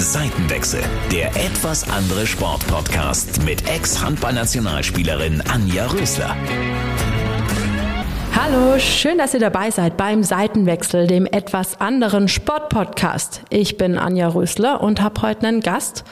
Seitenwechsel, 0.00 0.80
der 1.12 1.28
etwas 1.36 1.88
andere 1.90 2.26
Sportpodcast 2.26 3.44
mit 3.44 3.68
Ex-Handballnationalspielerin 3.68 5.42
Anja 5.42 5.86
Rösler. 5.88 6.34
Hallo, 8.34 8.78
schön, 8.78 9.18
dass 9.18 9.34
ihr 9.34 9.40
dabei 9.40 9.70
seid 9.70 9.98
beim 9.98 10.22
Seitenwechsel, 10.22 11.06
dem 11.06 11.26
etwas 11.26 11.82
anderen 11.82 12.28
Sportpodcast. 12.28 13.42
Ich 13.50 13.76
bin 13.76 13.98
Anja 13.98 14.28
Rösler 14.28 14.82
und 14.82 15.02
habe 15.02 15.20
heute 15.20 15.46
einen 15.46 15.60
Gast, 15.60 16.04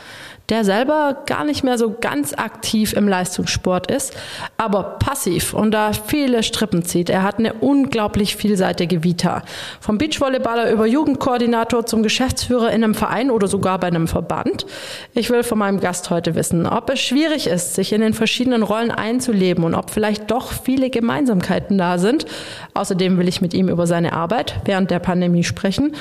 der 0.49 0.65
selber 0.65 1.25
gar 1.27 1.45
nicht 1.45 1.62
mehr 1.62 1.77
so 1.77 1.95
ganz 2.01 2.33
aktiv 2.33 2.95
im 2.95 3.07
Leistungssport 3.07 3.91
ist, 3.91 4.17
aber 4.57 4.97
passiv 4.98 5.53
und 5.53 5.73
da 5.73 5.93
viele 5.93 6.43
Strippen 6.43 6.85
zieht. 6.85 7.11
Er 7.11 7.23
hat 7.23 7.39
eine 7.39 7.53
unglaublich 7.53 8.37
vielseitige 8.37 9.05
Vita. 9.05 9.43
Vom 9.80 9.98
Beachvolleyballer 9.98 10.71
über 10.71 10.87
Jugendkoordinator 10.87 11.84
zum 11.84 12.03
Geschäftsführer 12.03 12.71
in 12.71 12.83
einem 12.83 12.95
Verein 12.95 13.30
oder 13.30 13.47
sogar 13.47 13.79
bei 13.79 13.89
einem 13.89 14.09
Verband. 14.09 14.65
Ich 15.12 15.29
will 15.29 15.42
von 15.42 15.59
meinem 15.59 15.80
Gast 15.80 16.09
heute 16.09 16.34
wissen, 16.34 16.67
ob 16.67 16.89
es 16.91 17.01
schwierig 17.01 17.47
ist, 17.47 17.75
sich 17.75 17.92
in 17.92 18.01
den 18.01 18.15
verschiedenen 18.15 18.62
Rollen 18.62 18.91
einzuleben 18.91 19.65
und 19.65 19.75
ob 19.75 19.91
vielleicht 19.91 20.30
doch 20.30 20.53
viele 20.53 20.89
Gemeinsamkeiten 20.89 21.77
da 21.77 21.98
sind. 21.98 22.25
Außerdem 22.73 23.19
will 23.19 23.28
ich 23.28 23.42
mit 23.42 23.53
ihm 23.53 23.69
über 23.69 23.87
seine 23.87 24.15
Arbeit 24.15 24.61
während 24.65 24.91
der 24.91 24.98
Pandemie 24.98 25.45
sprechen, 25.45 25.95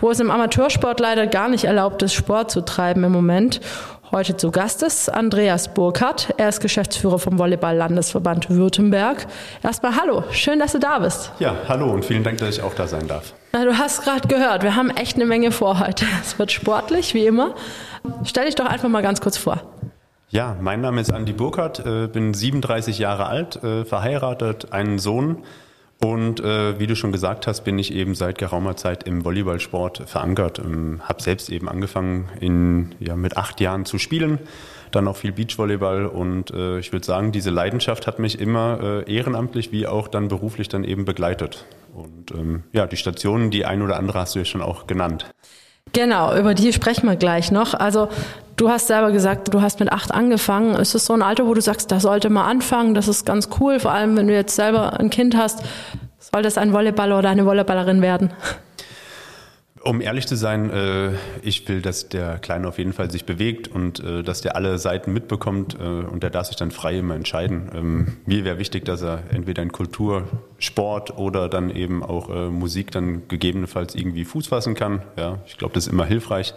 wo 0.00 0.10
es 0.10 0.20
im 0.20 0.30
Amateursport 0.30 1.00
leider 1.00 1.26
gar 1.26 1.48
nicht 1.48 1.64
erlaubt 1.64 2.02
ist, 2.02 2.12
Sport 2.12 2.50
zu 2.50 2.60
treiben 2.60 3.02
im 3.04 3.12
Moment 3.12 3.60
Heute 4.14 4.36
zu 4.36 4.52
Gast 4.52 4.84
ist 4.84 5.12
Andreas 5.12 5.74
Burkhardt. 5.74 6.34
Er 6.36 6.48
ist 6.48 6.60
Geschäftsführer 6.60 7.18
vom 7.18 7.36
Volleyball-Landesverband 7.36 8.48
Württemberg. 8.48 9.26
Erstmal 9.60 9.96
hallo, 9.96 10.22
schön, 10.30 10.60
dass 10.60 10.70
du 10.70 10.78
da 10.78 11.00
bist. 11.00 11.32
Ja, 11.40 11.56
hallo 11.66 11.90
und 11.90 12.04
vielen 12.04 12.22
Dank, 12.22 12.38
dass 12.38 12.56
ich 12.56 12.62
auch 12.62 12.74
da 12.74 12.86
sein 12.86 13.08
darf. 13.08 13.34
Na, 13.52 13.64
du 13.64 13.76
hast 13.76 14.04
gerade 14.04 14.28
gehört, 14.28 14.62
wir 14.62 14.76
haben 14.76 14.90
echt 14.90 15.16
eine 15.16 15.26
Menge 15.26 15.50
vor 15.50 15.80
heute. 15.80 16.06
Es 16.22 16.38
wird 16.38 16.52
sportlich, 16.52 17.12
wie 17.14 17.26
immer. 17.26 17.56
Stell 18.22 18.46
dich 18.46 18.54
doch 18.54 18.66
einfach 18.66 18.88
mal 18.88 19.02
ganz 19.02 19.20
kurz 19.20 19.36
vor. 19.36 19.60
Ja, 20.28 20.56
mein 20.60 20.80
Name 20.80 21.00
ist 21.00 21.12
Andi 21.12 21.32
Burkhardt, 21.32 21.84
äh, 21.84 22.06
bin 22.06 22.34
37 22.34 23.00
Jahre 23.00 23.26
alt, 23.26 23.64
äh, 23.64 23.84
verheiratet, 23.84 24.72
einen 24.72 25.00
Sohn 25.00 25.38
und 26.04 26.40
äh, 26.40 26.78
wie 26.78 26.86
du 26.86 26.96
schon 26.96 27.12
gesagt 27.12 27.46
hast, 27.46 27.62
bin 27.62 27.78
ich 27.78 27.94
eben 27.94 28.14
seit 28.14 28.36
geraumer 28.36 28.76
Zeit 28.76 29.04
im 29.04 29.24
Volleyballsport 29.24 30.02
verankert. 30.06 30.58
Ähm, 30.58 31.00
habe 31.02 31.22
selbst 31.22 31.48
eben 31.48 31.66
angefangen, 31.66 32.28
in, 32.40 32.94
ja, 33.00 33.16
mit 33.16 33.38
acht 33.38 33.58
Jahren 33.58 33.86
zu 33.86 33.96
spielen, 33.96 34.38
dann 34.90 35.08
auch 35.08 35.16
viel 35.16 35.32
Beachvolleyball 35.32 36.04
und 36.04 36.50
äh, 36.50 36.78
ich 36.78 36.92
würde 36.92 37.06
sagen, 37.06 37.32
diese 37.32 37.48
Leidenschaft 37.48 38.06
hat 38.06 38.18
mich 38.18 38.38
immer 38.38 39.04
äh, 39.06 39.14
ehrenamtlich 39.14 39.72
wie 39.72 39.86
auch 39.86 40.06
dann 40.06 40.28
beruflich 40.28 40.68
dann 40.68 40.84
eben 40.84 41.06
begleitet. 41.06 41.64
Und 41.94 42.32
ähm, 42.32 42.64
ja, 42.74 42.86
die 42.86 42.98
Stationen, 42.98 43.50
die 43.50 43.64
ein 43.64 43.80
oder 43.80 43.96
andere 43.96 44.18
hast 44.20 44.34
du 44.34 44.40
ja 44.40 44.44
schon 44.44 44.60
auch 44.60 44.86
genannt. 44.86 45.32
Genau, 45.94 46.36
über 46.36 46.54
die 46.54 46.72
sprechen 46.72 47.08
wir 47.08 47.14
gleich 47.14 47.52
noch. 47.52 47.72
Also 47.72 48.08
du 48.56 48.68
hast 48.68 48.88
selber 48.88 49.12
gesagt, 49.12 49.54
du 49.54 49.62
hast 49.62 49.78
mit 49.78 49.92
acht 49.92 50.12
angefangen. 50.12 50.74
Ist 50.74 50.94
es 50.94 51.06
so 51.06 51.14
ein 51.14 51.22
Alter, 51.22 51.46
wo 51.46 51.54
du 51.54 51.60
sagst, 51.60 51.90
da 51.92 52.00
sollte 52.00 52.30
man 52.30 52.44
anfangen, 52.44 52.94
das 52.94 53.06
ist 53.06 53.24
ganz 53.24 53.48
cool, 53.60 53.78
vor 53.78 53.92
allem 53.92 54.16
wenn 54.16 54.26
du 54.26 54.34
jetzt 54.34 54.56
selber 54.56 54.98
ein 54.98 55.08
Kind 55.08 55.36
hast, 55.36 55.60
soll 56.18 56.42
das 56.42 56.58
ein 56.58 56.72
Volleyballer 56.72 57.18
oder 57.18 57.30
eine 57.30 57.44
Volleyballerin 57.44 58.02
werden? 58.02 58.32
Um 59.86 60.00
ehrlich 60.00 60.26
zu 60.26 60.34
sein, 60.34 60.70
äh, 60.70 61.10
ich 61.42 61.68
will, 61.68 61.82
dass 61.82 62.08
der 62.08 62.38
Kleine 62.38 62.68
auf 62.68 62.78
jeden 62.78 62.94
Fall 62.94 63.10
sich 63.10 63.26
bewegt 63.26 63.68
und 63.68 64.00
äh, 64.00 64.22
dass 64.22 64.40
der 64.40 64.56
alle 64.56 64.78
Seiten 64.78 65.12
mitbekommt 65.12 65.76
äh, 65.78 65.82
und 65.82 66.22
der 66.22 66.30
darf 66.30 66.46
sich 66.46 66.56
dann 66.56 66.70
frei 66.70 66.98
immer 66.98 67.14
entscheiden. 67.14 67.70
Ähm, 67.74 68.16
mir 68.24 68.46
wäre 68.46 68.58
wichtig, 68.58 68.86
dass 68.86 69.02
er 69.02 69.24
entweder 69.30 69.62
in 69.62 69.72
Kultur, 69.72 70.24
Sport 70.58 71.18
oder 71.18 71.50
dann 71.50 71.68
eben 71.68 72.02
auch 72.02 72.30
Musik 72.50 72.90
dann 72.90 73.28
gegebenenfalls 73.28 73.94
irgendwie 73.94 74.24
Fuß 74.24 74.46
fassen 74.46 74.74
kann. 74.74 75.02
Ja, 75.18 75.40
ich 75.46 75.58
glaube, 75.58 75.74
das 75.74 75.86
ist 75.86 75.92
immer 75.92 76.06
hilfreich. 76.06 76.54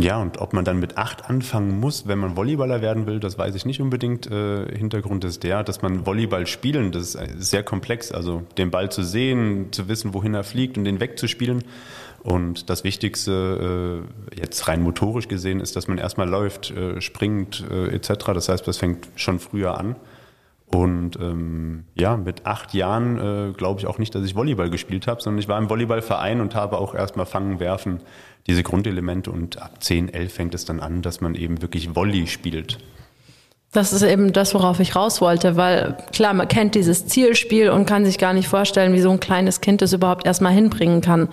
Ja, 0.00 0.20
und 0.20 0.38
ob 0.40 0.54
man 0.54 0.64
dann 0.64 0.80
mit 0.80 0.96
acht 0.96 1.28
anfangen 1.28 1.78
muss, 1.78 2.08
wenn 2.08 2.18
man 2.18 2.36
Volleyballer 2.36 2.80
werden 2.80 3.06
will, 3.06 3.20
das 3.20 3.36
weiß 3.36 3.54
ich 3.54 3.66
nicht 3.66 3.80
unbedingt. 3.80 4.30
Äh, 4.30 4.76
Hintergrund 4.76 5.24
ist 5.24 5.42
der, 5.42 5.62
dass 5.62 5.82
man 5.82 6.06
Volleyball 6.06 6.46
spielen, 6.46 6.90
das 6.90 7.14
ist 7.14 7.50
sehr 7.50 7.62
komplex. 7.62 8.10
Also 8.10 8.42
den 8.56 8.70
Ball 8.70 8.90
zu 8.90 9.02
sehen, 9.02 9.72
zu 9.72 9.88
wissen, 9.88 10.14
wohin 10.14 10.34
er 10.34 10.44
fliegt 10.44 10.78
und 10.78 10.84
den 10.84 11.00
wegzuspielen. 11.00 11.64
Und 12.22 12.68
das 12.68 12.84
Wichtigste, 12.84 14.04
äh, 14.34 14.38
jetzt 14.38 14.68
rein 14.68 14.82
motorisch 14.82 15.28
gesehen, 15.28 15.60
ist, 15.60 15.76
dass 15.76 15.88
man 15.88 15.98
erstmal 15.98 16.28
läuft, 16.28 16.70
äh, 16.70 17.00
springt 17.00 17.64
äh, 17.70 17.88
etc. 17.94 18.26
Das 18.34 18.48
heißt, 18.48 18.68
das 18.68 18.76
fängt 18.76 19.08
schon 19.16 19.38
früher 19.38 19.78
an. 19.78 19.96
Und 20.66 21.16
ähm, 21.16 21.84
ja, 21.96 22.16
mit 22.16 22.46
acht 22.46 22.74
Jahren 22.74 23.18
äh, 23.18 23.52
glaube 23.52 23.80
ich 23.80 23.86
auch 23.86 23.98
nicht, 23.98 24.14
dass 24.14 24.24
ich 24.24 24.36
Volleyball 24.36 24.70
gespielt 24.70 25.06
habe, 25.08 25.20
sondern 25.20 25.40
ich 25.40 25.48
war 25.48 25.58
im 25.58 25.68
Volleyballverein 25.68 26.40
und 26.40 26.54
habe 26.54 26.78
auch 26.78 26.94
erstmal 26.94 27.26
Fangen, 27.26 27.58
Werfen, 27.58 28.00
diese 28.46 28.62
Grundelemente. 28.62 29.32
Und 29.32 29.60
ab 29.60 29.82
10, 29.82 30.12
11 30.12 30.32
fängt 30.32 30.54
es 30.54 30.64
dann 30.64 30.78
an, 30.78 31.02
dass 31.02 31.20
man 31.20 31.34
eben 31.34 31.60
wirklich 31.62 31.96
Volley 31.96 32.26
spielt. 32.28 32.78
Das 33.72 33.92
ist 33.92 34.02
eben 34.02 34.32
das, 34.32 34.52
worauf 34.54 34.80
ich 34.80 34.96
raus 34.96 35.20
wollte, 35.20 35.56
weil 35.56 35.96
klar, 36.12 36.34
man 36.34 36.48
kennt 36.48 36.74
dieses 36.74 37.06
Zielspiel 37.06 37.70
und 37.70 37.86
kann 37.86 38.04
sich 38.04 38.18
gar 38.18 38.32
nicht 38.32 38.48
vorstellen, 38.48 38.92
wie 38.94 39.00
so 39.00 39.10
ein 39.10 39.20
kleines 39.20 39.60
Kind 39.60 39.80
das 39.80 39.92
überhaupt 39.92 40.26
erstmal 40.26 40.52
hinbringen 40.52 41.02
kann. 41.02 41.28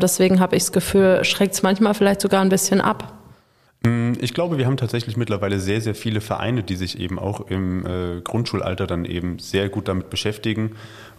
Deswegen 0.00 0.38
habe 0.38 0.54
ich 0.54 0.64
das 0.64 0.72
Gefühl, 0.72 1.24
schreckt 1.24 1.54
es 1.54 1.62
manchmal 1.62 1.94
vielleicht 1.94 2.20
sogar 2.20 2.42
ein 2.42 2.50
bisschen 2.50 2.82
ab. 2.82 3.18
Mm, 3.84 4.12
ich 4.20 4.34
glaube, 4.34 4.58
wir 4.58 4.66
haben 4.66 4.76
tatsächlich 4.76 5.16
mittlerweile 5.16 5.60
sehr, 5.60 5.80
sehr 5.80 5.94
viele 5.94 6.20
Vereine, 6.20 6.62
die 6.62 6.76
sich 6.76 6.98
eben 6.98 7.18
auch 7.18 7.48
im 7.48 7.86
äh, 7.86 8.20
Grundschulalter 8.20 8.86
dann 8.86 9.06
eben 9.06 9.38
sehr 9.38 9.70
gut 9.70 9.88
damit 9.88 10.10
beschäftigen 10.10 10.72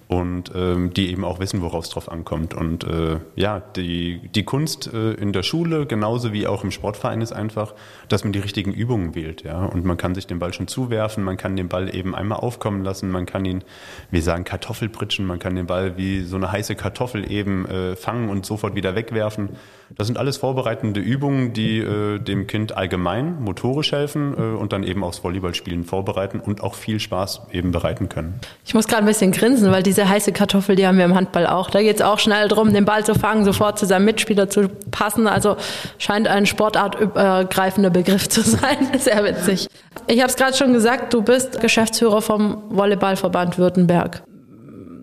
und 0.09 0.51
ähm, 0.55 0.91
die 0.91 1.11
eben 1.11 1.23
auch 1.23 1.39
wissen, 1.39 1.61
worauf 1.61 1.85
es 1.85 1.91
drauf 1.91 2.11
ankommt. 2.11 2.55
Und 2.55 2.83
äh, 2.83 3.19
ja, 3.35 3.59
die, 3.59 4.27
die 4.33 4.43
Kunst 4.43 4.91
äh, 4.91 5.11
in 5.13 5.33
der 5.33 5.43
Schule, 5.43 5.85
genauso 5.85 6.33
wie 6.33 6.47
auch 6.47 6.63
im 6.63 6.71
Sportverein, 6.71 7.21
ist 7.21 7.31
einfach, 7.31 7.75
dass 8.07 8.23
man 8.23 8.33
die 8.33 8.39
richtigen 8.39 8.73
Übungen 8.73 9.13
wählt. 9.13 9.43
Ja? 9.43 9.65
Und 9.65 9.85
man 9.85 9.97
kann 9.97 10.15
sich 10.15 10.25
den 10.25 10.39
Ball 10.39 10.51
schon 10.51 10.67
zuwerfen, 10.67 11.23
man 11.23 11.37
kann 11.37 11.55
den 11.55 11.69
Ball 11.69 11.93
eben 11.93 12.15
einmal 12.15 12.39
aufkommen 12.39 12.83
lassen, 12.83 13.11
man 13.11 13.27
kann 13.27 13.45
ihn, 13.45 13.63
wir 14.09 14.23
sagen 14.23 14.45
Kartoffelpritschen, 14.45 15.27
man 15.27 15.37
kann 15.37 15.55
den 15.55 15.67
Ball 15.67 15.95
wie 15.95 16.23
so 16.23 16.37
eine 16.37 16.51
heiße 16.51 16.75
Kartoffel 16.75 17.31
eben 17.31 17.67
äh, 17.67 17.95
fangen 17.95 18.29
und 18.29 18.47
sofort 18.47 18.73
wieder 18.73 18.95
wegwerfen. 18.95 19.49
Das 19.97 20.07
sind 20.07 20.17
alles 20.17 20.37
vorbereitende 20.37 20.99
Übungen, 20.99 21.53
die 21.53 21.79
äh, 21.79 22.19
dem 22.19 22.47
Kind 22.47 22.75
allgemein 22.77 23.41
motorisch 23.41 23.91
helfen 23.91 24.33
äh, 24.37 24.57
und 24.57 24.71
dann 24.73 24.83
eben 24.83 25.03
aufs 25.03 25.23
Volleyballspielen 25.23 25.83
vorbereiten 25.83 26.39
und 26.39 26.61
auch 26.61 26.75
viel 26.75 26.99
Spaß 26.99 27.41
eben 27.51 27.71
bereiten 27.71 28.09
können. 28.09 28.39
Ich 28.65 28.73
muss 28.73 28.87
gerade 28.87 29.03
ein 29.03 29.07
bisschen 29.07 29.31
grinsen, 29.31 29.71
weil 29.71 29.83
diese 29.83 30.07
heiße 30.07 30.31
Kartoffel, 30.31 30.75
die 30.75 30.85
haben 30.85 30.97
wir 30.97 31.05
im 31.05 31.15
Handball 31.15 31.47
auch. 31.47 31.69
Da 31.69 31.81
geht 31.81 31.97
es 31.97 32.01
auch 32.01 32.19
schnell 32.19 32.47
drum, 32.47 32.73
den 32.73 32.85
Ball 32.85 33.03
zu 33.03 33.15
fangen, 33.15 33.45
sofort 33.45 33.79
zu 33.79 33.85
seinem 33.85 34.05
Mitspieler 34.05 34.49
zu 34.49 34.69
passen. 34.91 35.27
Also 35.27 35.57
scheint 35.97 36.27
ein 36.27 36.45
sportartübergreifender 36.45 37.89
Begriff 37.89 38.29
zu 38.29 38.41
sein. 38.41 38.77
Sehr 38.97 39.23
witzig. 39.23 39.67
Ich 40.07 40.19
habe 40.19 40.29
es 40.29 40.35
gerade 40.35 40.55
schon 40.55 40.73
gesagt, 40.73 41.13
du 41.13 41.21
bist 41.21 41.59
Geschäftsführer 41.61 42.21
vom 42.21 42.63
Volleyballverband 42.69 43.57
Württemberg. 43.57 44.23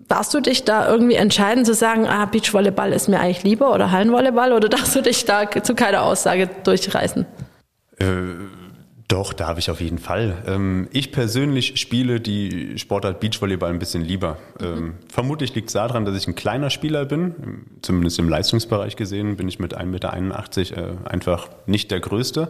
Darfst 0.07 0.33
du 0.33 0.39
dich 0.39 0.63
da 0.63 0.89
irgendwie 0.89 1.15
entscheiden 1.15 1.65
zu 1.65 1.73
sagen, 1.73 2.07
ah, 2.07 2.25
Beachvolleyball 2.25 2.93
ist 2.93 3.09
mir 3.09 3.19
eigentlich 3.19 3.43
lieber 3.43 3.73
oder 3.73 3.91
Hallenvolleyball 3.91 4.53
oder 4.53 4.69
darfst 4.69 4.95
du 4.95 5.01
dich 5.01 5.25
da 5.25 5.49
zu 5.49 5.75
keiner 5.75 6.03
Aussage 6.03 6.49
durchreißen? 6.63 7.25
Äh, 7.99 8.05
doch, 9.07 9.31
darf 9.31 9.57
ich 9.57 9.71
auf 9.71 9.79
jeden 9.79 9.99
Fall. 9.99 10.43
Ähm, 10.45 10.89
ich 10.91 11.13
persönlich 11.13 11.79
spiele 11.79 12.19
die 12.19 12.77
Sportart 12.77 13.21
Beachvolleyball 13.21 13.69
ein 13.69 13.79
bisschen 13.79 14.03
lieber. 14.03 14.37
Ähm, 14.61 14.95
vermutlich 15.09 15.55
liegt 15.55 15.69
es 15.69 15.73
daran, 15.73 16.03
dass 16.03 16.15
ich 16.15 16.27
ein 16.27 16.35
kleiner 16.35 16.69
Spieler 16.69 17.05
bin. 17.05 17.65
Zumindest 17.81 18.19
im 18.19 18.27
Leistungsbereich 18.27 18.97
gesehen 18.97 19.37
bin 19.37 19.47
ich 19.47 19.59
mit 19.59 19.77
1,81 19.77 19.85
Meter 19.85 20.77
äh, 20.77 21.09
einfach 21.09 21.49
nicht 21.65 21.91
der 21.91 22.01
Größte. 22.01 22.49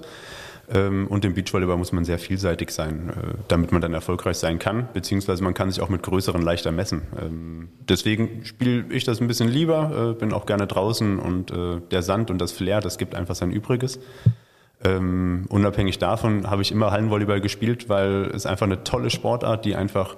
Ähm, 0.69 1.07
und 1.07 1.23
im 1.23 1.33
Beachvolleyball 1.33 1.77
muss 1.77 1.93
man 1.93 2.03
sehr 2.03 2.19
vielseitig 2.19 2.71
sein, 2.71 3.09
äh, 3.09 3.37
damit 3.47 3.71
man 3.71 3.81
dann 3.81 3.93
erfolgreich 3.93 4.37
sein 4.37 4.59
kann, 4.59 4.89
beziehungsweise 4.93 5.43
man 5.43 5.53
kann 5.53 5.71
sich 5.71 5.81
auch 5.81 5.89
mit 5.89 6.03
größeren 6.03 6.41
leichter 6.41 6.71
messen. 6.71 7.03
Ähm, 7.21 7.69
deswegen 7.87 8.43
spiele 8.43 8.85
ich 8.89 9.05
das 9.05 9.21
ein 9.21 9.27
bisschen 9.27 9.47
lieber, 9.47 10.11
äh, 10.11 10.19
bin 10.19 10.33
auch 10.33 10.45
gerne 10.45 10.67
draußen 10.67 11.19
und 11.19 11.51
äh, 11.51 11.79
der 11.91 12.01
Sand 12.01 12.29
und 12.31 12.39
das 12.39 12.51
Flair, 12.51 12.81
das 12.81 12.97
gibt 12.97 13.15
einfach 13.15 13.35
sein 13.35 13.51
Übriges. 13.51 13.99
Ähm, 14.83 15.45
unabhängig 15.49 15.99
davon 15.99 16.49
habe 16.49 16.61
ich 16.61 16.71
immer 16.71 16.91
Hallenvolleyball 16.91 17.39
gespielt, 17.41 17.87
weil 17.87 18.29
es 18.33 18.45
einfach 18.45 18.65
eine 18.65 18.83
tolle 18.83 19.09
Sportart, 19.09 19.63
die 19.63 19.75
einfach 19.75 20.17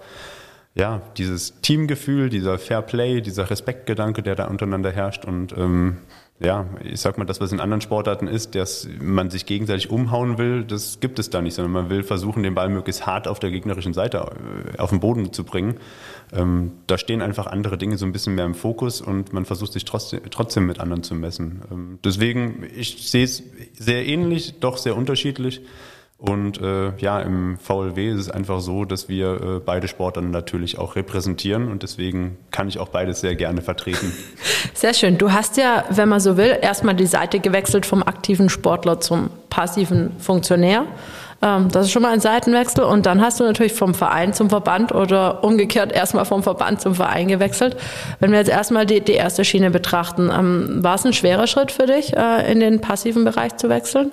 ja, 0.76 1.02
dieses 1.18 1.62
Teamgefühl, 1.62 2.30
dieser 2.30 2.58
Fairplay, 2.58 3.22
dieser 3.22 3.50
Respektgedanke, 3.50 4.24
der 4.24 4.36
da 4.36 4.48
untereinander 4.48 4.92
herrscht 4.92 5.26
und 5.26 5.56
ähm, 5.58 5.98
ja, 6.42 6.68
ich 6.84 7.02
sag 7.02 7.18
mal, 7.18 7.26
das, 7.26 7.42
was 7.42 7.52
in 7.52 7.60
anderen 7.60 7.82
Sportarten 7.82 8.28
ist, 8.28 8.56
dass 8.56 8.88
man 9.02 9.30
sich 9.30 9.46
gegenseitig 9.46 9.90
umhauen 9.90 10.38
will, 10.38 10.64
das 10.64 11.02
gibt 11.02 11.20
es 11.20 11.30
da 11.30 11.42
nicht, 11.42 11.54
sondern 11.54 11.74
man 11.74 11.90
will 11.90 12.02
versuchen, 12.02 12.44
den 12.44 12.56
Ball 12.56 12.70
möglichst 12.70 13.06
hart 13.06 13.28
auf 13.28 13.40
der 13.40 13.52
gegnerischen 13.52 13.94
Seite 13.94 14.20
äh, 14.74 14.78
auf 14.78 14.92
den 14.92 15.02
Boden 15.02 15.34
zu 15.34 15.44
bringen. 15.44 15.76
Ähm, 16.32 16.72
da 16.88 16.98
stehen 16.98 17.22
einfach 17.22 17.48
andere 17.48 17.78
Dinge 17.78 17.98
so 17.98 18.06
ein 18.06 18.14
bisschen 18.14 18.36
mehr 18.36 18.46
im 18.46 18.56
Fokus 18.56 19.02
und 19.02 19.34
man 19.34 19.44
versucht 19.44 19.74
sich 19.74 19.84
trotzdem, 19.84 20.22
trotzdem 20.32 20.66
mit 20.66 20.80
anderen 20.80 21.04
zu 21.04 21.14
messen. 21.14 21.62
Ähm, 21.72 22.00
deswegen, 22.06 22.66
ich 22.74 23.10
sehe 23.10 23.26
es 23.26 23.44
sehr 23.78 24.06
ähnlich, 24.08 24.60
doch 24.62 24.78
sehr 24.78 24.96
unterschiedlich. 24.96 25.62
Und 26.20 26.62
äh, 26.62 26.92
ja, 26.98 27.22
im 27.22 27.58
VLW 27.58 28.10
ist 28.10 28.20
es 28.20 28.30
einfach 28.30 28.60
so, 28.60 28.84
dass 28.84 29.08
wir 29.08 29.42
äh, 29.42 29.60
beide 29.66 29.88
Sportarten 29.88 30.32
natürlich 30.32 30.78
auch 30.78 30.98
repräsentieren 30.98 31.72
und 31.72 31.82
deswegen 31.82 32.38
kann 32.52 32.68
ich 32.68 32.78
auch 32.78 32.90
beides 32.90 33.22
sehr 33.22 33.36
gerne 33.36 33.62
vertreten. 33.62 34.12
Sehr 34.74 34.94
schön. 34.94 35.18
Du 35.18 35.32
hast 35.32 35.56
ja, 35.56 35.86
wenn 35.90 36.10
man 36.10 36.20
so 36.20 36.36
will, 36.36 36.58
erstmal 36.62 36.96
die 36.96 37.06
Seite 37.06 37.40
gewechselt 37.40 37.86
vom 37.86 38.04
aktiven 38.04 38.50
Sportler 38.50 39.00
zum 39.00 39.30
passiven 39.50 40.12
Funktionär. 40.20 40.86
Ähm, 41.42 41.70
das 41.72 41.86
ist 41.86 41.92
schon 41.92 42.02
mal 42.02 42.12
ein 42.12 42.20
Seitenwechsel. 42.20 42.84
Und 42.84 43.06
dann 43.06 43.22
hast 43.22 43.40
du 43.40 43.46
natürlich 43.46 43.74
vom 43.74 43.94
Verein 43.94 44.34
zum 44.34 44.50
Verband 44.50 44.94
oder 44.94 45.44
umgekehrt 45.44 45.92
erstmal 45.94 46.26
vom 46.26 46.44
Verband 46.44 46.82
zum 46.82 46.96
Verein 46.96 47.30
gewechselt. 47.30 47.78
Wenn 48.20 48.32
wir 48.32 48.40
jetzt 48.40 48.50
erstmal 48.50 48.86
die, 48.86 49.02
die 49.02 49.14
erste 49.14 49.46
Schiene 49.46 49.72
betrachten, 49.72 50.30
ähm, 50.34 50.84
war 50.84 50.96
es 50.96 51.06
ein 51.06 51.14
schwerer 51.14 51.48
Schritt 51.48 51.72
für 51.72 51.86
dich, 51.86 52.16
äh, 52.16 52.52
in 52.52 52.60
den 52.60 52.82
passiven 52.82 53.24
Bereich 53.24 53.56
zu 53.58 53.70
wechseln? 53.70 54.12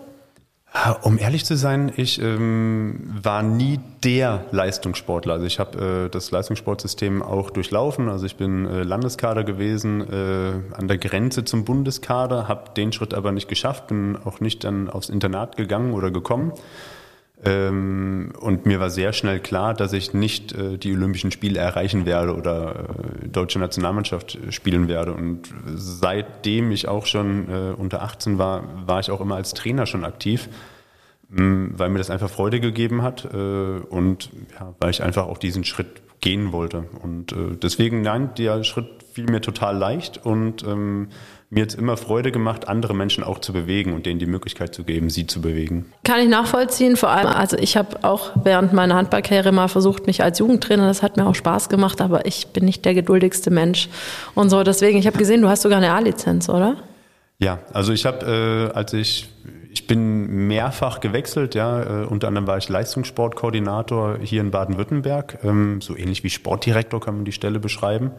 Um 1.03 1.19
ehrlich 1.19 1.45
zu 1.45 1.57
sein, 1.57 1.93
ich 1.97 2.21
ähm, 2.21 3.15
war 3.23 3.43
nie 3.43 3.81
der 4.05 4.45
Leistungssportler. 4.51 5.35
Also 5.35 5.47
ich 5.47 5.59
habe 5.59 6.07
äh, 6.07 6.11
das 6.11 6.31
Leistungssportsystem 6.31 7.23
auch 7.23 7.51
durchlaufen. 7.51 8.09
Also 8.09 8.27
ich 8.27 8.37
bin 8.37 8.67
äh, 8.67 8.83
Landeskader 8.83 9.45
gewesen, 9.45 10.01
äh, 10.01 10.77
an 10.77 10.89
der 10.89 10.99
Grenze 10.99 11.45
zum 11.45 11.65
Bundeskader, 11.65 12.49
habe 12.49 12.71
den 12.77 12.93
Schritt 12.93 13.15
aber 13.15 13.33
nicht 13.33 13.49
geschafft, 13.49 13.89
bin 13.89 14.19
auch 14.25 14.41
nicht 14.41 14.65
dann 14.65 14.91
aufs 14.91 15.09
Internat 15.09 15.57
gegangen 15.57 15.93
oder 15.93 16.11
gekommen. 16.11 16.53
Ähm, 17.45 18.33
und 18.41 18.65
mir 18.65 18.81
war 18.81 18.89
sehr 18.89 19.13
schnell 19.13 19.41
klar, 19.41 19.75
dass 19.75 19.93
ich 19.93 20.15
nicht 20.15 20.53
äh, 20.53 20.79
die 20.79 20.93
Olympischen 20.95 21.31
Spiele 21.31 21.59
erreichen 21.59 22.07
werde 22.07 22.35
oder 22.35 22.89
äh, 23.25 23.29
deutsche 23.29 23.59
Nationalmannschaft 23.59 24.39
spielen 24.51 24.89
werde. 24.89 25.13
Und 25.13 25.53
seitdem 25.75 26.71
ich 26.71 26.89
auch 26.89 27.05
schon 27.05 27.49
äh, 27.51 27.73
unter 27.77 28.03
18 28.03 28.39
war, 28.39 28.65
war 28.87 29.01
ich 29.01 29.11
auch 29.11 29.21
immer 29.21 29.37
als 29.37 29.53
Trainer 29.53 29.87
schon 29.87 30.05
aktiv, 30.05 30.49
weil 31.29 31.91
mir 31.91 31.99
das 31.99 32.09
einfach 32.09 32.31
Freude 32.31 32.61
gegeben 32.61 33.03
hat 33.03 33.25
äh, 33.25 33.37
und 33.37 34.31
ja, 34.61 34.75
weil 34.79 34.91
ich 34.91 35.03
einfach 35.03 35.27
auch 35.27 35.39
diesen 35.39 35.65
Schritt 35.65 36.03
gehen 36.21 36.53
wollte. 36.53 36.85
Und 37.03 37.33
äh, 37.33 37.57
deswegen, 37.61 38.03
nein, 38.03 38.31
der 38.39 38.63
Schritt 38.65 38.87
fiel 39.13 39.27
mir 39.27 39.41
total 39.41 39.77
leicht 39.77 40.25
und 40.25 40.63
ähm, 40.63 41.09
mir 41.49 41.61
jetzt 41.61 41.75
immer 41.75 41.97
Freude 41.97 42.33
gemacht, 42.33 42.67
andere 42.67 42.95
Menschen 42.95 43.23
auch 43.23 43.39
zu 43.39 43.53
bewegen 43.53 43.93
und 43.93 44.05
denen 44.05 44.19
die 44.19 44.27
Möglichkeit 44.27 44.75
zu 44.75 44.83
geben, 44.83 45.11
sie 45.11 45.27
zu 45.27 45.41
bewegen. 45.41 45.93
Kann 46.05 46.21
ich 46.21 46.29
nachvollziehen. 46.29 46.97
Vor 46.97 47.11
allem, 47.11 47.29
also 47.29 47.57
ich 47.57 47.77
habe 47.77 48.03
auch 48.03 48.33
während 48.43 48.73
meiner 48.73 48.97
Handballkarriere 48.97 49.53
mal 49.53 49.69
versucht, 49.69 50.07
mich 50.07 50.23
als 50.23 50.41
Jugendtrainer, 50.41 50.87
das 50.89 51.03
hat 51.03 51.17
mir 51.17 51.27
auch 51.27 51.35
Spaß 51.35 51.69
gemacht, 51.69 52.01
aber 52.01 52.27
ich 52.27 52.49
bin 52.49 52.65
nicht 52.65 52.85
der 52.85 52.95
geduldigste 52.95 53.51
Mensch 53.51 53.89
und 54.35 54.51
so. 54.51 54.65
Deswegen, 54.65 54.99
ich 54.99 55.07
habe 55.07 55.19
gesehen, 55.19 55.41
du 55.41 55.49
hast 55.49 55.63
sogar 55.63 55.79
eine 55.79 55.93
A-Lizenz, 55.93 56.49
oder? 56.49 56.77
Ja, 57.39 57.61
also 57.73 57.93
ich 57.93 58.07
habe, 58.07 58.71
äh, 58.73 58.77
als 58.77 58.93
ich 58.93 59.29
ich 59.77 59.87
bin 59.87 60.47
mehrfach 60.47 61.01
gewechselt, 61.01 61.55
ja. 61.55 62.05
Äh, 62.05 62.07
unter 62.07 62.29
anderem 62.29 62.47
war 62.47 62.57
ich 62.57 62.67
Leistungssportkoordinator 62.71 64.19
hier 64.23 64.41
in 64.41 64.51
Baden-Württemberg. 64.51 65.41
Ähm, 65.45 65.83
so 65.83 65.95
ähnlich 65.95 66.25
wie 66.25 66.31
Sportdirektor 66.31 66.99
kann 66.99 67.17
man 67.17 67.25
die 67.27 67.33
Stelle 67.33 67.61
beschreiben. 67.61 68.13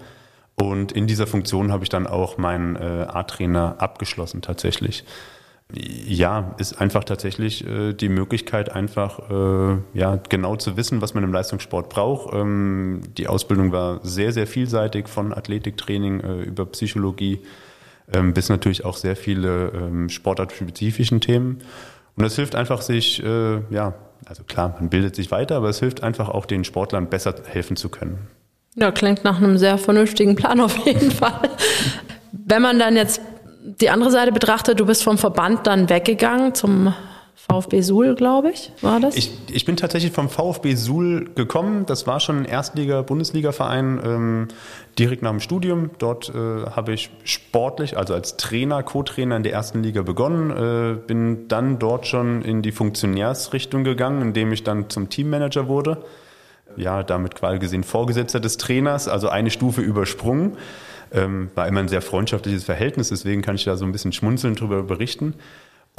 Und 0.59 0.91
in 0.91 1.07
dieser 1.07 1.27
Funktion 1.27 1.71
habe 1.71 1.83
ich 1.83 1.89
dann 1.89 2.07
auch 2.07 2.37
meinen 2.37 2.75
äh, 2.75 3.05
A-Trainer 3.07 3.75
abgeschlossen 3.77 4.41
tatsächlich. 4.41 5.03
Ja, 5.73 6.55
ist 6.57 6.79
einfach 6.79 7.03
tatsächlich 7.03 7.67
äh, 7.67 7.93
die 7.93 8.09
Möglichkeit, 8.09 8.71
einfach 8.71 9.29
äh, 9.29 9.77
ja 9.93 10.15
genau 10.29 10.55
zu 10.55 10.77
wissen, 10.77 11.01
was 11.01 11.13
man 11.13 11.23
im 11.23 11.33
Leistungssport 11.33 11.89
braucht. 11.89 12.33
Ähm, 12.33 13.01
die 13.17 13.27
Ausbildung 13.27 13.71
war 13.71 13.99
sehr, 14.03 14.31
sehr 14.31 14.47
vielseitig 14.47 15.09
von 15.09 15.33
Athletiktraining 15.33 16.21
äh, 16.21 16.41
über 16.43 16.65
Psychologie 16.67 17.41
ähm, 18.13 18.33
bis 18.33 18.49
natürlich 18.49 18.85
auch 18.85 18.95
sehr 18.95 19.15
viele 19.15 19.71
ähm, 19.75 20.09
sportartspezifischen 20.09 21.21
Themen. 21.21 21.59
Und 22.15 22.23
das 22.23 22.35
hilft 22.35 22.55
einfach, 22.55 22.81
sich, 22.81 23.23
äh, 23.23 23.59
ja, 23.69 23.93
also 24.25 24.43
klar, 24.43 24.75
man 24.79 24.89
bildet 24.89 25.15
sich 25.15 25.29
weiter, 25.31 25.57
aber 25.57 25.69
es 25.69 25.79
hilft 25.79 26.03
einfach 26.03 26.29
auch 26.29 26.45
den 26.45 26.63
Sportlern 26.63 27.09
besser 27.09 27.35
helfen 27.45 27.75
zu 27.75 27.89
können. 27.89 28.17
Ja, 28.79 28.91
klingt 28.91 29.23
nach 29.23 29.37
einem 29.37 29.57
sehr 29.57 29.79
vernünftigen 29.79 30.35
Plan 30.35 30.59
auf 30.59 30.77
jeden 30.85 31.09
Fall. 31.09 31.49
Wenn 32.31 32.61
man 32.61 32.77
dann 32.77 32.95
jetzt 32.95 33.21
die 33.81 33.89
andere 33.89 34.11
Seite 34.11 34.31
betrachtet, 34.31 34.79
du 34.79 34.85
bist 34.85 35.03
vom 35.03 35.17
Verband 35.17 35.65
dann 35.65 35.89
weggegangen 35.89 36.53
zum 36.53 36.93
VfB 37.49 37.81
Suhl, 37.81 38.13
glaube 38.13 38.51
ich, 38.51 38.71
war 38.81 38.99
das? 38.99 39.15
Ich, 39.15 39.31
ich 39.49 39.65
bin 39.65 39.77
tatsächlich 39.77 40.11
vom 40.11 40.29
VfB 40.29 40.75
Suhl 40.75 41.29
gekommen. 41.33 41.85
Das 41.87 42.05
war 42.05 42.19
schon 42.19 42.39
ein 42.39 42.45
Erstliga-Bundesliga-Verein 42.45 44.01
ähm, 44.03 44.47
direkt 44.99 45.23
nach 45.23 45.31
dem 45.31 45.39
Studium. 45.39 45.89
Dort 45.97 46.29
äh, 46.29 46.33
habe 46.69 46.93
ich 46.93 47.09
sportlich, 47.23 47.97
also 47.97 48.13
als 48.13 48.37
Trainer, 48.37 48.83
Co-Trainer 48.83 49.37
in 49.37 49.43
der 49.43 49.53
ersten 49.53 49.81
Liga 49.81 50.03
begonnen. 50.03 50.51
Äh, 50.51 50.99
bin 51.07 51.47
dann 51.47 51.79
dort 51.79 52.05
schon 52.05 52.43
in 52.43 52.61
die 52.61 52.71
Funktionärsrichtung 52.71 53.83
gegangen, 53.83 54.21
indem 54.21 54.51
ich 54.51 54.63
dann 54.63 54.89
zum 54.89 55.09
Teammanager 55.09 55.67
wurde 55.67 56.03
ja, 56.77 57.03
damit 57.03 57.35
quasi 57.35 57.59
gesehen 57.59 57.83
Vorgesetzter 57.83 58.39
des 58.39 58.57
Trainers, 58.57 59.07
also 59.07 59.29
eine 59.29 59.49
Stufe 59.49 59.81
übersprungen. 59.81 60.57
Ähm, 61.11 61.49
war 61.55 61.67
immer 61.67 61.79
ein 61.79 61.87
sehr 61.87 62.01
freundschaftliches 62.01 62.65
Verhältnis, 62.65 63.09
deswegen 63.09 63.41
kann 63.41 63.55
ich 63.55 63.63
da 63.63 63.77
so 63.77 63.85
ein 63.85 63.91
bisschen 63.91 64.11
schmunzeln 64.11 64.55
drüber 64.55 64.83
berichten. 64.83 65.35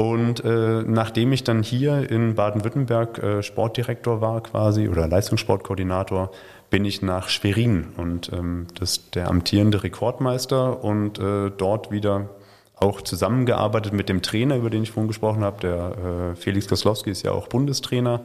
Und 0.01 0.45
äh, 0.45 0.83
nachdem 0.87 1.33
ich 1.33 1.43
dann 1.43 1.63
hier 1.63 2.09
in 2.09 2.37
Baden-Württemberg 2.37 3.19
äh, 3.19 3.43
Sportdirektor 3.43 4.21
war 4.21 4.43
quasi 4.43 4.89
oder 4.89 5.09
Leistungssportkoordinator, 5.09 6.31
bin 6.71 6.85
ich 6.85 7.03
nach 7.03 7.29
Schwerin 7.29 7.89
und 7.97 8.31
ähm, 8.33 8.67
das 8.79 8.93
ist 8.93 9.15
der 9.17 9.29
amtierende 9.29 9.83
Rekordmeister 9.83 10.85
und 10.85 11.19
äh, 11.19 11.51
dort 11.51 11.91
wieder 11.91 12.29
auch 12.77 13.03
zusammengearbeitet 13.03 13.93
mit 13.93 14.09
dem 14.09 14.23
Trainer, 14.23 14.57
über 14.57 14.71
den 14.71 14.85
ich 14.85 14.93
vorhin 14.93 15.09
gesprochen 15.09 15.43
habe. 15.43 15.61
Der 15.63 16.33
äh, 16.33 16.37
Felix 16.37 16.69
Koslowski 16.69 17.11
ist 17.11 17.25
ja 17.25 17.33
auch 17.33 17.49
Bundestrainer 17.49 18.21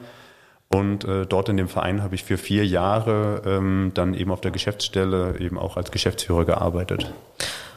und 0.74 1.06
äh, 1.06 1.26
dort 1.26 1.50
in 1.50 1.58
dem 1.58 1.68
Verein 1.68 2.02
habe 2.02 2.16
ich 2.16 2.24
für 2.24 2.38
vier 2.38 2.66
Jahre 2.66 3.42
ähm, 3.46 3.92
dann 3.94 4.14
eben 4.14 4.32
auf 4.32 4.42
der 4.42 4.52
Geschäftsstelle 4.52 5.36
eben 5.40 5.60
auch 5.60 5.78
als 5.78 5.92
Geschäftsführer 5.92 6.46
gearbeitet. 6.46 7.14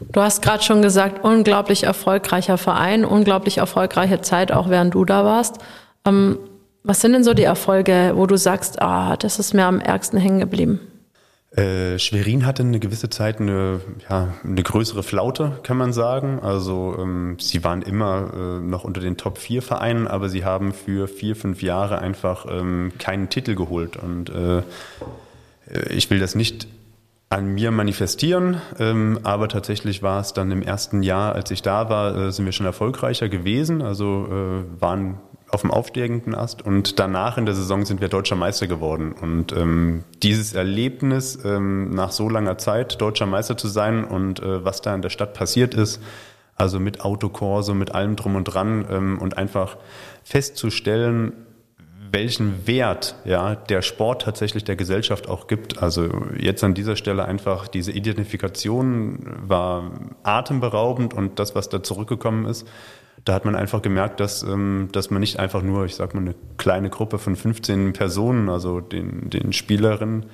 Du 0.00 0.20
hast 0.20 0.43
gerade 0.43 0.62
schon 0.62 0.82
gesagt, 0.82 1.25
unglaublich 1.25 1.84
erfolgreicher 1.84 2.58
Verein, 2.58 3.04
unglaublich 3.04 3.58
erfolgreiche 3.58 4.20
Zeit, 4.20 4.52
auch 4.52 4.69
während 4.70 4.94
du 4.94 5.04
da 5.04 5.25
warst. 5.25 5.58
Ähm, 6.06 6.38
was 6.82 7.00
sind 7.00 7.12
denn 7.12 7.25
so 7.25 7.34
die 7.34 7.43
Erfolge, 7.43 8.12
wo 8.14 8.26
du 8.26 8.37
sagst, 8.37 8.81
ah, 8.81 9.16
das 9.16 9.38
ist 9.38 9.52
mir 9.52 9.64
am 9.64 9.81
ärgsten 9.81 10.19
hängen 10.19 10.40
geblieben? 10.40 10.81
Äh, 11.56 11.99
Schwerin 11.99 12.44
hatte 12.44 12.62
eine 12.62 12.79
gewisse 12.79 13.08
Zeit 13.08 13.41
eine, 13.41 13.81
ja, 14.11 14.35
eine 14.44 14.62
größere 14.62 15.03
Flaute, 15.03 15.58
kann 15.62 15.79
man 15.79 15.94
sagen. 15.94 16.38
Also 16.41 16.94
ähm, 16.99 17.38
sie 17.41 17.64
waren 17.64 17.81
immer 17.81 18.31
äh, 18.35 18.61
noch 18.61 18.85
unter 18.85 19.00
den 19.00 19.17
Top 19.17 19.38
4 19.38 19.62
Vereinen, 19.62 20.06
aber 20.06 20.29
sie 20.29 20.44
haben 20.44 20.75
für 20.75 21.08
vier, 21.08 21.35
fünf 21.35 21.62
Jahre 21.62 21.99
einfach 21.99 22.44
ähm, 22.50 22.93
keinen 22.99 23.31
Titel 23.31 23.55
geholt. 23.55 23.97
Und 23.97 24.29
äh, 24.29 24.62
ich 25.88 26.11
will 26.11 26.19
das 26.19 26.35
nicht 26.35 26.69
an 27.31 27.47
mir 27.47 27.70
manifestieren, 27.70 28.61
ähm, 28.79 29.19
aber 29.25 29.49
tatsächlich 29.49 30.02
war 30.02 30.20
es 30.20 30.32
dann 30.32 30.52
im 30.52 30.62
ersten 30.62 31.02
Jahr, 31.02 31.35
als 31.35 31.50
ich 31.50 31.62
da 31.62 31.88
war, 31.88 32.17
äh, 32.17 32.32
sind 32.32 32.44
wir 32.44 32.52
schon 32.52 32.67
erfolgreicher 32.67 33.31
gewesen. 33.31 33.81
Also 33.81 34.29
äh, 34.31 34.81
waren 34.81 35.19
auf 35.56 35.62
dem 35.62 35.70
aufsteigenden 35.70 36.35
Ast 36.35 36.61
und 36.61 36.99
danach 36.99 37.38
in 37.38 37.47
der 37.47 37.54
Saison 37.54 37.87
sind 37.87 38.02
wir 38.02 38.09
deutscher 38.09 38.37
Meister 38.37 38.66
geworden. 38.66 39.12
Und 39.19 39.52
ähm, 39.52 40.04
dieses 40.23 40.52
Erlebnis, 40.52 41.38
ähm, 41.47 41.95
nach 41.95 42.12
so 42.12 42.28
langer 42.28 42.59
Zeit 42.59 43.00
deutscher 43.00 43.25
Meister 43.25 43.57
zu 43.57 43.66
sein 43.66 44.04
und 44.04 44.40
äh, 44.40 44.62
was 44.66 44.83
da 44.83 44.95
in 44.95 45.00
der 45.00 45.09
Stadt 45.09 45.33
passiert 45.33 45.73
ist, 45.73 46.02
also 46.57 46.78
mit 46.78 47.00
Autokorso, 47.00 47.73
mit 47.73 47.95
allem 47.95 48.16
drum 48.16 48.37
und 48.37 48.45
dran 48.45 48.85
ähm, 48.90 49.19
und 49.19 49.38
einfach 49.38 49.78
festzustellen, 50.25 51.33
welchen 52.12 52.66
Wert 52.66 53.14
ja 53.25 53.54
der 53.54 53.80
Sport 53.80 54.23
tatsächlich 54.23 54.62
der 54.62 54.76
Gesellschaft 54.76 55.26
auch 55.26 55.47
gibt. 55.47 55.83
Also 55.83 56.11
jetzt 56.38 56.62
an 56.64 56.75
dieser 56.75 56.97
Stelle 56.97 57.25
einfach 57.25 57.66
diese 57.66 57.92
Identifikation 57.92 59.38
war 59.40 59.90
atemberaubend 60.23 61.14
und 61.14 61.38
das, 61.38 61.54
was 61.54 61.71
da 61.71 61.83
zurückgekommen 61.83 62.45
ist, 62.45 62.69
da 63.26 63.35
hat 63.35 63.45
man 63.45 63.56
einfach 63.56 63.83
gemerkt, 63.83 64.21
dass, 64.21 64.42
ähm, 64.45 64.88
dass 64.92 65.11
man 65.11 65.21
nicht 65.21 65.38
einfach 65.38 65.61
nur, 65.61 65.85
ich 65.85 65.97
sag 65.97 66.14
mal, 66.14 66.21
eine 66.21 66.35
kleine 66.59 66.88
Gruppe 66.88 67.18
von 67.18 67.35
15 67.35 67.92
Personen, 67.92 68.49
also 68.49 68.80
den, 68.80 69.28
den 69.28 69.52
Spielerinnen, 69.52 70.26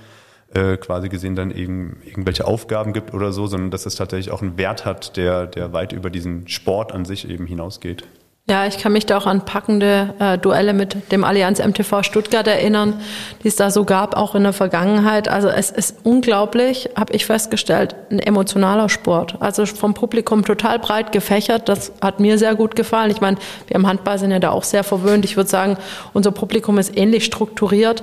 äh, 0.52 0.76
quasi 0.76 1.08
gesehen 1.08 1.34
dann 1.34 1.50
eben 1.50 1.96
irgendwelche 2.04 2.46
Aufgaben 2.46 2.92
gibt 2.92 3.14
oder 3.14 3.32
so, 3.32 3.46
sondern 3.46 3.70
dass 3.70 3.86
es 3.86 3.94
tatsächlich 3.94 4.30
auch 4.30 4.42
einen 4.42 4.58
Wert 4.58 4.84
hat, 4.84 5.16
der, 5.16 5.46
der 5.46 5.72
weit 5.72 5.92
über 5.92 6.10
diesen 6.10 6.46
Sport 6.48 6.92
an 6.92 7.06
sich 7.06 7.28
eben 7.28 7.46
hinausgeht. 7.46 8.04
Ja, 8.50 8.66
ich 8.66 8.78
kann 8.78 8.92
mich 8.92 9.06
da 9.06 9.18
auch 9.18 9.26
an 9.26 9.44
packende 9.44 10.14
äh, 10.18 10.36
Duelle 10.36 10.72
mit 10.72 11.12
dem 11.12 11.22
Allianz 11.22 11.64
MTV 11.64 12.02
Stuttgart 12.02 12.48
erinnern, 12.48 13.00
die 13.44 13.48
es 13.48 13.54
da 13.54 13.70
so 13.70 13.84
gab, 13.84 14.16
auch 14.16 14.34
in 14.34 14.42
der 14.42 14.52
Vergangenheit. 14.52 15.28
Also 15.28 15.46
es 15.46 15.70
ist 15.70 15.98
unglaublich, 16.02 16.90
habe 16.96 17.12
ich 17.12 17.24
festgestellt, 17.24 17.94
ein 18.10 18.18
emotionaler 18.18 18.88
Sport. 18.88 19.36
Also 19.38 19.64
vom 19.64 19.94
Publikum 19.94 20.44
total 20.44 20.80
breit 20.80 21.12
gefächert. 21.12 21.68
Das 21.68 21.92
hat 22.02 22.18
mir 22.18 22.36
sehr 22.36 22.56
gut 22.56 22.74
gefallen. 22.74 23.12
Ich 23.12 23.20
meine, 23.20 23.36
wir 23.68 23.76
im 23.76 23.86
Handball 23.86 24.18
sind 24.18 24.32
ja 24.32 24.40
da 24.40 24.50
auch 24.50 24.64
sehr 24.64 24.82
verwöhnt. 24.82 25.24
Ich 25.24 25.36
würde 25.36 25.48
sagen, 25.48 25.76
unser 26.12 26.32
Publikum 26.32 26.78
ist 26.78 26.96
ähnlich 26.96 27.24
strukturiert. 27.24 28.02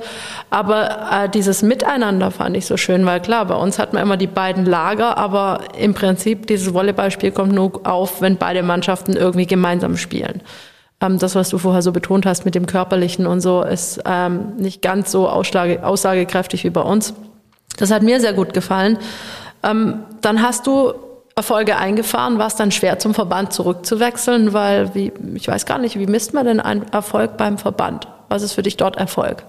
Aber 0.50 1.10
äh, 1.12 1.29
dieses 1.29 1.63
Miteinander 1.63 2.31
fand 2.31 2.55
ich 2.55 2.65
so 2.65 2.77
schön, 2.77 3.05
weil 3.05 3.19
klar, 3.19 3.43
bei 3.43 3.55
uns 3.55 3.77
hat 3.77 3.91
man 3.91 4.03
immer 4.03 4.15
die 4.15 4.27
beiden 4.27 4.65
Lager, 4.65 5.17
aber 5.17 5.60
im 5.77 5.93
Prinzip 5.93 6.48
dieses 6.48 6.74
Volleyballspiel 6.74 7.31
kommt 7.31 7.51
nur 7.51 7.81
auf, 7.84 8.22
wenn 8.22 8.38
beide 8.38 8.63
Mannschaften 8.63 9.17
irgendwie 9.17 9.46
gemeinsam 9.46 9.98
spielen 9.98 10.28
spielen. 10.29 10.41
Ähm, 11.01 11.17
das, 11.17 11.36
was 11.36 11.50
du 11.50 11.57
vorher 11.57 11.81
so 11.81 11.91
betont 11.91 12.25
hast 12.25 12.45
mit 12.45 12.55
dem 12.55 12.65
Körperlichen 12.65 13.25
und 13.25 13.41
so, 13.41 13.63
ist 13.63 14.01
ähm, 14.05 14.55
nicht 14.57 14.81
ganz 14.81 15.12
so 15.12 15.29
aussagekräftig 15.29 16.63
wie 16.63 16.69
bei 16.69 16.81
uns. 16.81 17.13
Das 17.77 17.91
hat 17.91 18.03
mir 18.03 18.19
sehr 18.19 18.33
gut 18.33 18.53
gefallen. 18.53 18.98
Ähm, 19.63 20.03
dann 20.21 20.41
hast 20.41 20.67
du 20.67 20.93
Erfolge 21.36 21.77
eingefahren, 21.77 22.38
war 22.38 22.48
es 22.48 22.55
dann 22.55 22.71
schwer 22.71 23.00
zum 23.00 23.13
Verband 23.13 23.53
zurückzuwechseln, 23.53 24.51
weil 24.51 24.93
wie, 24.93 25.13
ich 25.36 25.48
weiß 25.48 25.65
gar 25.65 25.77
nicht, 25.77 25.98
wie 25.98 26.07
misst 26.07 26.33
man 26.33 26.45
denn 26.45 26.59
einen 26.59 26.83
Erfolg 26.91 27.38
beim 27.38 27.57
Verband? 27.57 28.09
Was 28.27 28.43
ist 28.43 28.53
für 28.53 28.62
dich 28.62 28.75
dort 28.75 28.98
Erfolg? 28.98 29.43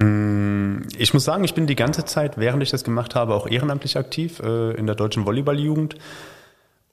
Mm, 0.00 0.78
ich 0.98 1.14
muss 1.14 1.24
sagen, 1.24 1.44
ich 1.44 1.54
bin 1.54 1.68
die 1.68 1.76
ganze 1.76 2.04
Zeit, 2.04 2.36
während 2.36 2.64
ich 2.64 2.70
das 2.70 2.82
gemacht 2.82 3.14
habe, 3.14 3.34
auch 3.34 3.46
ehrenamtlich 3.46 3.96
aktiv 3.96 4.40
äh, 4.40 4.72
in 4.72 4.86
der 4.86 4.96
deutschen 4.96 5.24
Volleyballjugend. 5.24 5.94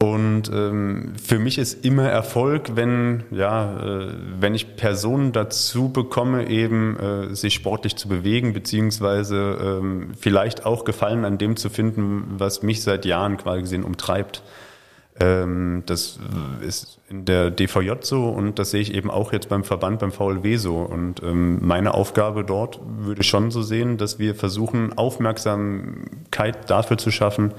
Und 0.04 0.52
ähm, 0.54 1.14
für 1.16 1.40
mich 1.40 1.58
ist 1.58 1.86
immer 1.86 2.10
Erfolg, 2.10 2.76
wenn, 2.76 3.24
ja, 3.32 4.02
äh, 4.02 4.08
wenn 4.38 4.54
ich 4.54 4.76
Personen 4.76 5.32
dazu 5.32 5.94
bekomme, 5.94 6.50
eben 6.50 7.00
äh, 7.00 7.34
sich 7.34 7.54
sportlich 7.54 7.96
zu 7.96 8.10
bewegen, 8.10 8.52
beziehungsweise 8.52 9.58
ähm, 9.64 10.10
vielleicht 10.20 10.66
auch 10.66 10.84
Gefallen 10.84 11.24
an 11.24 11.38
dem 11.38 11.56
zu 11.56 11.70
finden, 11.70 12.26
was 12.38 12.64
mich 12.64 12.84
seit 12.84 13.06
Jahren 13.06 13.38
quasi 13.38 13.62
gesehen 13.62 13.86
umtreibt. 13.86 14.44
Ähm, 15.22 15.84
das 15.86 16.20
ist 16.60 17.00
in 17.08 17.24
der 17.24 17.50
DVJ 17.50 17.92
so 18.02 18.28
und 18.28 18.60
das 18.60 18.72
sehe 18.72 18.82
ich 18.82 18.94
eben 18.94 19.10
auch 19.10 19.32
jetzt 19.32 19.48
beim 19.48 19.64
Verband, 19.64 20.00
beim 20.00 20.12
VLW 20.12 20.58
so. 20.58 20.80
Und 20.80 21.24
ähm, 21.24 21.66
meine 21.66 21.94
Aufgabe 21.94 22.44
dort 22.44 22.82
würde 22.98 23.24
schon 23.24 23.52
so 23.52 23.62
sehen, 23.62 23.96
dass 23.96 24.20
wir 24.20 24.36
versuchen, 24.36 24.98
Aufmerksamkeit 24.98 26.70
dafür 26.70 26.98
zu 26.98 27.10
schaffen, 27.10 27.54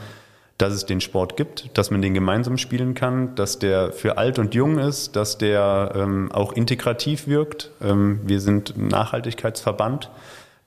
dass 0.59 0.73
es 0.73 0.87
den 0.87 1.01
Sport 1.01 1.37
gibt, 1.37 1.77
dass 1.77 1.91
man 1.91 2.01
den 2.01 2.15
gemeinsam 2.15 2.59
spielen 2.59 2.95
kann, 2.95 3.35
dass 3.35 3.59
der 3.59 3.93
für 3.93 4.19
alt 4.19 4.39
und 4.39 4.55
jung 4.55 4.79
ist, 4.79 5.17
dass 5.17 5.37
der 5.37 5.93
ähm, 5.97 6.31
auch 6.31 6.53
integrativ 6.53 7.27
wirkt. 7.27 7.71
Ähm, 7.83 8.21
wir 8.23 8.41
sind 8.41 8.77
ein 8.77 8.89
Nachhaltigkeitsverband, 8.89 10.11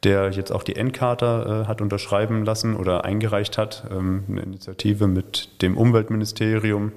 der 0.03 0.31
jetzt 0.31 0.51
auch 0.51 0.63
die 0.63 0.75
Endcharta 0.75 1.63
äh, 1.63 1.67
hat 1.67 1.81
unterschreiben 1.81 2.43
lassen 2.43 2.75
oder 2.75 3.05
eingereicht 3.05 3.57
hat, 3.57 3.85
ähm, 3.89 4.25
eine 4.29 4.41
Initiative 4.41 5.07
mit 5.07 5.61
dem 5.61 5.77
Umweltministerium. 5.77 6.91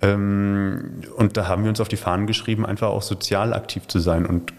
Ähm, 0.00 1.02
und 1.16 1.36
da 1.36 1.48
haben 1.48 1.64
wir 1.64 1.68
uns 1.68 1.80
auf 1.80 1.88
die 1.88 1.96
Fahnen 1.96 2.28
geschrieben, 2.28 2.64
einfach 2.64 2.88
auch 2.88 3.02
sozial 3.02 3.52
aktiv 3.52 3.88
zu 3.88 3.98
sein 3.98 4.24
und 4.24 4.52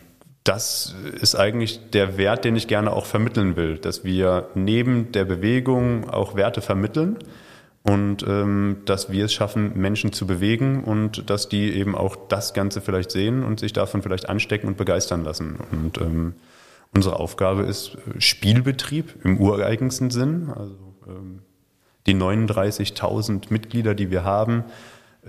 das 0.44 0.94
ist 1.20 1.34
eigentlich 1.34 1.90
der 1.90 2.18
Wert, 2.18 2.46
den 2.46 2.56
ich 2.56 2.68
gerne 2.68 2.94
auch 2.94 3.08
vermitteln 3.08 3.56
will, 3.56 3.80
dass 3.80 4.04
wir 4.04 4.50
neben 4.54 5.12
der 5.12 5.26
Bewegung 5.26 6.08
auch 6.08 6.36
Werte 6.36 6.62
vermitteln 6.62 7.18
und 7.88 8.26
ähm, 8.28 8.78
dass 8.86 9.12
wir 9.12 9.26
es 9.26 9.34
schaffen, 9.34 9.80
Menschen 9.80 10.12
zu 10.12 10.26
bewegen 10.26 10.84
und 10.84 11.30
dass 11.30 11.50
die 11.50 11.72
eben 11.72 11.94
auch 11.94 12.16
das 12.16 12.56
Ganze 12.56 12.82
vielleicht 12.82 13.12
sehen 13.12 13.44
und 13.44 13.60
sich 13.60 13.74
davon 13.74 14.02
vielleicht 14.02 14.28
anstecken 14.28 14.68
und 14.68 14.76
begeistern 14.76 15.24
lassen. 15.24 15.58
Und 15.72 16.00
ähm, 16.02 16.34
unsere 16.96 17.20
Aufgabe 17.20 17.62
ist 17.62 17.96
äh, 17.96 18.20
Spielbetrieb 18.20 19.24
im 19.24 19.40
ureigensten 19.40 20.10
Sinn. 20.10 20.50
Also 20.50 20.76
ähm, 21.08 21.42
die 22.08 22.16
39.000 22.16 23.46
Mitglieder, 23.52 23.94
die 23.94 24.10
wir 24.10 24.24
haben, 24.24 24.64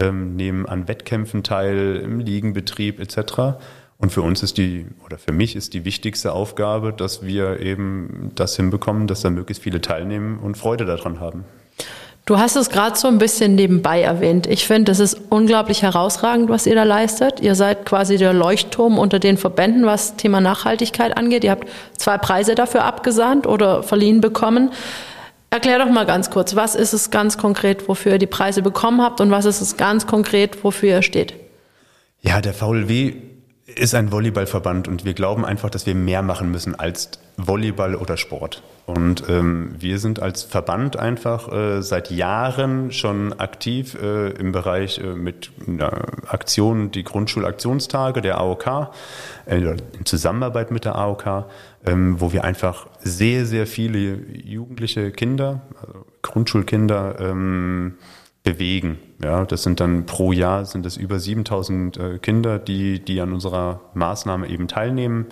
ähm, 0.01 0.35
nehmen 0.37 0.65
an 0.65 0.89
Wettkämpfen 0.89 1.43
teil, 1.43 2.01
im 2.03 2.21
Ligenbetrieb 2.21 3.01
etc. 3.01 3.59
Und 3.99 4.13
für 4.13 4.23
uns 4.23 4.43
ist 4.43 4.57
die, 4.57 4.87
oder 5.05 5.19
für 5.19 5.33
mich 5.33 5.57
ist 5.57 5.75
die 5.75 5.85
wichtigste 5.85 6.33
Aufgabe, 6.33 6.95
dass 6.95 7.23
wir 7.23 7.61
eben 7.61 8.33
das 8.35 8.57
hinbekommen, 8.57 9.07
dass 9.07 9.21
da 9.21 9.29
möglichst 9.29 9.63
viele 9.63 9.83
teilnehmen 9.83 10.39
und 10.39 10.57
Freude 10.57 10.87
daran 10.87 11.21
haben. 11.21 11.45
Du 12.26 12.40
hast 12.40 12.56
es 12.56 12.71
gerade 12.71 12.99
so 12.99 13.06
ein 13.06 13.18
bisschen 13.18 13.54
nebenbei 13.54 14.02
erwähnt. 14.02 14.49
Ich 14.49 14.66
finde, 14.66 14.90
es 14.90 14.99
ist 14.99 15.16
unglaublich 15.30 15.83
herausragend, 15.83 16.49
was 16.49 16.66
ihr 16.66 16.75
da 16.75 16.83
leistet. 16.83 17.38
Ihr 17.38 17.54
seid 17.54 17.87
quasi 17.87 18.16
der 18.16 18.33
Leuchtturm 18.33 18.99
unter 18.99 19.21
den 19.21 19.37
Verbänden, 19.37 19.87
was 19.87 20.16
Thema 20.16 20.40
Nachhaltigkeit 20.40 21.16
angeht. 21.16 21.45
Ihr 21.45 21.52
habt 21.52 21.68
zwei 21.97 22.18
Preise 22.18 22.56
dafür 22.56 22.83
abgesandt 22.83 23.47
oder 23.47 23.85
verliehen 23.85 24.21
bekommen. 24.21 24.73
Erklär 25.50 25.78
doch 25.78 25.88
mal 25.88 26.04
ganz 26.04 26.28
kurz, 26.28 26.56
was 26.56 26.75
ist 26.75 26.95
es 26.95 27.12
ganz 27.12 27.38
konkret, 27.38 27.88
wofür 27.88 28.14
ihr 28.14 28.18
die 28.18 28.26
Preise 28.26 28.61
bekommen 28.61 29.00
habt 29.00 29.21
und 29.21 29.30
was 29.30 29.45
ist 29.45 29.61
es 29.61 29.76
ganz 29.76 30.09
konkret, 30.09 30.64
wofür 30.64 30.97
ihr 30.97 31.02
steht? 31.02 31.35
Ja, 32.23 32.40
der 32.40 32.54
VLW 32.54 33.14
ist 33.66 33.94
ein 33.96 34.12
Volleyballverband 34.12 34.87
und 34.87 35.04
wir 35.04 35.14
glauben 35.14 35.44
einfach, 35.44 35.70
dass 35.70 35.87
wir 35.87 35.94
mehr 35.94 36.23
machen 36.23 36.50
müssen 36.52 36.76
als 36.76 37.11
Volleyball 37.37 37.96
oder 37.96 38.16
Sport. 38.16 38.62
Und 38.87 39.25
ähm, 39.28 39.75
wir 39.76 39.99
sind 39.99 40.23
als 40.23 40.44
Verband 40.44 40.96
einfach 40.96 41.52
äh, 41.52 41.82
seit 41.82 42.12
Jahren 42.12 42.92
schon 42.92 43.32
aktiv 43.32 43.96
äh, 44.00 44.30
im 44.30 44.52
Bereich 44.52 44.99
äh, 44.99 45.14
mit 45.14 45.50
einer 45.66 45.90
Aktion, 46.28 46.92
die 46.92 47.02
Grundschulaktionstage 47.02 48.23
der 48.23 48.38
AOK, 48.38 48.90
äh, 49.46 49.58
in 49.58 50.04
Zusammenarbeit 50.04 50.70
mit 50.70 50.85
der 50.85 50.94
AOK, 50.94 51.46
ähm, 51.85 52.20
wo 52.20 52.32
wir 52.32 52.44
einfach 52.44 52.87
sehr, 53.00 53.44
sehr 53.44 53.66
viele 53.66 54.20
jugendliche 54.32 55.11
Kinder, 55.11 55.62
also 55.80 56.06
Grundschulkinder, 56.23 57.16
ähm, 57.18 57.94
bewegen. 58.47 58.99
Ja, 59.23 59.45
das 59.45 59.62
sind 59.62 59.81
dann 59.81 60.07
pro 60.07 60.33
Jahr 60.33 60.65
sind 60.65 60.87
es 60.87 60.97
über 60.97 61.19
7000 61.19 61.97
äh, 61.97 62.19
Kinder, 62.19 62.59
die, 62.59 63.05
die 63.05 63.21
an 63.21 63.33
unserer 63.33 63.81
Maßnahme 63.95 64.49
eben 64.49 64.69
teilnehmen 64.69 65.26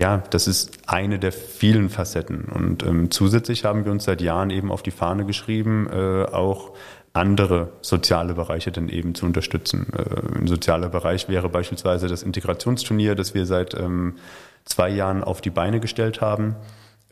ja, 0.00 0.22
das 0.30 0.46
ist 0.46 0.78
eine 0.86 1.18
der 1.18 1.30
vielen 1.30 1.90
Facetten. 1.90 2.46
Und 2.46 2.82
ähm, 2.82 3.10
zusätzlich 3.10 3.66
haben 3.66 3.84
wir 3.84 3.92
uns 3.92 4.04
seit 4.04 4.22
Jahren 4.22 4.48
eben 4.48 4.72
auf 4.72 4.82
die 4.82 4.92
Fahne 4.92 5.26
geschrieben, 5.26 5.88
äh, 5.92 6.24
auch 6.24 6.72
andere 7.12 7.72
soziale 7.82 8.32
Bereiche 8.32 8.72
dann 8.72 8.88
eben 8.88 9.14
zu 9.14 9.26
unterstützen. 9.26 9.88
Äh, 9.92 10.38
ein 10.38 10.46
sozialer 10.46 10.88
Bereich 10.88 11.28
wäre 11.28 11.50
beispielsweise 11.50 12.08
das 12.08 12.22
Integrationsturnier, 12.22 13.14
das 13.14 13.34
wir 13.34 13.44
seit 13.44 13.74
ähm, 13.74 14.14
zwei 14.64 14.88
Jahren 14.88 15.22
auf 15.22 15.42
die 15.42 15.50
Beine 15.50 15.80
gestellt 15.80 16.22
haben. 16.22 16.56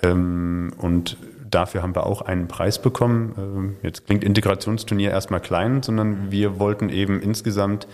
Ähm, 0.02 0.72
und 0.78 1.18
dafür 1.50 1.82
haben 1.82 1.94
wir 1.94 2.06
auch 2.06 2.22
einen 2.22 2.48
Preis 2.48 2.80
bekommen. 2.80 3.34
Ähm, 3.38 3.76
jetzt 3.82 4.06
klingt 4.06 4.24
Integrationsturnier 4.24 5.10
erstmal 5.10 5.40
klein, 5.40 5.82
sondern 5.82 6.30
wir 6.30 6.58
wollten 6.58 6.88
eben 6.88 7.20
insgesamt 7.20 7.86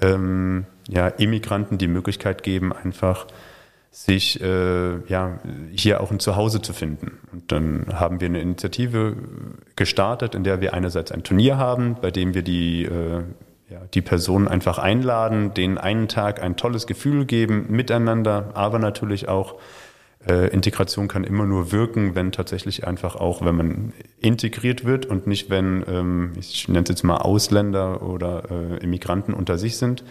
ähm, 0.00 0.66
ja, 0.88 1.08
Immigranten 1.08 1.78
die 1.78 1.88
Möglichkeit 1.88 2.42
geben, 2.42 2.72
einfach 2.72 3.26
sich 3.90 4.40
äh, 4.40 4.98
ja, 5.08 5.40
hier 5.72 6.00
auch 6.00 6.10
ein 6.10 6.20
Zuhause 6.20 6.62
zu 6.62 6.72
finden. 6.72 7.18
Und 7.32 7.50
dann 7.50 7.86
haben 7.92 8.20
wir 8.20 8.26
eine 8.26 8.40
Initiative 8.40 9.16
gestartet, 9.74 10.34
in 10.34 10.44
der 10.44 10.60
wir 10.60 10.74
einerseits 10.74 11.10
ein 11.10 11.24
Turnier 11.24 11.58
haben, 11.58 11.96
bei 12.00 12.12
dem 12.12 12.32
wir 12.34 12.42
die, 12.42 12.84
äh, 12.84 13.22
ja, 13.68 13.80
die 13.92 14.02
Personen 14.02 14.46
einfach 14.46 14.78
einladen, 14.78 15.54
denen 15.54 15.76
einen 15.76 16.06
Tag 16.06 16.40
ein 16.40 16.56
tolles 16.56 16.86
Gefühl 16.86 17.24
geben, 17.24 17.66
miteinander, 17.68 18.50
aber 18.54 18.78
natürlich 18.78 19.28
auch 19.28 19.56
äh, 20.28 20.48
Integration 20.48 21.08
kann 21.08 21.24
immer 21.24 21.46
nur 21.46 21.72
wirken, 21.72 22.14
wenn 22.14 22.30
tatsächlich 22.32 22.86
einfach 22.86 23.16
auch, 23.16 23.44
wenn 23.44 23.56
man 23.56 23.92
integriert 24.18 24.84
wird 24.84 25.06
und 25.06 25.26
nicht, 25.26 25.48
wenn, 25.48 25.84
ähm, 25.88 26.32
ich 26.38 26.68
nenne 26.68 26.82
es 26.82 26.90
jetzt 26.90 27.04
mal 27.04 27.18
Ausländer 27.18 28.02
oder 28.02 28.44
äh, 28.50 28.82
Immigranten 28.82 29.32
unter 29.32 29.56
sich 29.56 29.78
sind 29.78 30.04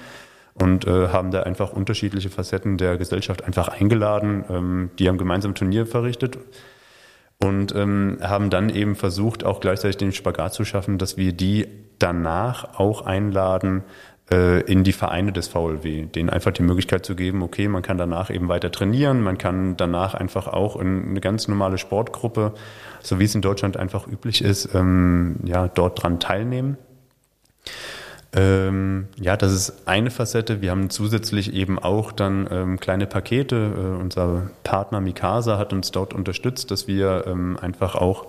und 0.56 0.88
äh, 0.88 1.10
haben 1.10 1.32
da 1.32 1.44
einfach 1.44 1.72
unterschiedliche 1.72 2.30
Facetten 2.30 2.78
der 2.78 2.98
Gesellschaft 2.98 3.44
einfach 3.44 3.68
eingeladen. 3.68 4.44
Ähm, 4.50 4.90
die 4.98 5.08
haben 5.08 5.18
gemeinsam 5.20 5.54
Turnier 5.54 5.86
verrichtet 5.86 6.40
und 7.42 7.74
ähm, 7.76 8.18
haben 8.22 8.50
dann 8.50 8.70
eben 8.70 8.96
versucht, 8.96 9.46
auch 9.46 9.60
gleichzeitig 9.60 9.98
den 9.98 10.12
Spagat 10.12 10.54
zu 10.54 10.66
schaffen, 10.66 10.98
dass 10.98 11.18
wir 11.18 11.34
die 11.34 11.68
danach 12.00 12.80
auch 12.80 13.06
einladen 13.06 13.84
in 14.32 14.84
die 14.84 14.94
Vereine 14.94 15.32
des 15.32 15.48
VLW, 15.48 16.06
denen 16.06 16.30
einfach 16.30 16.52
die 16.52 16.62
Möglichkeit 16.62 17.04
zu 17.04 17.16
geben, 17.16 17.42
okay, 17.42 17.68
man 17.68 17.82
kann 17.82 17.98
danach 17.98 18.30
eben 18.30 18.48
weiter 18.48 18.72
trainieren, 18.72 19.22
man 19.22 19.40
kann 19.40 19.76
danach 19.76 20.14
einfach 20.14 20.48
auch 20.48 20.76
in 20.76 21.10
eine 21.10 21.20
ganz 21.20 21.48
normale 21.48 21.80
Sportgruppe, 21.80 22.54
so 23.02 23.20
wie 23.20 23.24
es 23.24 23.34
in 23.34 23.42
Deutschland 23.42 23.78
einfach 23.78 24.08
üblich 24.08 24.44
ist, 24.44 24.76
ähm, 24.76 25.38
ja, 25.46 25.68
dort 25.68 26.04
dran 26.04 26.20
teilnehmen. 26.20 26.78
Ähm, 28.32 29.08
ja, 29.20 29.36
das 29.36 29.52
ist 29.52 29.88
eine 29.88 30.12
Facette. 30.12 30.62
Wir 30.62 30.70
haben 30.72 30.92
zusätzlich 30.92 31.54
eben 31.54 31.80
auch 31.80 32.12
dann 32.12 32.48
ähm, 32.52 32.80
kleine 32.80 33.08
Pakete. 33.08 33.56
Äh, 33.56 34.02
unser 34.02 34.52
Partner 34.64 35.02
Mikasa 35.02 35.58
hat 35.58 35.74
uns 35.74 35.92
dort 35.92 36.14
unterstützt, 36.14 36.70
dass 36.70 36.88
wir 36.88 37.26
ähm, 37.26 37.58
einfach 37.60 37.96
auch 37.96 38.28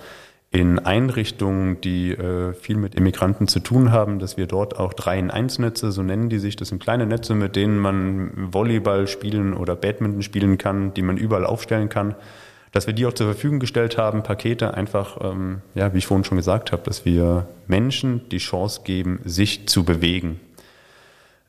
in 0.52 0.80
Einrichtungen, 0.80 1.80
die 1.80 2.10
äh, 2.10 2.54
viel 2.54 2.76
mit 2.76 2.96
Immigranten 2.96 3.46
zu 3.46 3.60
tun 3.60 3.92
haben, 3.92 4.18
dass 4.18 4.36
wir 4.36 4.46
dort 4.46 4.76
auch 4.78 4.92
3 4.92 5.18
in 5.18 5.30
1 5.30 5.60
Netze, 5.60 5.92
so 5.92 6.02
nennen 6.02 6.28
die 6.28 6.40
sich, 6.40 6.56
das 6.56 6.68
sind 6.68 6.82
kleine 6.82 7.06
Netze, 7.06 7.34
mit 7.34 7.54
denen 7.54 7.78
man 7.78 8.52
Volleyball 8.52 9.06
spielen 9.06 9.54
oder 9.54 9.76
Badminton 9.76 10.22
spielen 10.22 10.58
kann, 10.58 10.92
die 10.94 11.02
man 11.02 11.16
überall 11.16 11.46
aufstellen 11.46 11.88
kann 11.88 12.16
dass 12.72 12.86
wir 12.86 12.94
die 12.94 13.06
auch 13.06 13.12
zur 13.12 13.26
Verfügung 13.26 13.58
gestellt 13.58 13.98
haben, 13.98 14.22
Pakete 14.22 14.74
einfach, 14.74 15.18
ähm, 15.22 15.62
ja, 15.74 15.92
wie 15.92 15.98
ich 15.98 16.06
vorhin 16.06 16.24
schon 16.24 16.36
gesagt 16.36 16.72
habe, 16.72 16.82
dass 16.84 17.04
wir 17.04 17.48
Menschen 17.66 18.28
die 18.30 18.38
Chance 18.38 18.82
geben, 18.84 19.20
sich 19.24 19.66
zu 19.66 19.84
bewegen. 19.84 20.40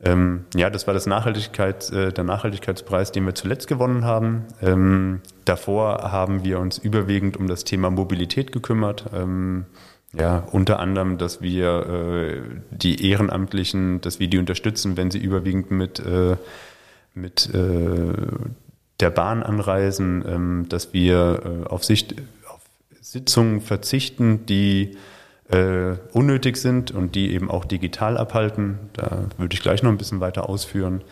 Ähm, 0.03 0.45
ja, 0.55 0.69
das 0.69 0.87
war 0.87 0.93
das 0.93 1.05
Nachhaltigkeit, 1.05 1.91
äh, 1.91 2.11
der 2.11 2.23
Nachhaltigkeitspreis, 2.23 3.11
den 3.11 3.25
wir 3.25 3.35
zuletzt 3.35 3.67
gewonnen 3.67 4.03
haben. 4.03 4.45
Ähm, 4.61 5.21
davor 5.45 6.11
haben 6.11 6.43
wir 6.43 6.59
uns 6.59 6.77
überwiegend 6.77 7.37
um 7.37 7.47
das 7.47 7.63
Thema 7.63 7.91
Mobilität 7.91 8.51
gekümmert. 8.51 9.05
Ähm, 9.13 9.65
ja, 10.13 10.39
unter 10.51 10.79
anderem, 10.79 11.17
dass 11.17 11.41
wir 11.41 11.85
äh, 11.87 12.41
die 12.71 13.09
Ehrenamtlichen, 13.09 14.01
dass 14.01 14.19
wir 14.19 14.27
die 14.27 14.39
unterstützen, 14.39 14.97
wenn 14.97 15.11
sie 15.11 15.19
überwiegend 15.19 15.71
mit, 15.71 15.99
äh, 15.99 16.35
mit 17.13 17.53
äh, 17.53 18.13
der 18.99 19.09
Bahn 19.09 19.43
anreisen, 19.43 20.23
ähm, 20.27 20.65
dass 20.67 20.93
wir 20.93 21.63
äh, 21.65 21.69
auf, 21.69 21.85
Sicht, 21.85 22.15
auf 22.47 22.61
Sitzungen 22.99 23.61
verzichten, 23.61 24.45
die 24.47 24.97
äh, 25.51 25.97
unnötig 26.13 26.57
sind 26.57 26.91
und 26.91 27.15
die 27.15 27.33
eben 27.33 27.49
auch 27.49 27.65
digital 27.65 28.17
abhalten. 28.17 28.79
Da 28.93 29.25
würde 29.37 29.53
ich 29.53 29.61
gleich 29.61 29.83
noch 29.83 29.91
ein 29.91 29.97
bisschen 29.97 30.19
weiter 30.19 30.49
ausführen. 30.49 31.03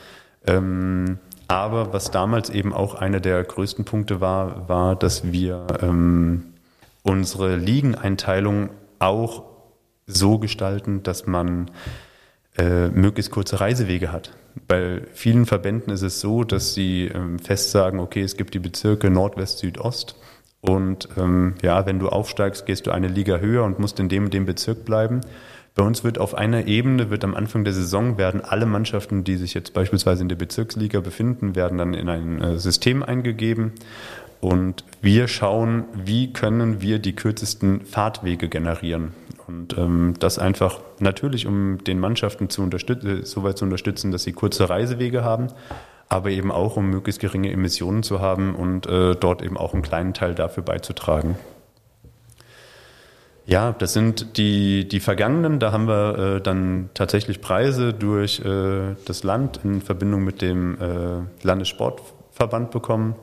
Ähm, 0.48 1.20
aber 1.48 1.94
was 1.94 2.12
damals 2.12 2.50
eben 2.50 2.74
auch 2.74 2.96
einer 2.96 3.20
der 3.20 3.44
größten 3.44 3.84
Punkte 3.84 4.22
war, 4.22 4.70
war, 4.70 4.96
dass 4.96 5.32
wir 5.32 5.66
ähm, 5.82 6.54
unsere 7.04 7.56
Ligeneinteilung 7.56 8.70
auch 9.00 9.44
so 10.06 10.38
gestalten, 10.38 11.04
dass 11.04 11.28
man 11.28 11.72
äh, 12.58 12.90
möglichst 12.90 13.32
kurze 13.32 13.60
Reisewege 13.60 14.12
hat. 14.12 14.32
Bei 14.68 15.02
vielen 15.14 15.46
Verbänden 15.46 15.94
ist 15.94 16.02
es 16.02 16.20
so, 16.20 16.44
dass 16.44 16.74
sie 16.74 17.06
ähm, 17.06 17.40
fest 17.40 17.72
sagen, 17.72 18.00
okay, 18.00 18.22
es 18.22 18.38
gibt 18.38 18.54
die 18.54 18.60
Bezirke 18.60 19.10
Nordwest, 19.10 19.60
Südost. 19.60 20.16
Und 20.62 21.10
ähm, 21.18 21.56
ja, 21.62 21.86
wenn 21.86 22.00
du 22.00 22.10
aufsteigst, 22.10 22.66
gehst 22.66 22.88
du 22.88 22.92
eine 22.92 23.08
Liga 23.08 23.38
höher 23.38 23.64
und 23.64 23.80
musst 23.80 24.00
in 24.00 24.10
dem 24.10 24.26
und 24.26 24.34
dem 24.34 24.46
Bezirk 24.46 24.86
bleiben. 24.86 25.22
Bei 25.76 25.84
uns 25.84 26.04
wird 26.04 26.18
auf 26.18 26.36
einer 26.36 26.68
Ebene, 26.68 27.10
wird 27.10 27.24
am 27.24 27.36
Anfang 27.36 27.64
der 27.64 27.74
Saison 27.74 28.18
werden 28.18 28.42
alle 28.42 28.66
Mannschaften, 28.66 29.24
die 29.24 29.38
sich 29.38 29.54
jetzt 29.54 29.74
beispielsweise 29.74 30.24
in 30.24 30.30
der 30.30 30.36
Bezirksliga 30.36 31.00
befinden, 31.00 31.56
werden 31.56 31.78
dann 31.78 31.94
in 31.94 32.10
ein 32.10 32.42
äh, 32.42 32.60
System 32.60 33.04
eingegeben 33.04 33.74
und 34.42 34.86
wir 35.02 35.28
schauen, 35.28 35.86
wie 35.94 36.32
können 36.32 36.82
wir 36.82 37.00
die 37.00 37.14
kürzesten 37.14 37.82
Fahrtwege 37.86 38.48
generieren. 38.48 39.14
Und 39.48 39.78
ähm, 39.78 40.14
das 40.20 40.40
einfach 40.40 40.80
natürlich, 41.00 41.46
um 41.46 41.84
den 41.84 42.00
Mannschaften 42.00 42.50
zu 42.50 42.62
unterstützen, 42.62 43.26
so 43.26 43.44
weit 43.44 43.58
zu 43.58 43.66
unterstützen, 43.66 44.12
dass 44.12 44.24
sie 44.24 44.34
kurze 44.34 44.70
Reisewege 44.70 45.24
haben, 45.24 45.48
aber 46.10 46.32
eben 46.32 46.52
auch, 46.52 46.76
um 46.76 46.90
möglichst 46.90 47.22
geringe 47.22 47.52
Emissionen 47.52 48.04
zu 48.04 48.20
haben 48.20 48.56
und 48.56 48.88
äh, 48.88 49.16
dort 49.16 49.44
eben 49.44 49.58
auch 49.58 49.74
einen 49.74 49.84
kleinen 49.84 50.14
Teil 50.14 50.34
dafür 50.34 50.64
beizutragen. 50.64 51.38
Ja, 53.46 53.72
das 53.72 53.94
sind 53.94 54.38
die, 54.38 54.88
die 54.88 55.00
vergangenen. 55.00 55.60
Da 55.60 55.72
haben 55.72 55.88
wir 55.88 56.18
äh, 56.38 56.42
dann 56.42 56.90
tatsächlich 56.94 57.42
Preise 57.42 57.94
durch 57.94 58.40
äh, 58.42 58.96
das 59.06 59.24
Land 59.24 59.62
in 59.64 59.82
Verbindung 59.82 60.24
mit 60.24 60.42
dem 60.42 60.80
äh, 60.80 61.46
Landessportverband 61.46 62.72
bekommen 62.72 63.16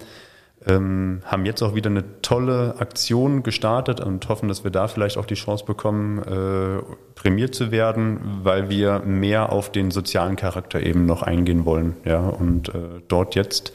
ähm, 0.67 1.23
haben 1.25 1.47
jetzt 1.47 1.63
auch 1.63 1.75
wieder 1.75 1.91
eine 1.91 2.21
tolle 2.23 2.75
Aktion 2.79 3.43
gestartet 3.45 4.01
und 4.01 4.29
hoffen, 4.29 4.49
dass 4.49 4.65
wir 4.65 4.73
da 4.73 4.89
vielleicht 4.89 5.17
auch 5.17 5.25
die 5.25 5.35
Chance 5.35 5.65
bekommen, 5.65 6.19
äh, 6.19 6.83
prämiert 7.15 7.55
zu 7.55 7.71
werden, 7.71 8.19
weil 8.43 8.69
wir 8.69 9.01
mehr 9.01 9.53
auf 9.53 9.71
den 9.71 9.93
sozialen 9.93 10.35
Charakter 10.35 10.81
eben 10.83 11.07
noch 11.07 11.23
eingehen 11.23 11.65
wollen. 11.65 11.97
Ja, 12.05 12.21
und 12.21 12.71
äh, 12.71 13.01
dort 13.07 13.37
jetzt 13.37 13.73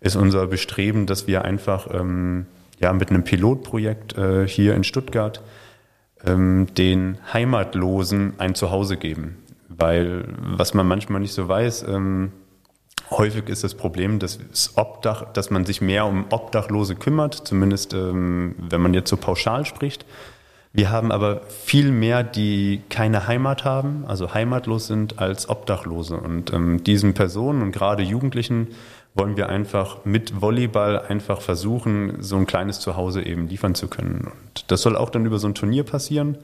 ist 0.00 0.16
unser 0.16 0.48
Bestreben, 0.48 1.06
dass 1.06 1.28
wir 1.28 1.44
einfach 1.44 1.88
ähm, 1.92 2.46
ja 2.80 2.92
mit 2.92 3.10
einem 3.10 3.22
Pilotprojekt 3.22 4.18
äh, 4.18 4.48
hier 4.48 4.74
in 4.74 4.82
Stuttgart 4.82 5.42
ähm, 6.24 6.66
den 6.76 7.18
Heimatlosen 7.32 8.34
ein 8.38 8.56
Zuhause 8.56 8.96
geben, 8.96 9.36
weil 9.68 10.24
was 10.38 10.74
man 10.74 10.88
manchmal 10.88 11.20
nicht 11.20 11.32
so 11.32 11.46
weiß. 11.46 11.84
Ähm, 11.88 12.32
Häufig 13.10 13.48
ist 13.48 13.62
das 13.62 13.74
Problem, 13.74 14.18
dass, 14.18 14.38
Obdach, 14.76 15.32
dass 15.32 15.50
man 15.50 15.64
sich 15.64 15.80
mehr 15.80 16.06
um 16.06 16.26
Obdachlose 16.30 16.96
kümmert, 16.96 17.34
zumindest 17.34 17.94
ähm, 17.94 18.56
wenn 18.58 18.80
man 18.80 18.94
jetzt 18.94 19.10
so 19.10 19.16
pauschal 19.16 19.64
spricht. 19.64 20.04
Wir 20.72 20.90
haben 20.90 21.10
aber 21.10 21.40
viel 21.48 21.90
mehr, 21.90 22.22
die 22.22 22.82
keine 22.90 23.26
Heimat 23.26 23.64
haben, 23.64 24.04
also 24.06 24.34
heimatlos 24.34 24.88
sind, 24.88 25.18
als 25.18 25.48
Obdachlose. 25.48 26.16
Und 26.16 26.52
ähm, 26.52 26.84
diesen 26.84 27.14
Personen 27.14 27.62
und 27.62 27.72
gerade 27.72 28.02
Jugendlichen 28.02 28.68
wollen 29.14 29.38
wir 29.38 29.48
einfach 29.48 30.04
mit 30.04 30.42
Volleyball 30.42 30.98
einfach 30.98 31.40
versuchen, 31.40 32.22
so 32.22 32.36
ein 32.36 32.46
kleines 32.46 32.80
Zuhause 32.80 33.24
eben 33.24 33.48
liefern 33.48 33.74
zu 33.74 33.88
können. 33.88 34.30
Und 34.30 34.70
das 34.70 34.82
soll 34.82 34.96
auch 34.96 35.08
dann 35.08 35.24
über 35.24 35.38
so 35.38 35.48
ein 35.48 35.54
Turnier 35.54 35.84
passieren. 35.84 36.36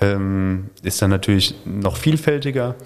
Ähm, 0.00 0.70
ist 0.82 1.02
dann 1.02 1.10
natürlich 1.10 1.54
noch 1.66 1.96
vielfältiger. 1.96 2.76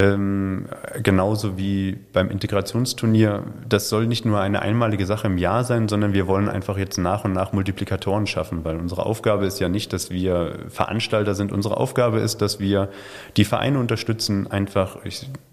Ähm, 0.00 0.66
genauso 1.02 1.58
wie 1.58 1.98
beim 2.12 2.30
Integrationsturnier. 2.30 3.42
Das 3.68 3.88
soll 3.88 4.06
nicht 4.06 4.24
nur 4.24 4.38
eine 4.38 4.62
einmalige 4.62 5.06
Sache 5.06 5.26
im 5.26 5.38
Jahr 5.38 5.64
sein, 5.64 5.88
sondern 5.88 6.12
wir 6.12 6.28
wollen 6.28 6.48
einfach 6.48 6.78
jetzt 6.78 6.98
nach 6.98 7.24
und 7.24 7.32
nach 7.32 7.52
Multiplikatoren 7.52 8.28
schaffen, 8.28 8.64
weil 8.64 8.76
unsere 8.76 9.04
Aufgabe 9.06 9.44
ist 9.44 9.58
ja 9.58 9.68
nicht, 9.68 9.92
dass 9.92 10.10
wir 10.10 10.52
Veranstalter 10.68 11.34
sind. 11.34 11.50
Unsere 11.50 11.78
Aufgabe 11.78 12.20
ist, 12.20 12.42
dass 12.42 12.60
wir 12.60 12.90
die 13.36 13.44
Vereine 13.44 13.80
unterstützen, 13.80 14.48
einfach 14.48 14.98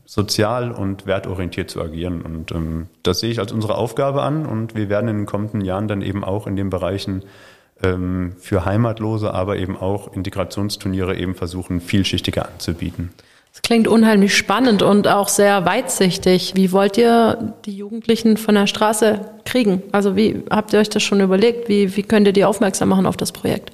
sozial 0.06 0.72
und 0.72 1.08
wertorientiert 1.08 1.72
zu 1.72 1.82
agieren. 1.82 2.22
Und 2.22 2.52
ähm, 2.52 2.86
das 3.02 3.22
sehe 3.22 3.32
ich 3.32 3.40
als 3.40 3.52
unsere 3.52 3.74
Aufgabe 3.76 4.22
an 4.22 4.46
und 4.46 4.76
wir 4.76 4.90
werden 4.90 5.10
in 5.10 5.18
den 5.18 5.26
kommenden 5.26 5.62
Jahren 5.62 5.88
dann 5.88 6.04
eben 6.04 6.24
auch 6.24 6.46
in 6.46 6.56
den 6.56 6.70
Bereichen 6.70 7.24
ähm, 7.82 8.34
für 8.38 8.64
Heimatlose, 8.64 9.34
aber 9.34 9.58
eben 9.58 9.76
auch 9.76 10.14
Integrationsturniere 10.14 11.16
eben 11.16 11.34
versuchen, 11.34 11.82
vielschichtiger 11.82 12.48
anzubieten. 12.48 13.10
Das 13.56 13.62
klingt 13.62 13.88
unheimlich 13.88 14.36
spannend 14.36 14.82
und 14.82 15.08
auch 15.08 15.30
sehr 15.30 15.66
weitsichtig. 15.66 16.56
Wie 16.56 16.74
wollt 16.74 16.98
ihr 16.98 17.54
die 17.64 17.78
Jugendlichen 17.78 18.36
von 18.36 18.54
der 18.54 18.68
Straße 18.68 19.22
kriegen? 19.46 19.82
Also 19.94 20.18
wie 20.18 20.44
habt 20.50 20.74
ihr 20.74 20.80
euch 20.80 20.90
das 20.90 21.04
schon 21.04 21.22
überlegt? 21.22 21.70
Wie, 21.70 21.96
wie 21.96 22.04
könnt 22.04 22.28
ihr 22.28 22.34
die 22.34 22.44
aufmerksam 22.44 22.90
machen 22.90 23.06
auf 23.06 23.16
das 23.16 23.32
Projekt? 23.32 23.72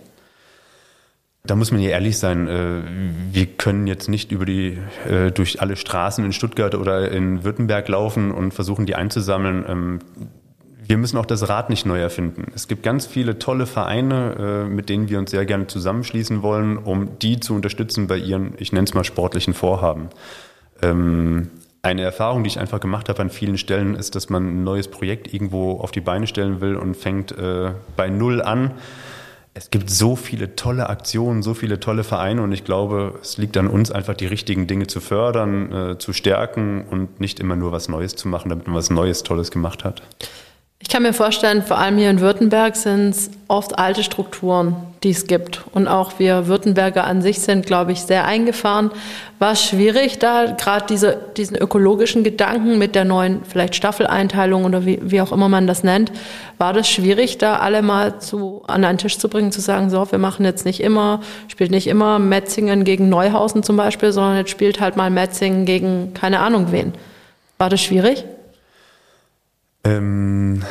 Da 1.43 1.55
muss 1.55 1.71
man 1.71 1.81
ja 1.81 1.89
ehrlich 1.89 2.19
sein. 2.19 2.47
Äh, 2.47 2.83
wir 3.31 3.47
können 3.47 3.87
jetzt 3.87 4.07
nicht 4.07 4.31
über 4.31 4.45
die, 4.45 4.77
äh, 5.09 5.31
durch 5.31 5.61
alle 5.61 5.75
Straßen 5.75 6.23
in 6.23 6.31
Stuttgart 6.31 6.75
oder 6.75 7.09
in 7.09 7.43
Württemberg 7.43 7.87
laufen 7.87 8.29
und 8.31 8.53
versuchen, 8.53 8.85
die 8.85 8.93
einzusammeln. 8.93 9.99
Wir 10.91 10.97
müssen 10.97 11.15
auch 11.15 11.25
das 11.25 11.47
Rad 11.47 11.69
nicht 11.69 11.85
neu 11.85 12.01
erfinden. 12.01 12.51
Es 12.53 12.67
gibt 12.67 12.83
ganz 12.83 13.05
viele 13.05 13.39
tolle 13.39 13.65
Vereine, 13.65 14.65
äh, 14.67 14.69
mit 14.69 14.89
denen 14.89 15.07
wir 15.07 15.19
uns 15.19 15.31
sehr 15.31 15.45
gerne 15.45 15.67
zusammenschließen 15.67 16.43
wollen, 16.43 16.77
um 16.77 17.17
die 17.19 17.39
zu 17.39 17.55
unterstützen 17.55 18.07
bei 18.07 18.17
ihren, 18.17 18.55
ich 18.57 18.73
nenne 18.73 18.83
es 18.83 18.93
mal, 18.93 19.05
sportlichen 19.05 19.53
Vorhaben. 19.53 20.09
Ähm, 20.81 21.49
eine 21.81 22.01
Erfahrung, 22.01 22.43
die 22.43 22.49
ich 22.49 22.59
einfach 22.59 22.81
gemacht 22.81 23.07
habe 23.07 23.21
an 23.21 23.29
vielen 23.29 23.57
Stellen, 23.57 23.95
ist, 23.95 24.15
dass 24.15 24.27
man 24.29 24.45
ein 24.45 24.63
neues 24.65 24.89
Projekt 24.89 25.33
irgendwo 25.33 25.79
auf 25.79 25.91
die 25.91 26.01
Beine 26.01 26.27
stellen 26.27 26.59
will 26.59 26.75
und 26.75 26.97
fängt 26.97 27.31
äh, 27.37 27.71
bei 27.95 28.09
Null 28.09 28.41
an. 28.41 28.71
Es 29.53 29.71
gibt 29.71 29.89
so 29.89 30.17
viele 30.17 30.57
tolle 30.57 30.89
Aktionen, 30.89 31.41
so 31.41 31.53
viele 31.53 31.79
tolle 31.79 32.03
Vereine 32.03 32.41
und 32.41 32.51
ich 32.51 32.65
glaube, 32.65 33.17
es 33.21 33.37
liegt 33.37 33.55
an 33.55 33.67
uns 33.67 33.91
einfach 33.91 34.15
die 34.15 34.27
richtigen 34.27 34.67
Dinge 34.67 34.87
zu 34.87 34.99
fördern, 34.99 35.71
äh, 35.71 35.97
zu 35.99 36.11
stärken 36.11 36.83
und 36.91 37.21
nicht 37.21 37.39
immer 37.39 37.55
nur 37.55 37.71
was 37.71 37.87
Neues 37.87 38.17
zu 38.17 38.27
machen, 38.27 38.49
damit 38.49 38.67
man 38.67 38.75
was 38.75 38.89
Neues, 38.89 39.23
Tolles 39.23 39.51
gemacht 39.51 39.85
hat. 39.85 40.01
Ich 40.83 40.89
kann 40.89 41.03
mir 41.03 41.13
vorstellen, 41.13 41.61
vor 41.61 41.77
allem 41.77 41.97
hier 41.97 42.09
in 42.09 42.21
Württemberg 42.21 42.75
sind 42.75 43.11
es 43.11 43.29
oft 43.47 43.77
alte 43.77 44.03
Strukturen, 44.03 44.75
die 45.03 45.11
es 45.11 45.27
gibt. 45.27 45.63
Und 45.73 45.87
auch 45.87 46.13
wir 46.17 46.47
Württemberger 46.47 47.03
an 47.05 47.21
sich 47.21 47.39
sind, 47.39 47.67
glaube 47.67 47.91
ich, 47.91 48.01
sehr 48.01 48.25
eingefahren. 48.25 48.89
War 49.37 49.51
es 49.51 49.63
schwierig, 49.63 50.17
da 50.17 50.47
gerade 50.57 50.85
diese, 50.89 51.17
diesen 51.37 51.55
ökologischen 51.55 52.23
Gedanken 52.23 52.79
mit 52.79 52.95
der 52.95 53.05
neuen 53.05 53.43
vielleicht 53.47 53.75
Staffeleinteilung 53.75 54.65
oder 54.65 54.85
wie, 54.85 54.99
wie 55.03 55.21
auch 55.21 55.31
immer 55.31 55.49
man 55.49 55.67
das 55.67 55.83
nennt, 55.83 56.11
war 56.57 56.73
das 56.73 56.89
schwierig, 56.89 57.37
da 57.37 57.57
alle 57.57 57.83
mal 57.83 58.19
zu, 58.19 58.63
an 58.67 58.83
einen 58.83 58.97
Tisch 58.97 59.19
zu 59.19 59.29
bringen, 59.29 59.51
zu 59.51 59.61
sagen, 59.61 59.91
so, 59.91 60.11
wir 60.11 60.19
machen 60.19 60.45
jetzt 60.45 60.65
nicht 60.65 60.81
immer, 60.81 61.21
spielt 61.47 61.71
nicht 61.71 61.87
immer 61.87 62.17
Metzingen 62.17 62.83
gegen 62.83 63.07
Neuhausen 63.07 63.61
zum 63.61 63.77
Beispiel, 63.77 64.11
sondern 64.11 64.37
jetzt 64.37 64.51
spielt 64.51 64.81
halt 64.81 64.97
mal 64.97 65.11
Metzingen 65.11 65.65
gegen 65.65 66.13
keine 66.15 66.39
Ahnung 66.39 66.71
wen. 66.71 66.93
War 67.59 67.69
das 67.69 67.81
schwierig? 67.81 68.25
Ähm, 69.83 70.63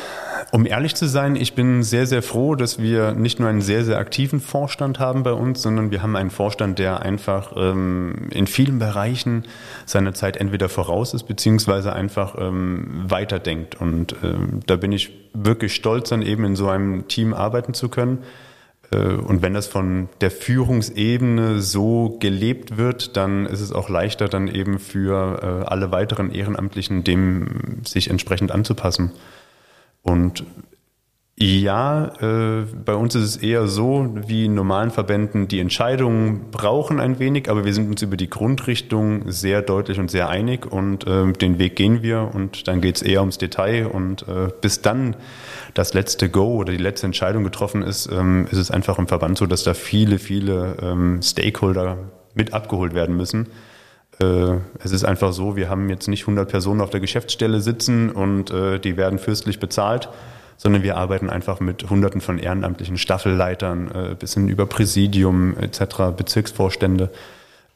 um 0.52 0.66
ehrlich 0.66 0.94
zu 0.96 1.06
sein, 1.06 1.36
ich 1.36 1.54
bin 1.54 1.82
sehr, 1.82 2.06
sehr 2.06 2.22
froh, 2.22 2.54
dass 2.54 2.80
wir 2.80 3.12
nicht 3.12 3.38
nur 3.38 3.48
einen 3.48 3.60
sehr, 3.60 3.84
sehr 3.84 3.98
aktiven 3.98 4.40
Vorstand 4.40 4.98
haben 4.98 5.22
bei 5.22 5.32
uns, 5.32 5.62
sondern 5.62 5.90
wir 5.90 6.02
haben 6.02 6.16
einen 6.16 6.30
Vorstand, 6.30 6.78
der 6.78 7.02
einfach 7.02 7.52
ähm, 7.56 8.28
in 8.30 8.46
vielen 8.46 8.78
Bereichen 8.78 9.44
seiner 9.86 10.12
Zeit 10.12 10.36
entweder 10.36 10.68
voraus 10.68 11.14
ist, 11.14 11.24
beziehungsweise 11.24 11.92
einfach 11.92 12.34
ähm, 12.38 13.04
weiterdenkt. 13.08 13.80
Und 13.80 14.16
ähm, 14.24 14.60
da 14.66 14.76
bin 14.76 14.90
ich 14.90 15.12
wirklich 15.34 15.74
stolz, 15.74 16.08
dann 16.08 16.22
eben 16.22 16.44
in 16.44 16.56
so 16.56 16.68
einem 16.68 17.06
Team 17.06 17.32
arbeiten 17.32 17.74
zu 17.74 17.88
können. 17.88 18.18
Äh, 18.90 19.14
und 19.14 19.42
wenn 19.42 19.54
das 19.54 19.66
von 19.66 20.08
der 20.20 20.30
Führungsebene 20.30 21.60
so 21.60 22.16
gelebt 22.20 22.76
wird, 22.76 23.16
dann 23.16 23.46
ist 23.46 23.60
es 23.60 23.72
auch 23.72 23.88
leichter, 23.88 24.28
dann 24.28 24.48
eben 24.48 24.78
für 24.78 25.42
äh, 25.42 25.68
alle 25.68 25.90
weiteren 25.92 26.32
Ehrenamtlichen 26.32 27.04
dem 27.04 27.82
sich 27.84 28.10
entsprechend 28.10 28.52
anzupassen. 28.52 29.12
Und 30.02 30.44
Ja, 31.42 32.12
äh, 32.20 32.66
bei 32.84 32.94
uns 32.94 33.14
ist 33.14 33.22
es 33.22 33.36
eher 33.38 33.66
so, 33.66 34.14
wie 34.26 34.44
in 34.44 34.54
normalen 34.54 34.90
Verbänden, 34.90 35.48
die 35.48 35.58
Entscheidungen 35.58 36.50
brauchen 36.50 37.00
ein 37.00 37.18
wenig, 37.18 37.48
aber 37.48 37.64
wir 37.64 37.72
sind 37.72 37.88
uns 37.88 38.02
über 38.02 38.18
die 38.18 38.28
Grundrichtung 38.28 39.22
sehr 39.32 39.62
deutlich 39.62 39.98
und 39.98 40.10
sehr 40.10 40.28
einig 40.28 40.70
und 40.70 41.06
äh, 41.06 41.32
den 41.32 41.58
Weg 41.58 41.76
gehen 41.76 42.02
wir 42.02 42.30
und 42.34 42.68
dann 42.68 42.82
geht 42.82 42.96
es 42.96 43.02
eher 43.02 43.20
ums 43.20 43.38
Detail 43.38 43.86
und 43.86 44.28
äh, 44.28 44.50
bis 44.60 44.82
dann 44.82 45.16
das 45.72 45.94
letzte 45.94 46.28
Go 46.28 46.56
oder 46.56 46.72
die 46.72 46.78
letzte 46.78 47.06
Entscheidung 47.06 47.42
getroffen 47.42 47.80
ist, 47.80 48.10
ähm, 48.12 48.46
ist 48.50 48.58
es 48.58 48.70
einfach 48.70 48.98
im 48.98 49.08
Verband 49.08 49.38
so, 49.38 49.46
dass 49.46 49.62
da 49.62 49.72
viele, 49.72 50.18
viele 50.18 50.76
ähm, 50.82 51.22
Stakeholder 51.22 51.96
mit 52.34 52.52
abgeholt 52.52 52.92
werden 52.92 53.16
müssen. 53.16 53.46
Äh, 54.20 54.58
es 54.84 54.92
ist 54.92 55.04
einfach 55.04 55.32
so, 55.32 55.56
wir 55.56 55.70
haben 55.70 55.88
jetzt 55.88 56.06
nicht 56.06 56.24
100 56.24 56.50
Personen 56.50 56.82
auf 56.82 56.90
der 56.90 57.00
Geschäftsstelle 57.00 57.62
sitzen 57.62 58.10
und 58.10 58.50
äh, 58.50 58.78
die 58.78 58.98
werden 58.98 59.18
fürstlich 59.18 59.58
bezahlt 59.58 60.10
sondern 60.60 60.82
wir 60.82 60.98
arbeiten 60.98 61.30
einfach 61.30 61.58
mit 61.58 61.88
Hunderten 61.88 62.20
von 62.20 62.38
ehrenamtlichen 62.38 62.98
Staffelleitern 62.98 63.90
äh, 63.92 64.14
bis 64.14 64.34
hin 64.34 64.46
über 64.48 64.66
Präsidium 64.66 65.56
etc., 65.56 66.14
Bezirksvorstände. 66.14 67.08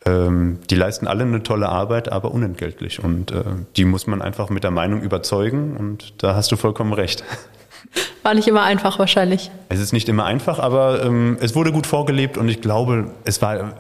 Ähm, 0.05 0.59
die 0.69 0.75
leisten 0.75 1.07
alle 1.07 1.25
eine 1.25 1.43
tolle 1.43 1.71
Arbeit, 1.71 2.13
aber 2.13 2.33
unentgeltlich. 2.33 3.03
Und 3.03 3.31
äh, 3.31 3.43
die 3.79 3.87
muss 3.87 4.07
man 4.07 4.21
einfach 4.21 4.51
mit 4.51 4.65
der 4.65 4.71
Meinung 4.71 5.01
überzeugen. 5.01 5.79
Und 5.79 6.23
da 6.23 6.35
hast 6.35 6.53
du 6.53 6.57
vollkommen 6.57 6.93
recht. 6.93 7.25
War 8.23 8.35
nicht 8.35 8.49
immer 8.49 8.65
einfach 8.65 8.99
wahrscheinlich. 8.99 9.51
Es 9.71 9.81
ist 9.81 9.95
nicht 9.95 10.11
immer 10.11 10.27
einfach, 10.27 10.59
aber 10.59 11.03
ähm, 11.05 11.39
es 11.41 11.55
wurde 11.55 11.73
gut 11.73 11.87
vorgelebt 11.87 12.37
und 12.37 12.51
ich 12.51 12.61
glaube, 12.61 13.13
es 13.25 13.41
war. 13.41 13.77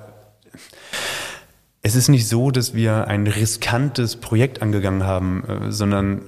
Es 1.82 1.94
ist 1.94 2.08
nicht 2.08 2.26
so, 2.26 2.50
dass 2.50 2.72
wir 2.72 3.06
ein 3.08 3.26
riskantes 3.26 4.16
Projekt 4.16 4.62
angegangen 4.62 5.04
haben, 5.04 5.44
äh, 5.44 5.72
sondern 5.72 6.22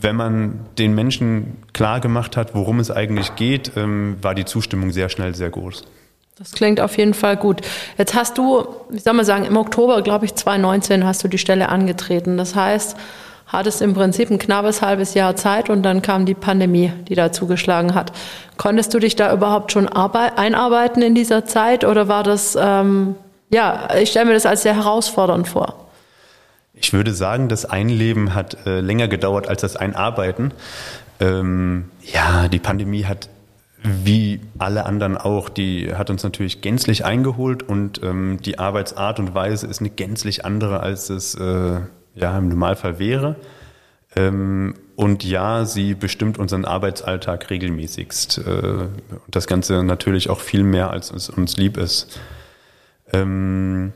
wenn 0.00 0.16
man 0.16 0.60
den 0.78 0.94
Menschen 0.94 1.58
klar 1.72 2.00
gemacht 2.00 2.36
hat, 2.36 2.54
worum 2.54 2.80
es 2.80 2.90
eigentlich 2.90 3.34
geht, 3.36 3.72
ähm, 3.76 4.16
war 4.22 4.34
die 4.34 4.44
Zustimmung 4.44 4.90
sehr 4.90 5.08
schnell 5.08 5.34
sehr 5.34 5.50
groß. 5.50 5.84
Das 6.38 6.52
klingt 6.52 6.80
auf 6.80 6.98
jeden 6.98 7.14
Fall 7.14 7.36
gut. 7.38 7.62
Jetzt 7.96 8.14
hast 8.14 8.36
du, 8.36 8.66
wie 8.90 8.98
soll 8.98 9.14
man 9.14 9.24
sagen, 9.24 9.46
im 9.46 9.56
Oktober, 9.56 10.02
glaube 10.02 10.26
ich, 10.26 10.34
2019 10.34 11.04
hast 11.04 11.24
du 11.24 11.28
die 11.28 11.38
Stelle 11.38 11.70
angetreten. 11.70 12.36
Das 12.36 12.54
heißt, 12.54 12.96
hattest 13.46 13.80
im 13.80 13.94
Prinzip 13.94 14.30
ein 14.30 14.38
knappes 14.38 14.82
halbes 14.82 15.14
Jahr 15.14 15.36
Zeit 15.36 15.70
und 15.70 15.82
dann 15.82 16.02
kam 16.02 16.26
die 16.26 16.34
Pandemie, 16.34 16.92
die 17.08 17.14
da 17.14 17.32
zugeschlagen 17.32 17.94
hat. 17.94 18.12
Konntest 18.58 18.92
du 18.92 18.98
dich 18.98 19.16
da 19.16 19.32
überhaupt 19.32 19.72
schon 19.72 19.88
einarbeiten 19.88 21.00
in 21.02 21.14
dieser 21.14 21.46
Zeit 21.46 21.84
oder 21.84 22.08
war 22.08 22.22
das, 22.22 22.56
ähm, 22.60 23.14
ja, 23.50 23.88
ich 23.98 24.10
stelle 24.10 24.26
mir 24.26 24.34
das 24.34 24.44
als 24.44 24.62
sehr 24.62 24.76
herausfordernd 24.76 25.48
vor. 25.48 25.85
Ich 26.76 26.92
würde 26.92 27.12
sagen, 27.12 27.48
das 27.48 27.64
Einleben 27.64 28.34
hat 28.34 28.66
äh, 28.66 28.80
länger 28.80 29.08
gedauert 29.08 29.48
als 29.48 29.62
das 29.62 29.76
Einarbeiten. 29.76 30.52
Ähm, 31.20 31.86
ja, 32.02 32.48
die 32.48 32.58
Pandemie 32.58 33.04
hat 33.04 33.28
wie 33.82 34.40
alle 34.58 34.84
anderen 34.84 35.16
auch, 35.16 35.48
die 35.48 35.94
hat 35.94 36.10
uns 36.10 36.22
natürlich 36.22 36.60
gänzlich 36.60 37.04
eingeholt 37.04 37.62
und 37.62 38.02
ähm, 38.02 38.38
die 38.42 38.58
Arbeitsart 38.58 39.18
und 39.18 39.34
Weise 39.34 39.66
ist 39.66 39.80
eine 39.80 39.90
gänzlich 39.90 40.44
andere, 40.44 40.80
als 40.80 41.10
es 41.10 41.34
äh, 41.34 41.80
ja 42.14 42.38
im 42.38 42.48
Normalfall 42.48 42.98
wäre. 42.98 43.36
Ähm, 44.14 44.74
und 44.96 45.24
ja, 45.24 45.66
sie 45.66 45.94
bestimmt 45.94 46.38
unseren 46.38 46.64
Arbeitsalltag 46.64 47.50
regelmäßigst. 47.50 48.38
Äh, 48.38 48.86
das 49.28 49.46
Ganze 49.46 49.82
natürlich 49.82 50.30
auch 50.30 50.40
viel 50.40 50.62
mehr, 50.62 50.90
als 50.90 51.10
es 51.10 51.28
uns 51.28 51.56
lieb 51.56 51.76
ist. 51.76 52.18
Ähm, 53.12 53.92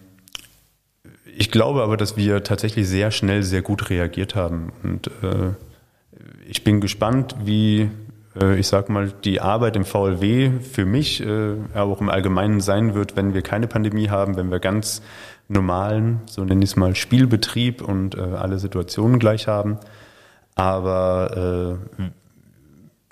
ich 1.41 1.51
glaube 1.51 1.83
aber, 1.83 1.97
dass 1.97 2.19
wir 2.19 2.43
tatsächlich 2.43 2.87
sehr 2.87 3.11
schnell, 3.11 3.43
sehr 3.43 3.63
gut 3.63 3.89
reagiert 3.89 4.35
haben. 4.35 4.73
Und 4.83 5.07
äh, 5.23 5.55
ich 6.47 6.65
bin 6.65 6.83
gespannt, 6.83 7.35
wie, 7.43 7.89
äh, 8.39 8.59
ich 8.59 8.69
sag 8.69 8.91
mal, 8.91 9.11
die 9.25 9.41
Arbeit 9.41 9.75
im 9.75 9.87
VLW 9.87 10.61
für 10.61 10.85
mich, 10.85 11.23
äh, 11.25 11.55
aber 11.73 11.93
auch 11.93 12.03
im 12.03 12.11
Allgemeinen 12.11 12.61
sein 12.61 12.95
wird, 12.95 13.17
wenn 13.17 13.33
wir 13.33 13.41
keine 13.41 13.69
Pandemie 13.69 14.11
haben, 14.11 14.37
wenn 14.37 14.51
wir 14.51 14.61
ganz 14.61 15.01
normalen, 15.49 16.21
so 16.27 16.45
nenne 16.45 16.63
ich 16.63 16.73
es 16.73 16.77
mal, 16.77 16.95
Spielbetrieb 16.95 17.81
und 17.81 18.17
äh, 18.17 18.21
alle 18.21 18.59
Situationen 18.59 19.19
gleich 19.19 19.49
haben. 19.49 19.79
Aber 20.57 21.79
äh, 21.99 22.03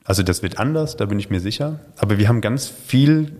also 0.04 0.22
das 0.22 0.42
wird 0.42 0.58
anders, 0.58 0.98
da 0.98 1.06
bin 1.06 1.18
ich 1.18 1.30
mir 1.30 1.40
sicher. 1.40 1.80
Aber 1.96 2.18
wir 2.18 2.28
haben 2.28 2.42
ganz 2.42 2.68
viel 2.68 3.32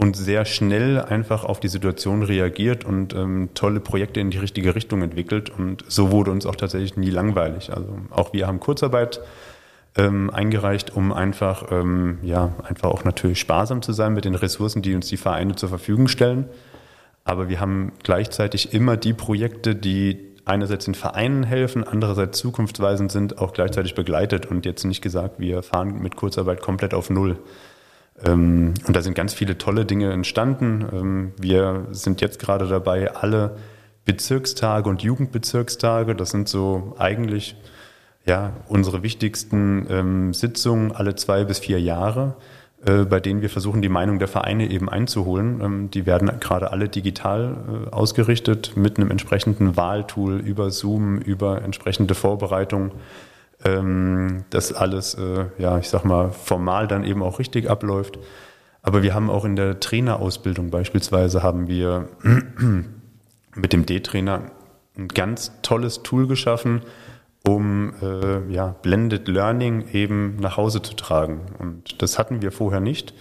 und 0.00 0.16
sehr 0.16 0.46
schnell 0.46 0.98
einfach 0.98 1.44
auf 1.44 1.60
die 1.60 1.68
Situation 1.68 2.22
reagiert 2.22 2.84
und 2.84 3.14
ähm, 3.14 3.50
tolle 3.54 3.80
Projekte 3.80 4.18
in 4.18 4.30
die 4.30 4.38
richtige 4.38 4.74
Richtung 4.74 5.02
entwickelt. 5.02 5.50
Und 5.50 5.84
so 5.88 6.10
wurde 6.10 6.30
uns 6.30 6.46
auch 6.46 6.56
tatsächlich 6.56 6.96
nie 6.96 7.10
langweilig. 7.10 7.70
Also 7.72 7.98
auch 8.08 8.32
wir 8.32 8.46
haben 8.46 8.60
Kurzarbeit 8.60 9.20
ähm, 9.98 10.30
eingereicht, 10.30 10.96
um 10.96 11.12
einfach, 11.12 11.70
ähm, 11.70 12.18
ja, 12.22 12.54
einfach 12.62 12.88
auch 12.90 13.04
natürlich 13.04 13.40
sparsam 13.40 13.82
zu 13.82 13.92
sein 13.92 14.14
mit 14.14 14.24
den 14.24 14.34
Ressourcen, 14.34 14.80
die 14.80 14.94
uns 14.94 15.08
die 15.08 15.18
Vereine 15.18 15.54
zur 15.56 15.68
Verfügung 15.68 16.08
stellen. 16.08 16.46
Aber 17.24 17.50
wir 17.50 17.60
haben 17.60 17.92
gleichzeitig 18.02 18.72
immer 18.72 18.96
die 18.96 19.12
Projekte, 19.12 19.74
die 19.74 20.30
einerseits 20.46 20.86
den 20.86 20.94
Vereinen 20.94 21.42
helfen, 21.42 21.84
andererseits 21.84 22.38
zukunftsweisend 22.38 23.12
sind, 23.12 23.38
auch 23.38 23.52
gleichzeitig 23.52 23.94
begleitet 23.94 24.46
und 24.46 24.64
jetzt 24.64 24.84
nicht 24.84 25.02
gesagt, 25.02 25.38
wir 25.38 25.62
fahren 25.62 26.00
mit 26.00 26.16
Kurzarbeit 26.16 26.62
komplett 26.62 26.94
auf 26.94 27.10
Null. 27.10 27.36
Ähm, 28.24 28.74
und 28.86 28.96
da 28.96 29.02
sind 29.02 29.14
ganz 29.14 29.34
viele 29.34 29.58
tolle 29.58 29.84
Dinge 29.84 30.12
entstanden. 30.12 30.86
Ähm, 30.92 31.32
wir 31.38 31.86
sind 31.90 32.20
jetzt 32.20 32.38
gerade 32.38 32.66
dabei, 32.66 33.14
alle 33.14 33.56
Bezirkstage 34.04 34.88
und 34.88 35.02
Jugendbezirkstage, 35.02 36.14
das 36.14 36.30
sind 36.30 36.48
so 36.48 36.94
eigentlich 36.98 37.56
ja, 38.26 38.52
unsere 38.68 39.02
wichtigsten 39.02 39.86
ähm, 39.88 40.34
Sitzungen 40.34 40.92
alle 40.92 41.14
zwei 41.14 41.44
bis 41.44 41.58
vier 41.58 41.80
Jahre, 41.80 42.36
äh, 42.84 43.04
bei 43.04 43.20
denen 43.20 43.40
wir 43.42 43.50
versuchen, 43.50 43.82
die 43.82 43.88
Meinung 43.88 44.18
der 44.18 44.28
Vereine 44.28 44.70
eben 44.70 44.88
einzuholen. 44.88 45.90
die 45.90 46.06
werden 46.06 46.30
gerade 46.40 46.70
alle 46.72 46.88
digital 46.88 47.86
äh, 47.86 47.90
ausgerichtet 47.90 48.76
mit 48.76 48.98
einem 48.98 49.10
entsprechenden 49.10 49.76
Wahltool 49.76 50.40
über 50.40 50.70
Zoom, 50.70 51.18
über 51.18 51.62
entsprechende 51.62 52.14
Vorbereitungen 52.14 52.92
ähm, 53.64 54.44
dass 54.50 54.72
alles, 54.72 55.14
äh, 55.14 55.46
ja, 55.58 55.78
ich 55.78 55.88
sag 55.88 56.04
mal, 56.04 56.30
formal 56.30 56.86
dann 56.86 57.04
eben 57.04 57.22
auch 57.22 57.38
richtig 57.38 57.68
abläuft. 57.68 58.18
Aber 58.82 59.02
wir 59.02 59.14
haben 59.14 59.28
auch 59.28 59.44
in 59.44 59.56
der 59.56 59.80
Trainerausbildung 59.80 60.70
beispielsweise 60.70 61.42
haben 61.42 61.68
wir 61.68 62.08
mit 63.54 63.72
dem 63.72 63.84
D-Trainer 63.84 64.50
ein 64.96 65.08
ganz 65.08 65.52
tolles 65.62 66.02
Tool 66.02 66.26
geschaffen, 66.26 66.82
um 67.46 67.94
äh, 68.02 68.52
ja, 68.52 68.74
Blended 68.82 69.28
Learning 69.28 69.88
eben 69.92 70.36
nach 70.36 70.56
Hause 70.56 70.82
zu 70.82 70.94
tragen. 70.94 71.40
Und 71.58 72.02
das 72.02 72.18
hatten 72.18 72.42
wir 72.42 72.52
vorher 72.52 72.80
nicht 72.80 73.14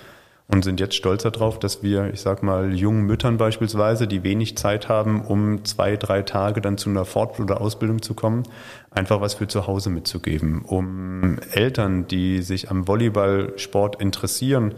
und 0.51 0.63
sind 0.63 0.79
jetzt 0.79 0.95
stolz 0.95 1.23
darauf, 1.23 1.59
dass 1.59 1.83
wir, 1.83 2.11
ich 2.11 2.21
sag 2.21 2.41
mal, 2.41 2.73
jungen 2.73 3.03
Müttern 3.03 3.37
beispielsweise, 3.37 4.07
die 4.07 4.23
wenig 4.23 4.57
Zeit 4.57 4.89
haben, 4.89 5.21
um 5.21 5.63
zwei, 5.63 5.95
drei 5.95 6.23
Tage 6.23 6.59
dann 6.59 6.77
zu 6.77 6.89
einer 6.89 7.05
Fort- 7.05 7.39
oder 7.39 7.61
Ausbildung 7.61 8.01
zu 8.01 8.15
kommen, 8.15 8.43
einfach 8.89 9.21
was 9.21 9.35
für 9.35 9.47
zu 9.47 9.67
Hause 9.67 9.91
mitzugeben. 9.91 10.63
Um 10.65 11.37
Eltern, 11.51 12.07
die 12.07 12.41
sich 12.41 12.71
am 12.71 12.87
Volleyballsport 12.87 14.01
interessieren, 14.01 14.73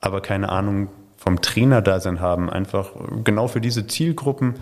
aber 0.00 0.20
keine 0.20 0.50
Ahnung 0.50 0.88
vom 1.16 1.40
Trainerdasein 1.40 2.20
haben, 2.20 2.50
einfach 2.50 2.90
genau 3.24 3.48
für 3.48 3.62
diese 3.62 3.86
Zielgruppen 3.86 4.56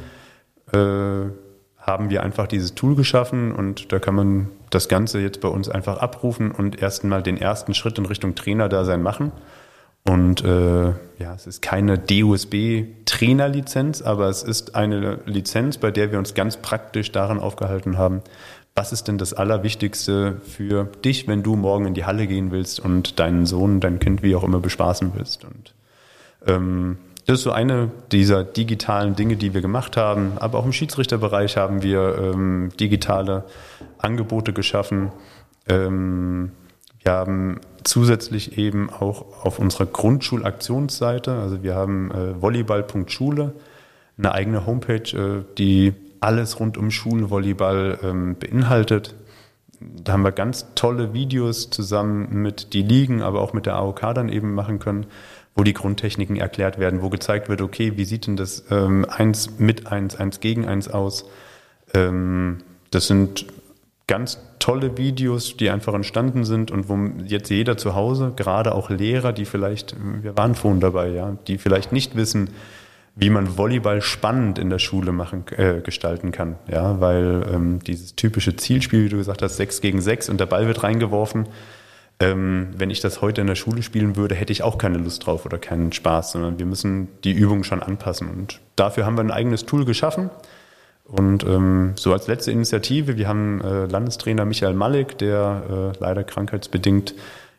äh, 0.72 1.25
haben 1.77 2.11
wir 2.11 2.22
einfach 2.22 2.46
dieses 2.46 2.77
Tool 2.77 2.94
geschaffen 2.94 3.51
und 3.51 3.90
da 3.90 3.98
kann 3.98 4.14
man 4.14 4.48
das 4.70 4.88
Ganze 4.88 5.18
jetzt 5.18 5.40
bei 5.40 5.48
uns 5.48 5.68
einfach 5.68 5.98
abrufen 5.98 6.53
und 6.53 6.81
erst 6.81 7.03
mal 7.03 7.20
den 7.20 7.37
ersten 7.37 7.75
Schritt 7.75 7.98
in 7.98 8.07
Richtung 8.07 8.37
Trainerdasein 8.37 9.03
machen. 9.03 9.33
Und 10.05 10.45
äh, 10.45 10.88
ja, 11.19 11.35
es 11.35 11.47
ist 11.47 11.62
keine 11.62 11.97
DUSB-Trainerlizenz, 11.97 14.03
aber 14.03 14.29
es 14.29 14.43
ist 14.43 14.75
eine 14.75 15.21
Lizenz, 15.27 15.79
bei 15.79 15.93
der 15.93 16.11
wir 16.11 16.19
uns 16.19 16.35
ganz 16.35 16.57
praktisch 16.57 17.12
daran 17.12 17.38
aufgehalten 17.38 17.99
haben, 17.99 18.23
was 18.75 18.93
ist 18.93 19.07
denn 19.07 19.19
das 19.19 19.35
Allerwichtigste 19.35 20.41
für 20.45 20.85
dich, 21.05 21.29
wenn 21.29 21.43
du 21.43 21.57
morgen 21.57 21.87
in 21.87 21.95
die 21.95 22.05
Halle 22.05 22.27
gehen 22.27 22.51
willst 22.51 22.81
und 22.81 23.21
deinen 23.21 23.47
Sohn, 23.47 23.81
dein 23.81 23.99
Kind, 23.99 24.23
wie 24.23 24.35
auch 24.35 24.45
immer, 24.45 24.61
bespaßen 24.61 25.12
willst. 25.15 25.45
Und 25.45 25.75
ähm, 26.47 26.97
das 27.27 27.38
ist 27.38 27.45
so 27.45 27.53
eine 27.53 27.91
dieser 28.11 28.43
digitalen 28.43 29.15
Dinge, 29.15 29.37
die 29.37 29.55
wir 29.55 29.61
gemacht 29.61 29.97
haben. 29.97 30.33
Aber 30.41 30.59
auch 30.59 30.65
im 30.65 30.73
Schiedsrichterbereich 30.73 31.57
haben 31.57 31.83
wir 31.83 32.19
ähm, 32.19 32.71
digitale 32.81 33.45
Angebote 33.99 34.53
geschaffen. 34.53 35.12
Ähm, 35.69 36.51
wir 37.03 37.12
haben 37.12 37.61
zusätzlich 37.85 38.59
eben 38.59 38.90
auch 38.90 39.45
auf 39.45 39.59
unserer 39.59 39.87
Grundschulaktionsseite, 39.87 41.33
also 41.33 41.62
wir 41.62 41.75
haben 41.75 42.11
äh, 42.11 42.40
volleyball.schule, 42.40 43.53
eine 44.18 44.33
eigene 44.33 44.66
Homepage, 44.66 45.16
äh, 45.16 45.45
die 45.59 45.95
alles 46.21 46.61
rund 46.61 46.79
um 46.79 46.90
Schulvolleyball 46.90 47.99
ähm, 48.03 48.37
beinhaltet. 48.38 49.14
Da 49.81 50.12
haben 50.12 50.23
wir 50.23 50.33
ganz 50.33 50.66
tolle 50.77 51.12
Videos 51.12 51.71
zusammen 51.71 52.29
mit 52.42 52.73
die 52.73 52.83
Ligen, 52.83 53.23
aber 53.23 53.40
auch 53.40 53.53
mit 53.53 53.66
der 53.66 53.75
AOK 53.75 54.01
dann 54.14 54.29
eben 54.29 54.55
machen 54.55 54.79
können, 54.79 55.07
wo 55.57 55.64
die 55.64 55.73
Grundtechniken 55.73 56.37
erklärt 56.37 56.79
werden, 56.79 57.03
wo 57.03 57.11
gezeigt 57.11 57.49
wird, 57.49 57.61
okay, 57.61 57.95
wie 57.97 58.05
sieht 58.05 58.27
denn 58.27 58.37
das 58.37 58.64
ähm, 58.71 59.05
eins 59.09 59.59
mit 59.59 59.88
eins, 59.88 60.16
eins 60.16 60.40
gegen 60.40 60.66
eins 60.66 60.88
aus? 60.88 61.25
Ähm, 61.95 62.59
das 62.90 63.09
sind 63.09 63.47
ganz 64.07 64.41
tolle 64.59 64.97
Videos, 64.97 65.57
die 65.57 65.71
einfach 65.71 65.95
entstanden 65.95 66.45
sind 66.45 66.71
und 66.71 66.88
wo 66.88 66.99
jetzt 67.25 67.51
jeder 67.51 67.77
zu 67.77 67.95
Hause, 67.95 68.33
gerade 68.37 68.75
auch 68.75 68.91
Lehrer, 68.91 69.33
die 69.33 69.45
vielleicht, 69.45 69.97
wir 70.23 70.37
waren 70.37 70.55
vorhin 70.55 70.81
dabei, 70.81 71.09
ja, 71.09 71.37
die 71.47 71.59
vielleicht 71.59 71.93
nicht 71.93 72.17
wissen, 72.17 72.51
wie 73.15 73.31
man 73.31 73.59
Volleyball 73.59 74.01
spannend 74.01 74.59
in 74.59 74.71
der 74.71 74.79
Schule 74.79 75.12
machen, 75.12 75.45
äh, 75.57 75.81
gestalten 75.81 76.33
kann. 76.33 76.57
Ja, 76.71 77.01
weil 77.01 77.47
ähm, 77.53 77.81
dieses 77.81 78.17
typische 78.17 78.57
Zielspiel, 78.57 79.05
wie 79.05 79.09
du 79.11 79.19
gesagt 79.19 79.43
hast, 79.43 79.57
6 79.57 79.81
gegen 79.83 80.01
6 80.01 80.31
und 80.31 80.41
der 80.41 80.47
Ball 80.47 80.67
wird 80.67 80.83
reingeworfen. 80.83 81.47
Ähm, 82.21 82.69
wenn 82.77 82.91
ich 82.91 83.01
das 83.01 83.21
heute 83.21 83.41
in 83.41 83.47
der 83.49 83.55
Schule 83.55 83.83
spielen 83.83 84.17
würde, 84.17 84.35
hätte 84.35 84.53
ich 84.53 84.62
auch 84.62 84.79
keine 84.79 84.99
Lust 84.99 85.27
drauf 85.27 85.45
oder 85.45 85.59
keinen 85.59 85.93
Spaß, 85.93 86.33
sondern 86.33 86.59
wir 86.59 86.67
müssen 86.67 87.09
die 87.25 87.33
Übung 87.33 87.65
schon 87.65 87.83
anpassen. 87.83 88.31
Und 88.31 88.61
dafür 88.77 89.05
haben 89.05 89.17
wir 89.17 89.25
ein 89.25 89.31
eigenes 89.31 89.67
Tool 89.67 89.85
geschaffen. 89.85 90.31
Und 91.12 91.44
ähm, 91.44 91.92
so 91.94 92.12
als 92.14 92.27
letzte 92.27 92.53
Initiative, 92.53 93.18
wir 93.18 93.29
haben 93.29 93.61
äh, 93.61 93.85
Landestrainer 93.85 94.46
Michael 94.46 94.72
Malik, 94.72 95.18
der 95.18 95.92
äh, 95.94 95.98
leider 96.01 96.25
krankheitsbedingt 96.25 97.14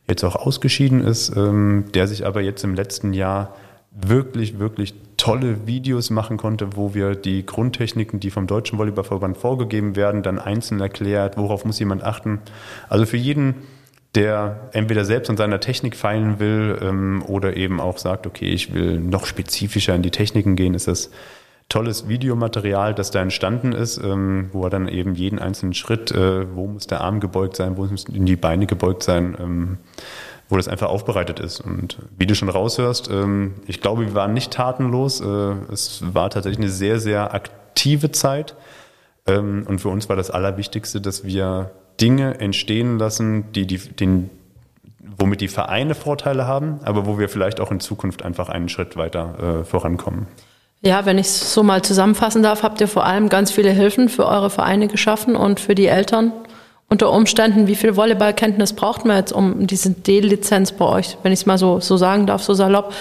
jetzt 0.08 0.24
auch 0.24 0.36
ausgeschieden 0.36 1.06
ist, 1.06 1.36
ähm, 1.38 1.86
der 1.94 2.08
sich 2.08 2.26
aber 2.26 2.42
jetzt 2.42 2.64
im 2.64 2.74
letzten 2.74 3.14
Jahr 3.14 3.56
wirklich, 3.92 4.58
wirklich 4.58 4.96
tolle 5.18 5.68
Videos 5.68 6.10
machen 6.10 6.38
konnte, 6.38 6.76
wo 6.76 6.96
wir 6.96 7.14
die 7.14 7.46
Grundtechniken, 7.46 8.20
die 8.20 8.32
vom 8.32 8.48
Deutschen 8.48 8.80
Volleyballverband 8.80 9.38
vorgegeben 9.38 9.96
werden, 9.96 10.24
dann 10.24 10.40
einzeln 10.40 10.82
erklärt, 10.82 11.38
worauf 11.38 11.64
muss 11.64 11.78
jemand 11.78 12.04
achten. 12.04 12.40
Also 12.90 13.06
für 13.06 13.18
jeden, 13.18 13.54
der 14.16 14.70
entweder 14.72 15.06
selbst 15.06 15.30
an 15.30 15.38
seiner 15.38 15.60
Technik 15.60 15.96
feilen 15.96 16.40
will 16.40 16.80
ähm, 16.82 17.24
oder 17.28 17.56
eben 17.56 17.80
auch 17.80 18.00
sagt, 18.00 18.26
okay, 18.26 18.50
ich 18.50 18.74
will 18.74 19.00
noch 19.00 19.28
spezifischer 19.28 19.94
in 19.94 20.02
die 20.02 20.10
Techniken 20.10 20.56
gehen, 20.56 20.74
ist 20.74 20.88
das 20.88 21.12
tolles 21.70 22.08
Videomaterial, 22.08 22.94
das 22.94 23.12
da 23.12 23.22
entstanden 23.22 23.72
ist, 23.72 23.98
ähm, 23.98 24.50
wo 24.52 24.64
er 24.66 24.70
dann 24.70 24.88
eben 24.88 25.16
jeden 25.16 25.40
einzelnen 25.40 25.74
Schritt, 25.74 26.12
äh, 26.12 26.54
wo 26.56 26.68
muss 26.68 26.88
der 26.88 27.02
Arm 27.02 27.20
gebeugt 27.20 27.56
sein, 27.56 27.78
wo 27.78 27.84
müssen 27.86 28.26
die 28.26 28.36
Beine 28.36 28.66
gebeugt 28.68 29.04
sein, 29.04 29.36
ähm, 29.40 29.78
wo 30.50 30.58
das 30.58 30.68
einfach 30.68 30.90
aufbereitet 30.90 31.40
ist. 31.40 31.62
Und 31.62 31.98
wie 32.18 32.28
du 32.28 32.36
schon 32.36 32.50
raushörst, 32.50 33.10
ähm, 33.10 33.56
ich 33.66 33.82
glaube, 33.82 34.06
wir 34.06 34.14
waren 34.14 34.34
nicht 34.34 34.52
tatenlos. 34.52 35.22
Äh, 35.22 35.26
es 35.72 36.04
war 36.14 36.30
tatsächlich 36.30 36.60
eine 36.60 36.70
sehr, 36.70 37.00
sehr 37.00 37.34
aktive 37.34 38.12
Zeit. 38.12 38.56
Ähm, 39.26 39.66
und 39.68 39.80
für 39.80 39.90
uns 39.90 40.10
war 40.10 40.16
das 40.16 40.30
Allerwichtigste, 40.30 41.02
dass 41.02 41.24
wir 41.24 41.72
Dinge 42.00 42.40
entstehen 42.40 43.00
lassen, 43.00 43.52
die, 43.54 43.66
die 43.66 43.78
den, 43.78 44.30
womit 45.18 45.42
die 45.42 45.48
Vereine 45.48 45.96
Vorteile 45.96 46.46
haben, 46.46 46.80
aber 46.84 47.06
wo 47.06 47.18
wir 47.18 47.30
vielleicht 47.30 47.60
auch 47.60 47.72
in 47.72 47.80
Zukunft 47.80 48.24
einfach 48.24 48.50
einen 48.50 48.70
Schritt 48.70 48.98
weiter 48.98 49.62
äh, 49.62 49.64
vorankommen. 49.64 50.28
Ja, 50.86 51.06
wenn 51.06 51.18
ich 51.18 51.28
es 51.28 51.54
so 51.54 51.64
mal 51.64 51.82
zusammenfassen 51.82 52.44
darf, 52.44 52.62
habt 52.62 52.82
ihr 52.82 52.90
vor 52.90 53.06
allem 53.06 53.30
ganz 53.30 53.52
viele 53.52 53.72
Hilfen 53.72 54.10
für 54.10 54.28
eure 54.28 54.50
Vereine 54.50 54.90
geschaffen 54.90 55.38
und 55.38 55.62
für 55.62 55.76
die 55.76 55.88
Eltern 55.88 56.34
unter 56.90 57.10
Umständen, 57.12 57.68
wie 57.68 57.76
viel 57.76 57.96
Volleyballkenntnis 57.96 58.74
braucht 58.74 59.06
man 59.06 59.16
jetzt 59.16 59.32
um 59.32 59.66
diese 59.66 59.92
D-Lizenz 59.92 60.74
bei 60.74 60.86
euch, 60.86 61.18
wenn 61.24 61.32
ich 61.32 61.40
es 61.40 61.46
mal 61.46 61.58
so, 61.58 61.80
so 61.80 61.96
sagen 61.96 62.28
darf, 62.28 62.44
so 62.44 62.54
salopp? 62.54 62.94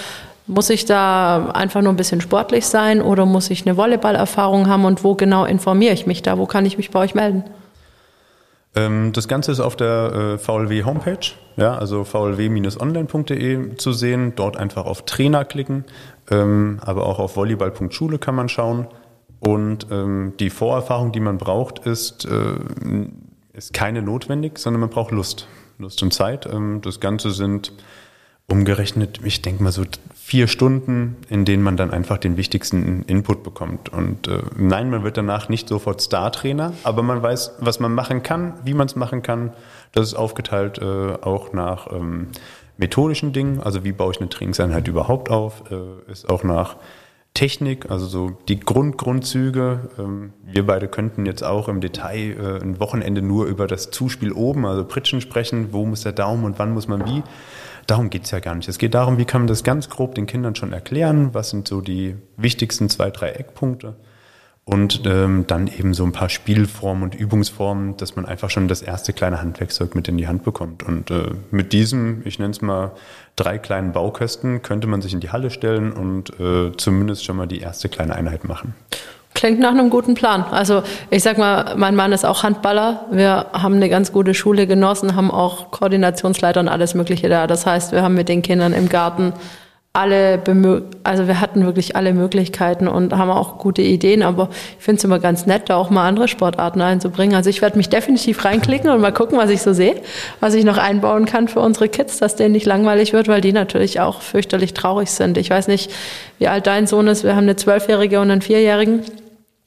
Muss 0.47 0.71
ich 0.71 0.85
da 0.85 1.51
einfach 1.55 1.83
nur 1.83 1.93
ein 1.93 1.97
bisschen 1.97 2.21
sportlich 2.21 2.67
sein 2.67 3.03
oder 3.03 3.27
muss 3.27 3.51
ich 3.51 3.67
eine 3.67 3.77
Volleyballerfahrung 3.77 4.69
haben 4.69 4.85
und 4.85 5.03
wo 5.03 5.17
genau 5.17 5.45
informiere 5.45 5.93
ich 5.93 6.07
mich 6.07 6.23
da? 6.23 6.39
Wo 6.39 6.47
kann 6.47 6.65
ich 6.65 6.77
mich 6.77 6.91
bei 6.91 7.01
euch 7.01 7.17
melden? 7.17 7.43
Ähm, 8.75 9.13
das 9.13 9.29
Ganze 9.29 9.53
ist 9.53 9.61
auf 9.61 9.77
der 9.77 10.13
äh, 10.13 10.39
VLW 10.39 10.85
Homepage, 10.85 11.33
ja, 11.57 11.77
also 11.77 12.05
vlw-online.de 12.05 13.77
zu 13.77 13.93
sehen. 13.93 14.33
Dort 14.35 14.57
einfach 14.57 14.87
auf 14.87 15.05
Trainer 15.05 15.45
klicken, 15.45 15.85
ähm, 16.31 16.81
aber 16.83 17.07
auch 17.07 17.19
auf 17.19 17.37
volleyball.schule 17.37 18.19
kann 18.19 18.35
man 18.35 18.49
schauen. 18.49 18.87
Und 19.41 19.89
ähm, 19.91 20.35
die 20.39 20.51
Vorerfahrung, 20.51 21.13
die 21.13 21.21
man 21.21 21.39
braucht, 21.39 21.81
ist 21.81 22.25
äh, 22.27 22.55
ist 23.53 23.75
keine 23.75 24.03
notwendig, 24.03 24.59
sondern 24.59 24.81
man 24.81 24.91
braucht 24.91 25.11
Lust. 25.11 25.47
Lust 25.79 26.03
und 26.03 26.13
Zeit. 26.15 26.49
Das 26.83 27.01
Ganze 27.01 27.33
sind 27.33 27.73
umgerechnet, 28.49 29.21
ich 29.25 29.43
denke 29.43 29.63
mal 29.63 29.73
so 29.73 29.85
vier 30.15 30.47
Stunden, 30.47 31.17
in 31.29 31.45
denen 31.45 31.63
man 31.63 31.77
dann 31.77 31.91
einfach 31.91 32.19
den 32.19 32.37
wichtigsten 32.37 33.03
Input 33.03 33.43
bekommt. 33.43 33.89
Und 33.89 34.29
äh, 34.29 34.43
nein, 34.57 34.91
man 34.91 35.05
wird 35.05 35.17
danach 35.17 35.49
nicht 35.49 35.69
sofort 35.69 36.01
Star-Trainer, 36.01 36.75
aber 36.85 37.03
man 37.03 37.23
weiß, 37.23 37.57
was 37.61 37.81
man 37.81 37.95
machen 37.95 38.23
kann, 38.23 38.55
wie 38.65 38.75
man 38.75 38.87
es 38.87 38.97
machen 38.97 39.23
kann. 39.23 39.53
Das 39.93 40.09
ist 40.09 40.15
aufgeteilt 40.15 40.79
äh, 40.79 41.15
auch 41.23 41.53
nach 41.53 41.91
ähm, 41.93 42.29
methodischen 42.77 43.33
Dingen, 43.33 43.61
also 43.61 43.85
wie 43.85 43.93
baue 43.93 44.13
ich 44.13 44.21
eine 44.21 44.29
Trainingseinheit 44.29 44.89
überhaupt 44.89 45.31
auf, 45.31 45.65
äh, 45.71 46.11
ist 46.11 46.29
auch 46.29 46.45
nach 46.45 46.77
Technik, 47.35 47.91
also 47.91 48.07
so 48.07 48.37
die 48.49 48.61
Grundgrundzüge. 48.61 49.89
Ähm, 49.99 50.33
wir 50.45 50.67
beide 50.67 50.89
könnten 50.89 51.25
jetzt 51.25 51.43
auch 51.43 51.69
im 51.69 51.81
Detail 51.81 52.37
äh, 52.39 52.63
ein 52.63 52.79
Wochenende 52.79 53.23
nur 53.23 53.47
über 53.47 53.67
das 53.67 53.91
Zuspiel 53.91 54.33
oben, 54.33 54.67
also 54.67 54.85
Pritschen 54.85 55.21
sprechen, 55.21 55.69
wo 55.73 55.87
muss 55.87 56.03
der 56.03 56.13
Daumen 56.13 56.45
und 56.45 56.59
wann 56.59 56.73
muss 56.75 56.89
man 56.89 57.07
wie. 57.07 57.23
Darum 57.87 58.11
geht's 58.11 58.31
ja 58.31 58.41
gar 58.41 58.55
nicht. 58.55 58.69
Es 58.69 58.79
geht 58.79 58.95
darum, 58.95 59.19
wie 59.19 59.25
kann 59.25 59.43
man 59.43 59.49
das 59.49 59.65
ganz 59.65 59.89
grob 59.89 60.15
den 60.15 60.27
Kindern 60.27 60.55
schon 60.55 60.73
erklären, 60.73 61.35
was 61.35 61.51
sind 61.51 61.69
so 61.69 61.81
die 61.81 62.17
wichtigsten 62.37 62.89
zwei, 62.89 63.11
drei 63.11 63.31
Eckpunkte 63.31 63.97
und 64.65 65.03
ähm, 65.07 65.45
dann 65.49 65.67
eben 65.67 65.93
so 65.93 66.05
ein 66.05 66.13
paar 66.13 66.29
Spielformen 66.29 67.03
und 67.03 67.15
Übungsformen, 67.17 67.97
dass 67.97 68.15
man 68.15 68.27
einfach 68.27 68.49
schon 68.49 68.69
das 68.69 68.81
erste 68.81 69.13
kleine 69.13 69.41
Handwerkzeug 69.41 69.97
mit 69.97 70.07
in 70.07 70.17
die 70.17 70.29
Hand 70.29 70.45
bekommt. 70.45 70.85
Und 70.85 71.11
äh, 71.11 71.31
mit 71.51 71.73
diesem, 71.73 72.23
ich 72.25 72.39
nenne 72.39 72.53
es 72.53 72.63
mal, 72.63 72.93
drei 73.35 73.59
kleinen 73.59 73.93
Baukästen 73.93 74.63
könnte 74.63 74.87
man 74.87 75.03
sich 75.03 75.15
in 75.15 75.21
die 75.21 75.31
Halle 75.31 75.51
stellen 75.51 75.93
und 75.93 76.39
äh, 76.39 76.71
zumindest 76.77 77.25
schon 77.25 77.37
mal 77.37 77.49
die 77.49 77.59
erste 77.59 77.89
kleine 77.89 78.15
Einheit 78.15 78.45
machen. 78.45 78.75
Klingt 79.43 79.59
nach 79.59 79.73
einem 79.73 79.91
guten 79.91 80.15
Plan. 80.15 80.45
Also 80.53 80.85
ich 81.11 81.25
sag 81.25 81.37
mal, 81.37 81.75
mein 81.77 81.97
Mann 81.97 82.13
ist 82.13 82.25
auch 82.25 82.45
Handballer. 82.45 83.07
Wir 83.11 83.47
haben 83.53 83.75
eine 83.75 83.89
ganz 83.89 84.13
gute 84.13 84.35
Schule 84.35 84.69
genossen, 84.69 85.17
haben 85.17 85.33
auch 85.33 85.73
Koordinationsleiter 85.73 86.61
und 86.61 86.69
alles 86.69 86.95
Mögliche 86.95 87.29
da. 87.29 87.49
Das 87.49 87.67
heißt, 87.67 87.91
wir 87.91 88.03
haben 88.03 88.15
mit 88.15 88.29
den 88.29 88.43
Kindern 88.43 88.73
im 88.73 88.89
Garten 88.89 89.33
alle, 89.95 90.41
also 91.03 91.27
wir 91.27 91.41
hatten 91.41 91.67
wirklich 91.67 91.97
alle 91.97 92.15
Möglichkeiten 92.15 92.87
und 92.87 93.15
haben 93.15 93.31
auch 93.33 93.59
gute 93.59 93.83
Ideen, 93.83 94.23
aber 94.23 94.49
ich 94.79 94.85
finde 94.85 94.99
es 94.99 95.05
immer 95.05 95.19
ganz 95.19 95.45
nett, 95.45 95.63
da 95.67 95.75
auch 95.75 95.91
mal 95.91 96.07
andere 96.07 96.29
Sportarten 96.29 96.81
einzubringen. 96.81 97.35
Also 97.35 97.51
ich 97.51 97.63
werde 97.63 97.77
mich 97.79 97.89
definitiv 97.89 98.45
reinklicken 98.45 98.91
und 98.91 99.01
mal 99.01 99.13
gucken, 99.13 99.39
was 99.39 99.51
ich 99.51 99.61
so 99.61 99.73
sehe, 99.73 99.97
was 100.39 100.55
ich 100.55 100.65
noch 100.65 100.79
einbauen 100.79 101.25
kann 101.27 101.49
für 101.49 101.59
unsere 101.59 101.89
Kids, 101.89 102.19
dass 102.19 102.37
denen 102.37 102.53
nicht 102.53 102.65
langweilig 102.65 103.13
wird, 103.13 103.27
weil 103.27 103.41
die 103.41 103.53
natürlich 103.53 103.99
auch 103.99 104.23
fürchterlich 104.23 104.73
traurig 104.73 105.11
sind. 105.11 105.37
Ich 105.37 105.51
weiß 105.51 105.67
nicht, 105.67 105.91
wie 106.39 106.47
alt 106.47 106.69
dein 106.69 106.87
Sohn 106.87 107.09
ist. 107.09 107.25
Wir 107.25 107.35
haben 107.35 107.43
eine 107.43 107.57
Zwölfjährige 107.57 108.21
und 108.21 108.31
einen 108.31 108.41
Vierjährigen. 108.41 109.03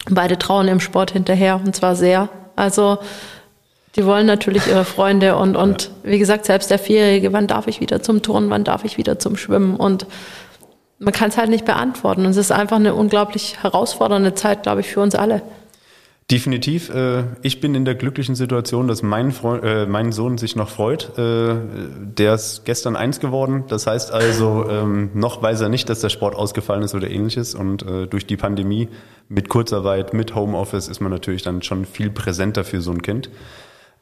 Beide 0.09 0.37
trauen 0.37 0.67
im 0.67 0.79
Sport 0.79 1.11
hinterher 1.11 1.59
und 1.63 1.75
zwar 1.75 1.95
sehr. 1.95 2.29
Also 2.55 2.99
die 3.95 4.05
wollen 4.05 4.25
natürlich 4.25 4.67
ihre 4.67 4.85
Freunde 4.85 5.35
und, 5.37 5.55
und 5.55 5.83
ja. 5.83 6.11
wie 6.11 6.19
gesagt, 6.19 6.45
selbst 6.45 6.69
der 6.69 6.79
Vierjährige, 6.79 7.33
wann 7.33 7.47
darf 7.47 7.67
ich 7.67 7.79
wieder 7.79 8.01
zum 8.01 8.21
Turnen, 8.21 8.49
wann 8.49 8.63
darf 8.63 8.83
ich 8.83 8.97
wieder 8.97 9.19
zum 9.19 9.37
Schwimmen 9.37 9.75
und 9.75 10.05
man 10.99 11.13
kann 11.13 11.29
es 11.29 11.37
halt 11.37 11.49
nicht 11.49 11.65
beantworten. 11.65 12.25
Und 12.25 12.31
es 12.31 12.37
ist 12.37 12.51
einfach 12.51 12.77
eine 12.77 12.95
unglaublich 12.95 13.61
herausfordernde 13.61 14.33
Zeit, 14.33 14.63
glaube 14.63 14.81
ich, 14.81 14.87
für 14.87 15.01
uns 15.01 15.15
alle. 15.15 15.41
Definitiv. 16.31 16.89
Äh, 16.89 17.25
ich 17.43 17.61
bin 17.61 17.75
in 17.75 17.85
der 17.85 17.93
glücklichen 17.93 18.33
Situation, 18.33 18.87
dass 18.87 19.03
mein, 19.03 19.31
Freund, 19.31 19.63
äh, 19.63 19.85
mein 19.85 20.11
Sohn 20.11 20.39
sich 20.39 20.55
noch 20.55 20.69
freut. 20.69 21.15
Äh, 21.19 21.55
der 21.99 22.33
ist 22.33 22.65
gestern 22.65 22.95
eins 22.95 23.19
geworden. 23.19 23.65
Das 23.67 23.85
heißt 23.85 24.11
also, 24.11 24.67
ähm, 24.67 25.11
noch 25.13 25.43
weiß 25.43 25.61
er 25.61 25.69
nicht, 25.69 25.87
dass 25.87 26.01
der 26.01 26.09
Sport 26.09 26.33
ausgefallen 26.35 26.81
ist 26.81 26.95
oder 26.95 27.11
ähnliches. 27.11 27.53
Und 27.53 27.83
äh, 27.83 28.07
durch 28.07 28.25
die 28.25 28.37
Pandemie 28.37 28.89
mit 29.29 29.49
Kurzarbeit, 29.49 30.15
mit 30.15 30.33
Homeoffice 30.33 30.87
ist 30.87 30.99
man 30.99 31.11
natürlich 31.11 31.43
dann 31.43 31.61
schon 31.61 31.85
viel 31.85 32.09
präsenter 32.09 32.63
für 32.63 32.81
so 32.81 32.89
ein 32.89 33.03
Kind. 33.03 33.29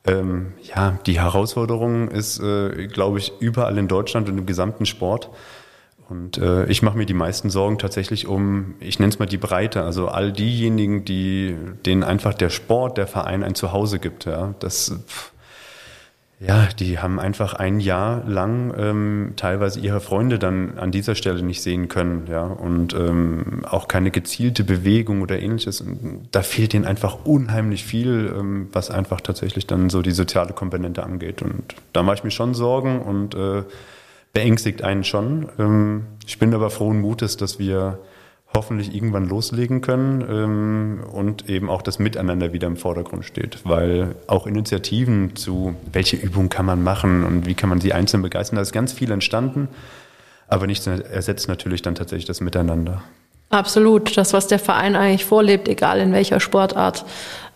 Ähm, 0.06 0.54
ja, 0.62 0.98
die 1.06 1.20
Herausforderung 1.20 2.08
ist, 2.08 2.40
äh, 2.40 2.88
glaube 2.88 3.20
ich, 3.20 3.34
überall 3.42 3.78
in 3.78 3.90
Deutschland 3.90 4.30
und 4.30 4.38
im 4.38 4.46
gesamten 4.46 4.86
Sport. 4.86 5.30
Und 6.10 6.38
äh, 6.38 6.66
ich 6.66 6.82
mache 6.82 6.98
mir 6.98 7.06
die 7.06 7.14
meisten 7.14 7.50
Sorgen 7.50 7.78
tatsächlich 7.78 8.28
um, 8.28 8.76
ich 8.80 9.00
nenne 9.00 9.12
es 9.12 9.20
mal 9.20 9.26
die 9.26 9.38
Breite, 9.38 9.84
also 9.84 10.08
all 10.08 10.32
diejenigen, 10.32 11.06
die 11.06 11.56
denen 11.86 12.04
einfach 12.04 12.34
der 12.34 12.50
Sport, 12.50 12.98
der 12.98 13.08
Verein 13.08 13.44
ein 13.44 13.56
Zuhause 13.56 14.00
gibt. 14.00 14.26
Ja, 14.26 14.54
das 14.60 14.92
ja, 16.46 16.68
die 16.78 17.00
haben 17.00 17.22
einfach 17.22 17.54
ein 17.54 17.80
Jahr 17.80 18.22
lang 18.28 18.74
ähm, 18.78 19.34
teilweise 19.38 19.80
ihre 19.80 20.02
Freunde 20.02 20.40
dann 20.40 20.78
an 20.78 20.92
dieser 20.92 21.16
Stelle 21.16 21.42
nicht 21.42 21.62
sehen 21.62 21.88
können, 21.88 22.28
ja, 22.30 22.44
und 22.44 22.94
ähm, 22.94 23.64
auch 23.64 23.88
keine 23.88 24.12
gezielte 24.12 24.66
Bewegung 24.66 25.22
oder 25.22 25.40
ähnliches. 25.40 25.80
Und 25.80 26.28
da 26.32 26.42
fehlt 26.42 26.74
ihnen 26.74 26.86
einfach 26.86 27.24
unheimlich 27.24 27.86
viel, 27.86 28.34
ähm, 28.38 28.68
was 28.74 28.92
einfach 28.92 29.22
tatsächlich 29.22 29.68
dann 29.68 29.90
so 29.90 30.02
die 30.02 30.12
soziale 30.12 30.52
Komponente 30.52 31.04
angeht. 31.04 31.42
Und 31.42 31.64
da 31.94 32.04
mache 32.04 32.16
ich 32.16 32.24
mir 32.26 32.32
schon 32.32 32.54
Sorgen 32.54 33.02
und 33.02 33.36
äh, 33.36 33.64
beängstigt 34.34 34.84
einen 34.84 35.04
schon. 35.04 35.50
Ähm, 35.58 36.06
ich 36.26 36.40
bin 36.40 36.54
aber 36.54 36.70
frohen 36.70 37.00
Mutes, 37.00 37.38
dass 37.38 37.60
wir 37.60 38.00
hoffentlich 38.56 38.94
irgendwann 38.94 39.28
loslegen 39.28 39.82
können 39.82 40.24
ähm, 40.30 41.04
und 41.12 41.50
eben 41.50 41.70
auch 41.70 41.82
das 41.82 42.00
Miteinander 42.00 42.54
wieder 42.54 42.68
im 42.68 42.78
Vordergrund 42.78 43.26
steht, 43.26 43.62
weil 43.64 44.16
auch 44.28 44.46
Initiativen 44.46 45.36
zu, 45.36 45.76
welche 45.92 46.18
Übung 46.18 46.50
kann 46.50 46.66
man 46.66 46.84
machen 46.84 47.24
und 47.24 47.48
wie 47.48 47.56
kann 47.56 47.70
man 47.70 47.82
sie 47.82 47.94
einzeln 47.94 48.22
begeistern, 48.22 48.58
da 48.58 48.62
ist 48.62 48.72
ganz 48.72 48.94
viel 48.94 49.12
entstanden, 49.12 49.70
aber 50.48 50.68
nichts 50.68 50.86
ersetzt 50.86 51.48
natürlich 51.48 51.82
dann 51.82 51.96
tatsächlich 51.96 52.26
das 52.26 52.42
Miteinander. 52.42 53.04
Absolut, 53.50 54.18
das, 54.18 54.34
was 54.34 54.48
der 54.48 54.58
Verein 54.58 54.96
eigentlich 54.96 55.26
vorlebt, 55.26 55.68
egal 55.68 56.00
in 56.00 56.12
welcher 56.12 56.40
Sportart, 56.40 57.06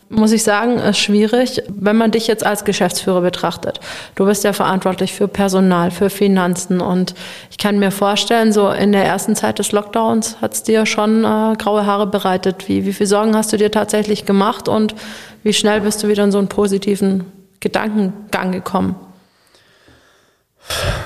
muss 0.10 0.32
ich 0.32 0.44
sagen, 0.44 0.78
ist 0.78 1.00
schwierig, 1.00 1.62
wenn 1.68 1.98
man 1.98 2.12
dich 2.12 2.28
jetzt 2.28 2.46
als 2.46 2.64
Geschäftsführer 2.64 3.22
betrachtet. 3.22 3.80
Du 4.16 4.26
bist 4.26 4.44
ja 4.44 4.54
verantwortlich 4.54 5.14
für 5.14 5.28
Personal, 5.28 5.92
für 5.92 6.10
Finanzen 6.10 6.80
und 6.80 7.14
ich 7.52 7.58
kann 7.58 7.80
mir 7.80 7.92
vorstellen, 7.92 8.54
so 8.54 8.70
in 8.70 8.94
der 8.94 9.06
ersten 9.06 9.36
Zeit 9.36 9.60
des 9.60 9.72
Lockdowns 9.72 10.38
hat 10.42 10.54
es 10.54 10.64
dir 10.64 10.86
schon 10.86 11.26
äh, 11.26 11.56
graue 11.58 11.86
Haare 11.86 12.08
bereitet. 12.08 12.70
Wie, 12.70 12.86
wie 12.86 12.94
viel 12.94 13.08
Sorgen 13.08 13.36
hast 13.36 13.52
du 13.52 13.58
dir 13.58 13.72
tatsächlich 13.72 14.26
gemacht 14.26 14.70
und 14.70 14.96
wie 15.44 15.54
schnell 15.54 15.82
bist 15.82 16.02
du 16.04 16.08
wieder 16.08 16.24
in 16.24 16.32
so 16.32 16.38
einen 16.38 16.48
positiven 16.48 17.26
Gedankengang 17.60 18.52
gekommen? 18.52 18.96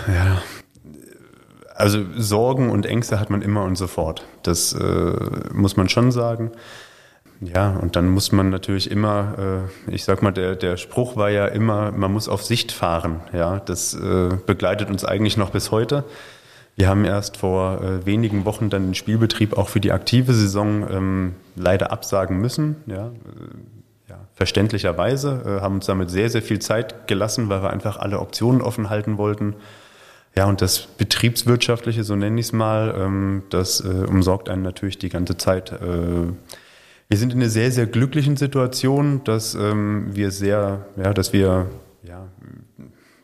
Ja, 0.08 0.42
also 1.76 2.04
Sorgen 2.16 2.70
und 2.70 2.86
Ängste 2.86 3.20
hat 3.20 3.32
man 3.32 3.42
immer 3.42 3.64
und 3.64 3.76
sofort. 3.76 4.24
Das 4.44 4.74
äh, 4.74 5.14
muss 5.54 5.78
man 5.78 5.90
schon 5.90 6.12
sagen. 6.12 6.52
Ja, 7.42 7.72
und 7.72 7.96
dann 7.96 8.08
muss 8.08 8.32
man 8.32 8.52
natürlich 8.52 8.92
immer, 8.92 9.66
äh, 9.90 9.94
ich 9.94 10.04
sag 10.04 10.22
mal, 10.22 10.32
der, 10.32 10.56
der 10.56 10.78
Spruch 10.78 11.16
war 11.16 11.32
ja 11.32 11.48
immer, 11.48 11.92
man 11.92 12.14
muss 12.14 12.30
auf 12.30 12.44
Sicht 12.44 12.72
fahren. 12.72 13.22
Ja, 13.34 13.60
das 13.60 13.96
äh, 13.96 14.30
begleitet 14.46 14.90
uns 14.90 15.04
eigentlich 15.04 15.38
noch 15.38 15.50
bis 15.50 15.72
heute. 15.72 16.04
Wir 16.76 16.88
haben 16.88 17.04
erst 17.04 17.38
vor 17.38 17.82
äh, 17.82 18.06
wenigen 18.06 18.46
Wochen 18.46 18.70
dann 18.70 18.90
den 18.90 18.96
Spielbetrieb 18.96 19.58
auch 19.58 19.70
für 19.70 19.80
die 19.80 19.92
aktive 19.92 20.34
Saison 20.34 20.88
ähm, 20.90 21.36
leider 21.56 21.92
absagen 21.92 22.38
müssen. 22.38 22.76
Ja, 22.86 23.08
äh, 23.08 24.10
ja 24.10 24.20
verständlicherweise 24.36 25.42
äh, 25.44 25.62
haben 25.62 25.76
uns 25.76 25.88
damit 25.88 26.12
sehr, 26.12 26.30
sehr 26.30 26.44
viel 26.44 26.60
Zeit 26.60 27.08
gelassen, 27.08 27.50
weil 27.50 27.64
wir 27.64 27.72
einfach 27.72 27.98
alle 27.98 28.20
Optionen 28.20 28.62
offen 28.62 28.92
halten 28.92 29.18
wollten. 29.18 29.56
Ja, 30.36 30.46
und 30.46 30.62
das 30.62 30.82
Betriebswirtschaftliche, 30.82 32.04
so 32.04 32.16
nenne 32.16 32.40
ich 32.40 32.46
es 32.48 32.54
mal, 32.54 32.94
ähm, 32.96 33.44
das 33.50 33.82
äh, 33.82 33.88
umsorgt 33.88 34.48
einen 34.48 34.62
natürlich 34.62 35.00
die 35.00 35.10
ganze 35.10 35.38
Zeit. 35.38 35.74
Wir 37.12 37.18
sind 37.18 37.34
in 37.34 37.42
einer 37.42 37.50
sehr, 37.50 37.74
sehr 37.74 37.88
glücklichen 37.88 38.38
Situation, 38.38 39.22
dass 39.26 39.54
ähm, 39.54 40.16
wir 40.16 40.32
sehr, 40.32 40.86
ja, 40.96 41.14
dass 41.14 41.34
wir 41.34 41.68
ja, 42.04 42.26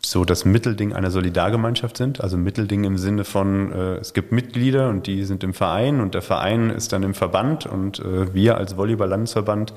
so 0.03 0.25
das 0.25 0.43
Mittelding 0.43 0.91
einer 0.91 1.09
Solidargemeinschaft 1.09 1.95
sind. 1.95 2.19
Also 2.19 2.37
Mittelding 2.37 2.83
im 2.83 2.97
Sinne 2.97 3.23
von, 3.23 3.71
äh, 3.71 3.95
es 3.95 4.13
gibt 4.13 4.33
Mitglieder 4.33 4.89
und 4.89 5.07
die 5.07 5.23
sind 5.23 5.41
im 5.45 5.53
Verein 5.53 6.01
und 6.01 6.15
der 6.15 6.21
Verein 6.21 6.69
ist 6.69 6.91
dann 6.91 7.01
im 7.03 7.13
Verband 7.13 7.65
und 7.65 7.99
äh, 7.99 8.33
wir 8.33 8.57
als 8.57 8.75
Volleyball-Landesverband 8.75 9.73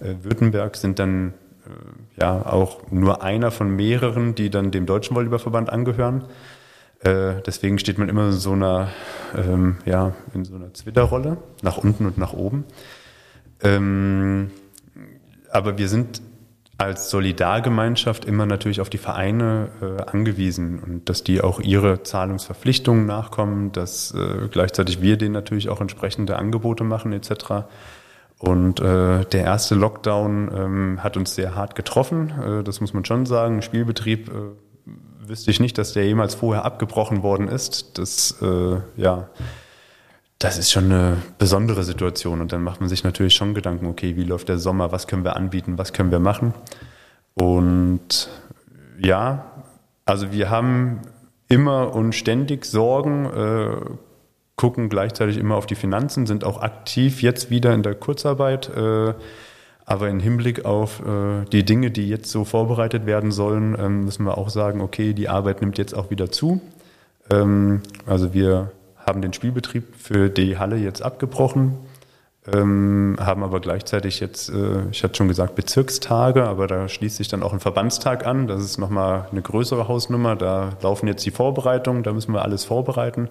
äh, 0.00 0.12
Württemberg 0.22 0.76
sind 0.76 0.98
dann 0.98 1.32
äh, 1.64 2.20
ja 2.20 2.44
auch 2.44 2.90
nur 2.90 3.22
einer 3.22 3.50
von 3.50 3.74
mehreren, 3.74 4.34
die 4.34 4.50
dann 4.50 4.72
dem 4.72 4.84
Deutschen 4.84 5.16
Volleyballverband 5.16 5.70
angehören. 5.70 6.26
Äh, 7.00 7.40
deswegen 7.46 7.78
steht 7.78 7.96
man 7.96 8.10
immer 8.10 8.26
in 8.26 8.32
so 8.32 8.52
einer, 8.52 8.88
ähm, 9.34 9.78
ja, 9.86 10.12
in 10.34 10.44
so 10.44 10.54
einer 10.54 10.74
Zwitterrolle, 10.74 11.38
nach 11.62 11.78
unten 11.78 12.04
und 12.04 12.18
nach 12.18 12.34
oben. 12.34 12.64
Ähm, 13.62 14.50
aber 15.50 15.78
wir 15.78 15.88
sind 15.88 16.22
als 16.78 17.10
Solidargemeinschaft 17.10 18.24
immer 18.24 18.46
natürlich 18.46 18.80
auf 18.80 18.88
die 18.88 18.98
Vereine 18.98 19.68
äh, 19.82 20.02
angewiesen 20.02 20.78
und 20.78 21.08
dass 21.08 21.24
die 21.24 21.40
auch 21.40 21.58
ihre 21.58 22.04
Zahlungsverpflichtungen 22.04 23.04
nachkommen, 23.04 23.72
dass 23.72 24.14
äh, 24.14 24.46
gleichzeitig 24.48 25.02
wir 25.02 25.16
denen 25.16 25.32
natürlich 25.32 25.68
auch 25.70 25.80
entsprechende 25.80 26.36
Angebote 26.36 26.84
machen 26.84 27.12
etc. 27.12 27.66
Und 28.38 28.78
äh, 28.78 29.24
der 29.24 29.42
erste 29.42 29.74
Lockdown 29.74 30.50
ähm, 30.54 31.02
hat 31.02 31.16
uns 31.16 31.34
sehr 31.34 31.56
hart 31.56 31.74
getroffen, 31.74 32.32
äh, 32.40 32.62
das 32.62 32.80
muss 32.80 32.94
man 32.94 33.04
schon 33.04 33.26
sagen. 33.26 33.60
Spielbetrieb 33.62 34.28
äh, 34.28 35.28
wüsste 35.28 35.50
ich 35.50 35.58
nicht, 35.58 35.78
dass 35.78 35.94
der 35.94 36.06
jemals 36.06 36.36
vorher 36.36 36.64
abgebrochen 36.64 37.24
worden 37.24 37.48
ist. 37.48 37.98
Das, 37.98 38.40
äh, 38.40 38.76
ja, 38.96 39.28
das 40.38 40.56
ist 40.56 40.70
schon 40.70 40.84
eine 40.84 41.16
besondere 41.38 41.82
Situation. 41.82 42.40
Und 42.40 42.52
dann 42.52 42.62
macht 42.62 42.80
man 42.80 42.88
sich 42.88 43.04
natürlich 43.04 43.34
schon 43.34 43.54
Gedanken, 43.54 43.86
okay, 43.86 44.16
wie 44.16 44.24
läuft 44.24 44.48
der 44.48 44.58
Sommer, 44.58 44.92
was 44.92 45.06
können 45.06 45.24
wir 45.24 45.36
anbieten, 45.36 45.78
was 45.78 45.92
können 45.92 46.10
wir 46.10 46.20
machen. 46.20 46.54
Und 47.34 48.28
ja, 48.98 49.44
also 50.04 50.32
wir 50.32 50.50
haben 50.50 51.02
immer 51.48 51.94
und 51.94 52.14
ständig 52.14 52.64
Sorgen, 52.64 53.26
äh, 53.26 53.76
gucken 54.56 54.88
gleichzeitig 54.88 55.38
immer 55.38 55.56
auf 55.56 55.66
die 55.66 55.76
Finanzen, 55.76 56.26
sind 56.26 56.44
auch 56.44 56.62
aktiv 56.62 57.22
jetzt 57.22 57.50
wieder 57.50 57.74
in 57.74 57.82
der 57.82 57.94
Kurzarbeit. 57.94 58.68
Äh, 58.76 59.14
aber 59.86 60.08
im 60.10 60.20
Hinblick 60.20 60.66
auf 60.66 61.00
äh, 61.00 61.46
die 61.50 61.64
Dinge, 61.64 61.90
die 61.90 62.08
jetzt 62.08 62.30
so 62.30 62.44
vorbereitet 62.44 63.06
werden 63.06 63.32
sollen, 63.32 63.76
ähm, 63.78 64.04
müssen 64.04 64.24
wir 64.24 64.36
auch 64.36 64.50
sagen, 64.50 64.82
okay, 64.82 65.14
die 65.14 65.28
Arbeit 65.28 65.62
nimmt 65.62 65.78
jetzt 65.78 65.94
auch 65.94 66.10
wieder 66.10 66.30
zu. 66.30 66.60
Ähm, 67.30 67.80
also 68.04 68.34
wir 68.34 68.72
haben 69.08 69.22
den 69.22 69.32
Spielbetrieb 69.32 69.96
für 69.96 70.28
die 70.28 70.58
Halle 70.58 70.76
jetzt 70.76 71.02
abgebrochen, 71.02 71.76
ähm, 72.46 73.16
haben 73.18 73.42
aber 73.42 73.60
gleichzeitig 73.60 74.20
jetzt, 74.20 74.48
äh, 74.48 74.88
ich 74.90 75.02
hatte 75.02 75.16
schon 75.16 75.28
gesagt, 75.28 75.54
Bezirkstage, 75.54 76.44
aber 76.44 76.66
da 76.66 76.88
schließt 76.88 77.16
sich 77.16 77.28
dann 77.28 77.42
auch 77.42 77.52
ein 77.52 77.60
Verbandstag 77.60 78.26
an. 78.26 78.46
Das 78.46 78.62
ist 78.62 78.78
nochmal 78.78 79.26
eine 79.30 79.42
größere 79.42 79.88
Hausnummer. 79.88 80.36
Da 80.36 80.76
laufen 80.80 81.08
jetzt 81.08 81.26
die 81.26 81.30
Vorbereitungen, 81.30 82.02
da 82.04 82.12
müssen 82.12 82.32
wir 82.32 82.42
alles 82.42 82.64
vorbereiten. 82.64 83.28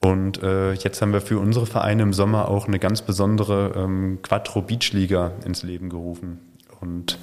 Und 0.00 0.42
äh, 0.42 0.72
jetzt 0.74 1.00
haben 1.02 1.12
wir 1.12 1.20
für 1.20 1.38
unsere 1.38 1.66
Vereine 1.66 2.02
im 2.02 2.12
Sommer 2.12 2.48
auch 2.48 2.66
eine 2.66 2.78
ganz 2.78 3.02
besondere 3.02 3.72
ähm, 3.76 4.20
Quattro 4.22 4.62
Beach 4.62 4.92
Liga 4.92 5.32
ins 5.44 5.62
Leben 5.62 5.88
gerufen. 5.88 6.40
Und 6.80 7.18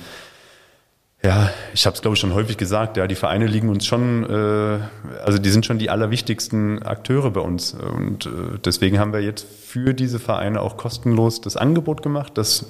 ja, 1.24 1.52
ich 1.74 1.86
habe 1.86 1.96
es 1.96 2.02
glaube 2.02 2.16
ich 2.16 2.20
schon 2.20 2.34
häufig 2.34 2.58
gesagt, 2.58 2.98
ja, 2.98 3.06
die 3.06 3.16
Vereine 3.16 3.46
liegen 3.46 3.70
uns 3.70 3.86
schon, 3.86 4.24
äh, 4.28 4.80
also 5.24 5.38
die 5.38 5.50
sind 5.50 5.66
schon 5.66 5.78
die 5.78 5.90
allerwichtigsten 5.90 6.82
Akteure 6.82 7.30
bei 7.30 7.42
uns. 7.42 7.74
Und 7.74 8.26
äh, 8.26 8.58
deswegen 8.64 8.98
haben 8.98 9.14
wir 9.14 9.22
jetzt 9.22 9.46
für 9.46 9.94
diese 9.94 10.20
Vereine 10.20 10.62
auch 10.62 10.78
kostenlos 10.78 11.40
das 11.40 11.58
Angebot 11.58 12.02
gemacht, 12.02 12.38
dass, 12.38 12.66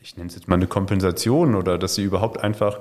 ich 0.00 0.16
nenne 0.16 0.28
es 0.28 0.36
jetzt 0.36 0.46
mal 0.46 0.54
eine 0.54 0.68
Kompensation 0.68 1.56
oder 1.56 1.76
dass 1.76 1.96
sie 1.96 2.04
überhaupt 2.04 2.42
einfach 2.42 2.78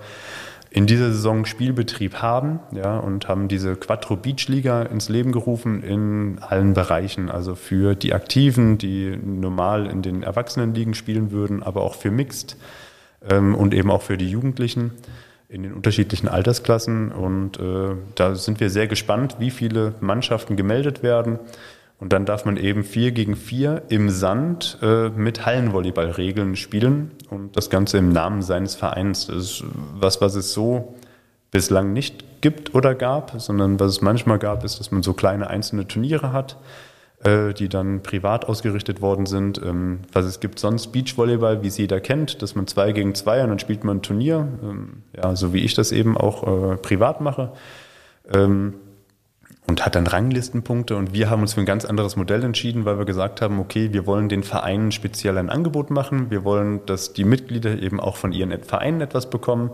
in 0.70 0.86
dieser 0.86 1.12
Saison 1.12 1.46
Spielbetrieb 1.46 2.16
haben 2.16 2.60
ja, 2.72 3.00
und 3.00 3.28
haben 3.28 3.48
diese 3.48 3.76
Quattro 3.78 4.18
Beach 4.18 4.48
Liga 4.50 4.84
ins 4.84 5.10
Leben 5.10 5.32
gerufen 5.32 5.82
in 5.82 6.38
allen 6.42 6.74
Bereichen. 6.74 7.32
Also 7.32 7.56
für 7.56 7.96
die 7.96 8.14
Aktiven, 8.14 8.78
die 8.78 9.18
normal 9.18 9.88
in 9.88 10.04
den 10.04 10.22
Erwachsenenligen 10.22 10.94
spielen 10.94 11.32
würden, 11.32 11.64
aber 11.64 11.82
auch 11.82 11.96
für 11.96 12.12
Mixed 12.12 12.58
ähm, 13.30 13.56
und 13.56 13.74
eben 13.74 13.92
auch 13.92 14.02
für 14.02 14.18
die 14.18 14.30
Jugendlichen 14.30 14.92
in 15.50 15.64
den 15.64 15.74
unterschiedlichen 15.74 16.28
Altersklassen. 16.28 17.12
Und 17.12 17.60
äh, 17.60 17.96
da 18.16 18.36
sind 18.36 18.60
wir 18.60 18.70
sehr 18.70 18.88
gespannt, 18.88 19.38
wie 19.40 19.52
viele 19.52 19.94
Mannschaften 20.02 20.56
gemeldet 20.56 21.04
werden. 21.04 21.40
Und 22.00 22.12
dann 22.12 22.26
darf 22.26 22.44
man 22.46 22.58
eben 22.58 22.84
vier 22.84 23.12
gegen 23.12 23.36
vier 23.36 23.84
im 23.88 24.10
Sand 24.10 24.80
äh, 24.82 25.10
mit 25.10 25.46
Hallenvolleyballregeln 25.46 26.56
spielen 26.56 27.12
und 27.30 27.56
das 27.56 27.70
Ganze 27.70 27.98
im 27.98 28.10
Namen 28.10 28.42
seines 28.42 28.76
Vereins. 28.76 29.28
Das 29.28 29.38
ist 29.38 29.64
was, 29.94 30.20
was 30.20 30.36
es 30.36 30.52
so 30.52 30.96
bislang 31.52 31.94
nicht 31.94 32.42
gibt 32.42 32.76
oder 32.76 32.96
gab, 32.96 33.40
sondern 33.40 33.80
was 33.80 33.92
es 33.92 34.02
manchmal 34.02 34.40
gab, 34.40 34.66
ist, 34.66 34.80
dass 34.80 34.92
man 34.92 35.04
so 35.04 35.14
kleine 35.14 35.50
einzelne 35.50 35.88
Turniere 35.88 36.34
hat, 36.34 36.58
die 37.24 37.70
dann 37.70 38.04
privat 38.04 38.46
ausgerichtet 38.46 39.02
worden 39.02 39.26
sind. 39.26 39.60
Was 40.14 40.26
es 40.26 40.40
gibt 40.40 40.60
sonst 40.60 40.88
Beachvolleyball, 40.88 41.64
wie 41.64 41.68
es 41.68 41.78
jeder 41.78 42.00
kennt, 42.00 42.42
dass 42.42 42.54
man 42.56 42.68
zwei 42.68 42.92
gegen 42.92 43.16
zwei 43.16 43.42
und 43.42 43.50
dann 43.50 43.58
spielt 43.60 43.84
man 43.84 43.98
ein 43.98 44.02
Turnier, 44.02 44.48
ähm, 44.62 45.04
ja, 45.16 45.36
so 45.36 45.54
wie 45.54 45.64
ich 45.64 45.74
das 45.74 45.92
eben 45.92 46.18
auch 46.18 46.74
äh, 46.74 46.78
privat 46.78 47.22
mache. 47.22 47.54
Ähm, 48.32 48.76
und 49.68 49.84
hat 49.86 49.96
dann 49.96 50.06
Ranglistenpunkte. 50.06 50.96
Und 50.96 51.14
wir 51.14 51.30
haben 51.30 51.42
uns 51.42 51.56
für 51.56 51.62
ein 51.62 51.66
ganz 51.66 51.86
anderes 51.86 52.16
Modell 52.16 52.44
entschieden, 52.44 52.86
weil 52.86 53.00
wir 53.00 53.06
gesagt 53.06 53.42
haben, 53.42 53.60
okay, 53.60 53.92
wir 53.94 54.06
wollen 54.06 54.30
den 54.30 54.44
Vereinen 54.44 54.92
speziell 54.92 55.38
ein 55.38 55.50
Angebot 55.50 55.90
machen. 55.90 56.30
Wir 56.30 56.44
wollen, 56.44 56.86
dass 56.86 57.14
die 57.14 57.24
Mitglieder 57.24 57.82
eben 57.82 58.00
auch 58.00 58.16
von 58.16 58.32
ihren 58.32 58.52
Vereinen 58.64 59.02
etwas 59.02 59.30
bekommen. 59.30 59.72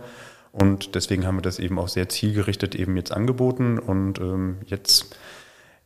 Und 0.53 0.95
deswegen 0.95 1.25
haben 1.25 1.37
wir 1.37 1.41
das 1.41 1.59
eben 1.59 1.77
auch 1.77 1.89
sehr 1.89 2.07
zielgerichtet 2.07 2.73
eben 2.75 2.95
jetzt 2.95 3.11
angeboten. 3.11 3.79
Und 3.79 4.21
jetzt 4.65 5.17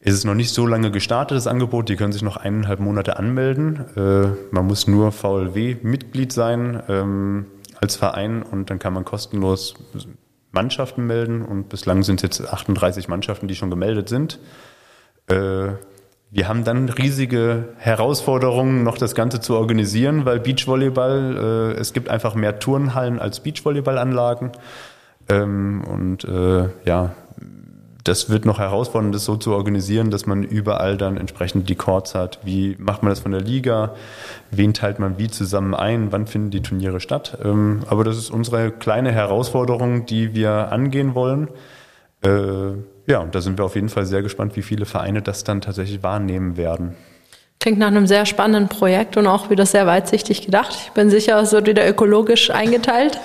ist 0.05 0.13
es 0.13 0.23
noch 0.23 0.35
nicht 0.35 0.53
so 0.53 0.67
lange 0.67 0.91
gestartet, 0.91 1.35
das 1.35 1.47
Angebot. 1.47 1.89
Die 1.89 1.95
können 1.95 2.13
sich 2.13 2.21
noch 2.21 2.37
eineinhalb 2.37 2.79
Monate 2.79 3.17
anmelden. 3.17 3.85
Äh, 3.97 4.27
man 4.51 4.67
muss 4.67 4.87
nur 4.87 5.11
VLW-Mitglied 5.11 6.31
sein 6.31 6.81
ähm, 6.87 7.47
als 7.81 7.95
Verein 7.95 8.43
und 8.43 8.69
dann 8.69 8.77
kann 8.77 8.93
man 8.93 9.03
kostenlos 9.03 9.73
Mannschaften 10.51 11.07
melden 11.07 11.41
und 11.41 11.69
bislang 11.69 12.03
sind 12.03 12.23
es 12.23 12.39
jetzt 12.39 12.53
38 12.53 13.07
Mannschaften, 13.07 13.47
die 13.47 13.55
schon 13.55 13.71
gemeldet 13.71 14.07
sind. 14.07 14.39
Äh, 15.27 15.69
wir 16.29 16.47
haben 16.47 16.63
dann 16.63 16.87
riesige 16.89 17.69
Herausforderungen, 17.77 18.83
noch 18.83 18.99
das 18.99 19.15
Ganze 19.15 19.39
zu 19.39 19.55
organisieren, 19.55 20.25
weil 20.25 20.39
Beachvolleyball, 20.39 21.73
äh, 21.75 21.79
es 21.79 21.93
gibt 21.93 22.09
einfach 22.09 22.35
mehr 22.35 22.59
Turnhallen 22.59 23.19
als 23.19 23.39
Beachvolleyballanlagen. 23.39 24.51
Ähm, 25.29 25.83
und 25.83 26.25
äh, 26.25 26.69
ja, 26.85 27.15
das 28.05 28.29
wird 28.29 28.45
noch 28.45 28.59
herausfordernd, 28.59 29.15
das 29.15 29.25
so 29.25 29.35
zu 29.35 29.51
organisieren, 29.51 30.11
dass 30.11 30.27
man 30.27 30.43
überall 30.43 30.95
dann 30.95 31.17
entsprechend 31.17 31.69
die 31.69 31.75
Courts 31.75 32.13
hat. 32.13 32.39
Wie 32.43 32.75
macht 32.77 33.01
man 33.01 33.09
das 33.09 33.19
von 33.19 33.31
der 33.31 33.41
Liga? 33.41 33.95
Wen 34.51 34.75
teilt 34.75 34.99
man 34.99 35.17
wie 35.17 35.27
zusammen 35.27 35.73
ein? 35.73 36.11
Wann 36.11 36.27
finden 36.27 36.51
die 36.51 36.61
Turniere 36.61 36.99
statt? 36.99 37.39
Ähm, 37.43 37.81
aber 37.87 38.03
das 38.03 38.17
ist 38.17 38.29
unsere 38.29 38.71
kleine 38.71 39.11
Herausforderung, 39.11 40.05
die 40.05 40.35
wir 40.35 40.71
angehen 40.71 41.15
wollen. 41.15 41.49
Äh, 42.23 42.73
ja, 43.07 43.19
und 43.19 43.33
da 43.33 43.41
sind 43.41 43.57
wir 43.57 43.65
auf 43.65 43.75
jeden 43.75 43.89
Fall 43.89 44.05
sehr 44.05 44.21
gespannt, 44.21 44.55
wie 44.55 44.61
viele 44.61 44.85
Vereine 44.85 45.23
das 45.23 45.43
dann 45.43 45.61
tatsächlich 45.61 46.03
wahrnehmen 46.03 46.57
werden. 46.57 46.95
Klingt 47.65 47.79
nach 47.79 47.87
einem 47.87 48.05
sehr 48.05 48.27
spannenden 48.27 48.69
Projekt 48.69 49.17
und 49.17 49.25
auch 49.25 49.49
wieder 49.49 49.65
sehr 49.65 49.87
weitsichtig 49.87 50.45
gedacht. 50.45 50.77
Ich 50.85 50.91
bin 50.91 51.09
sicher, 51.09 51.39
es 51.39 51.51
wird 51.51 51.65
wieder 51.65 51.89
ökologisch 51.89 52.51
eingeteilt. 52.51 53.19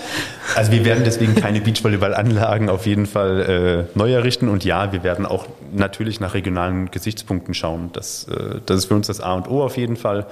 Also 0.57 0.72
wir 0.72 0.82
werden 0.86 1.05
deswegen 1.05 1.34
keine 1.34 1.61
Beachvolleyballanlagen 1.61 2.70
auf 2.70 2.86
jeden 2.86 3.05
Fall 3.05 3.86
äh, 3.95 3.99
neu 3.99 4.14
errichten 4.14 4.49
und 4.49 4.64
ja, 4.64 4.95
wir 4.95 5.03
werden 5.03 5.26
auch 5.26 5.47
natürlich 5.74 6.20
nach 6.20 6.32
regionalen 6.32 6.91
Gesichtspunkten 6.91 7.53
schauen. 7.53 7.91
Das, 7.93 8.28
äh, 8.28 8.61
das 8.64 8.78
ist 8.78 8.84
für 8.86 8.95
uns 8.95 9.09
das 9.09 9.20
A 9.20 9.34
und 9.34 9.47
O 9.47 9.62
auf 9.62 9.76
jeden 9.76 9.99
Fall. 9.99 10.24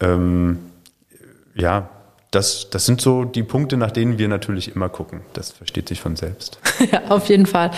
Ähm, 0.00 0.58
ja, 1.54 1.88
das, 2.30 2.68
das 2.68 2.84
sind 2.84 3.00
so 3.00 3.24
die 3.24 3.42
Punkte, 3.42 3.78
nach 3.78 3.90
denen 3.90 4.18
wir 4.18 4.28
natürlich 4.28 4.76
immer 4.76 4.90
gucken. 4.90 5.22
Das 5.32 5.50
versteht 5.50 5.88
sich 5.88 6.02
von 6.02 6.14
selbst. 6.14 6.58
Ja, 6.92 7.02
auf 7.08 7.28
jeden 7.28 7.46
Fall. 7.46 7.70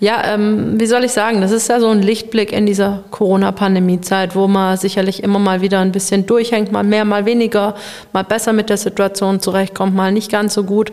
Ja, 0.00 0.22
ähm, 0.34 0.78
wie 0.78 0.86
soll 0.86 1.04
ich 1.04 1.12
sagen, 1.12 1.40
das 1.40 1.50
ist 1.50 1.68
ja 1.68 1.80
so 1.80 1.88
ein 1.88 2.02
Lichtblick 2.02 2.52
in 2.52 2.66
dieser 2.66 3.04
Corona-Pandemie-Zeit, 3.10 4.36
wo 4.36 4.48
man 4.48 4.76
sicherlich 4.76 5.22
immer 5.22 5.38
mal 5.38 5.62
wieder 5.62 5.80
ein 5.80 5.92
bisschen 5.92 6.26
durchhängt, 6.26 6.70
mal 6.70 6.84
mehr, 6.84 7.04
mal 7.04 7.24
weniger, 7.24 7.74
mal 8.12 8.22
besser 8.22 8.52
mit 8.52 8.68
der 8.68 8.76
Situation 8.76 9.40
zurechtkommt, 9.40 9.94
mal 9.94 10.12
nicht 10.12 10.30
ganz 10.30 10.54
so 10.54 10.64
gut. 10.64 10.92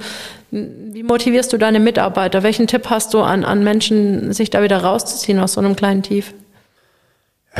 Wie 0.50 1.04
motivierst 1.04 1.52
du 1.52 1.58
deine 1.58 1.80
Mitarbeiter? 1.80 2.42
Welchen 2.42 2.68
Tipp 2.68 2.90
hast 2.90 3.14
du 3.14 3.20
an, 3.20 3.44
an 3.44 3.64
Menschen, 3.64 4.32
sich 4.32 4.50
da 4.50 4.64
wieder 4.64 4.82
rauszuziehen 4.84 5.40
aus 5.40 5.54
so 5.54 5.60
einem 5.60 5.76
kleinen 5.76 6.04
Tief? 6.04 6.34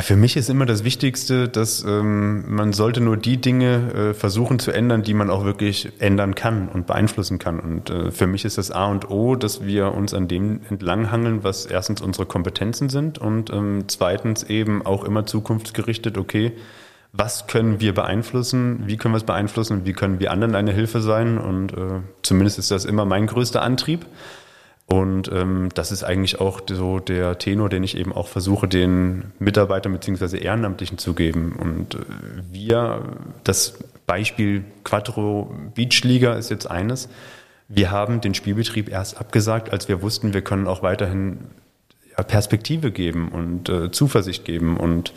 Für 0.02 0.16
mich 0.16 0.38
ist 0.38 0.50
immer 0.50 0.68
das 0.68 0.84
Wichtigste, 0.84 1.50
dass 1.50 1.84
ähm, 1.84 2.44
man 2.54 2.72
sollte 2.72 3.02
nur 3.02 3.18
die 3.18 3.38
Dinge 3.38 3.94
äh, 3.94 4.14
versuchen 4.14 4.60
zu 4.60 4.72
ändern, 4.72 5.02
die 5.02 5.16
man 5.16 5.32
auch 5.32 5.44
wirklich 5.44 5.92
ändern 5.98 6.36
kann 6.36 6.70
und 6.70 6.86
beeinflussen 6.86 7.40
kann. 7.40 7.60
Und 7.60 7.90
äh, 7.90 8.12
für 8.12 8.28
mich 8.28 8.46
ist 8.46 8.60
das 8.60 8.70
A 8.70 8.86
und 8.86 9.10
O, 9.10 9.36
dass 9.36 9.66
wir 9.66 9.96
uns 9.96 10.14
an 10.14 10.28
dem 10.28 10.62
entlanghangeln, 10.70 11.44
was 11.44 11.66
erstens 11.66 12.02
unsere 12.02 12.28
Kompetenzen 12.28 12.90
sind 12.90 13.18
und 13.18 13.50
ähm, 13.50 13.86
zweitens 13.88 14.44
eben 14.44 14.86
auch 14.86 15.04
immer 15.04 15.26
zukunftsgerichtet, 15.26 16.20
okay, 16.20 16.52
was 17.12 17.48
können 17.48 17.80
wir 17.80 17.96
beeinflussen, 17.96 18.84
wie 18.86 18.98
können 18.98 19.16
wir 19.16 19.18
es 19.18 19.24
beeinflussen 19.24 19.86
wie 19.86 19.94
können 19.94 20.20
wir 20.20 20.32
anderen 20.32 20.54
eine 20.54 20.74
Hilfe 20.74 21.02
sein. 21.02 21.40
Und 21.40 21.74
äh, 21.74 22.02
zumindest 22.22 22.60
ist 22.60 22.70
das 22.70 22.86
immer 22.86 23.06
mein 23.06 23.26
größter 23.26 23.64
Antrieb. 23.64 24.06
Und 24.88 25.30
ähm, 25.34 25.68
das 25.74 25.92
ist 25.92 26.06
eigentlich 26.06 26.40
auch 26.40 26.62
so 26.66 27.00
der 27.00 27.38
Tenor, 27.38 27.68
den 27.68 27.84
ich 27.84 27.98
eben 27.98 28.14
auch 28.14 28.30
versuche, 28.30 28.70
den 28.70 29.34
Mitarbeitern 29.38 29.92
beziehungsweise 29.92 30.38
Ehrenamtlichen 30.38 30.98
zu 30.98 31.14
geben. 31.14 31.58
Und 31.60 31.96
äh, 31.96 32.00
wir, 32.52 33.04
das 33.44 33.80
Beispiel 34.06 34.64
Quattro 34.86 35.54
Beach 35.76 36.04
Liga 36.06 36.36
ist 36.36 36.50
jetzt 36.50 36.72
eines. 36.72 37.10
Wir 37.68 37.92
haben 37.92 38.22
den 38.22 38.34
Spielbetrieb 38.34 38.88
erst 38.90 39.20
abgesagt, 39.20 39.74
als 39.74 39.90
wir 39.90 40.02
wussten, 40.02 40.34
wir 40.34 40.42
können 40.42 40.68
auch 40.68 40.84
weiterhin 40.84 41.40
ja, 42.18 42.24
Perspektive 42.24 42.92
geben 42.92 43.28
und 43.28 43.68
äh, 43.68 43.92
Zuversicht 43.92 44.46
geben 44.46 44.78
und 44.78 45.12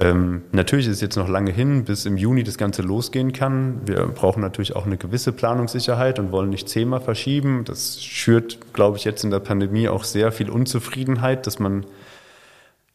ähm, 0.00 0.42
natürlich 0.52 0.86
ist 0.86 0.96
es 0.96 1.00
jetzt 1.00 1.16
noch 1.16 1.28
lange 1.28 1.50
hin, 1.50 1.84
bis 1.84 2.06
im 2.06 2.16
Juni 2.16 2.44
das 2.44 2.56
Ganze 2.56 2.82
losgehen 2.82 3.32
kann. 3.32 3.80
Wir 3.84 4.06
brauchen 4.06 4.40
natürlich 4.40 4.76
auch 4.76 4.86
eine 4.86 4.96
gewisse 4.96 5.32
Planungssicherheit 5.32 6.20
und 6.20 6.30
wollen 6.30 6.50
nicht 6.50 6.68
zehnmal 6.68 7.00
verschieben. 7.00 7.64
Das 7.64 8.02
schürt, 8.02 8.72
glaube 8.72 8.96
ich, 8.96 9.04
jetzt 9.04 9.24
in 9.24 9.30
der 9.30 9.40
Pandemie 9.40 9.88
auch 9.88 10.04
sehr 10.04 10.30
viel 10.30 10.50
Unzufriedenheit, 10.50 11.46
dass 11.48 11.58
man 11.58 11.84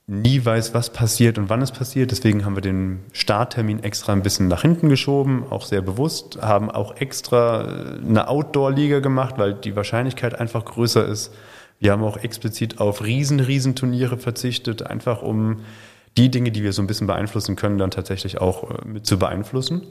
nie 0.07 0.43
weiß, 0.43 0.73
was 0.73 0.91
passiert 0.91 1.37
und 1.37 1.49
wann 1.49 1.61
es 1.61 1.71
passiert. 1.71 2.11
Deswegen 2.11 2.45
haben 2.45 2.55
wir 2.55 2.61
den 2.61 2.99
Starttermin 3.11 3.83
extra 3.83 4.13
ein 4.13 4.23
bisschen 4.23 4.47
nach 4.47 4.61
hinten 4.61 4.87
geschoben, 4.87 5.43
auch 5.49 5.65
sehr 5.65 5.81
bewusst, 5.81 6.41
haben 6.41 6.71
auch 6.71 6.95
extra 6.97 7.63
äh, 7.63 7.97
eine 8.07 8.29
Outdoor-Liga 8.29 8.99
gemacht, 8.99 9.35
weil 9.37 9.53
die 9.53 9.75
Wahrscheinlichkeit 9.75 10.39
einfach 10.39 10.63
größer 10.63 11.05
ist. 11.05 11.33
Wir 11.79 11.91
haben 11.91 12.03
auch 12.03 12.17
explizit 12.17 12.79
auf 12.79 13.03
riesen, 13.03 13.41
riesen 13.41 13.75
Turniere 13.75 14.17
verzichtet, 14.17 14.83
einfach 14.83 15.21
um 15.21 15.59
die 16.17 16.29
Dinge, 16.29 16.51
die 16.51 16.63
wir 16.63 16.73
so 16.73 16.81
ein 16.81 16.87
bisschen 16.87 17.07
beeinflussen 17.07 17.55
können, 17.55 17.77
dann 17.77 17.91
tatsächlich 17.91 18.39
auch 18.39 18.69
äh, 18.69 18.87
mit 18.87 19.05
zu 19.05 19.17
beeinflussen. 19.17 19.83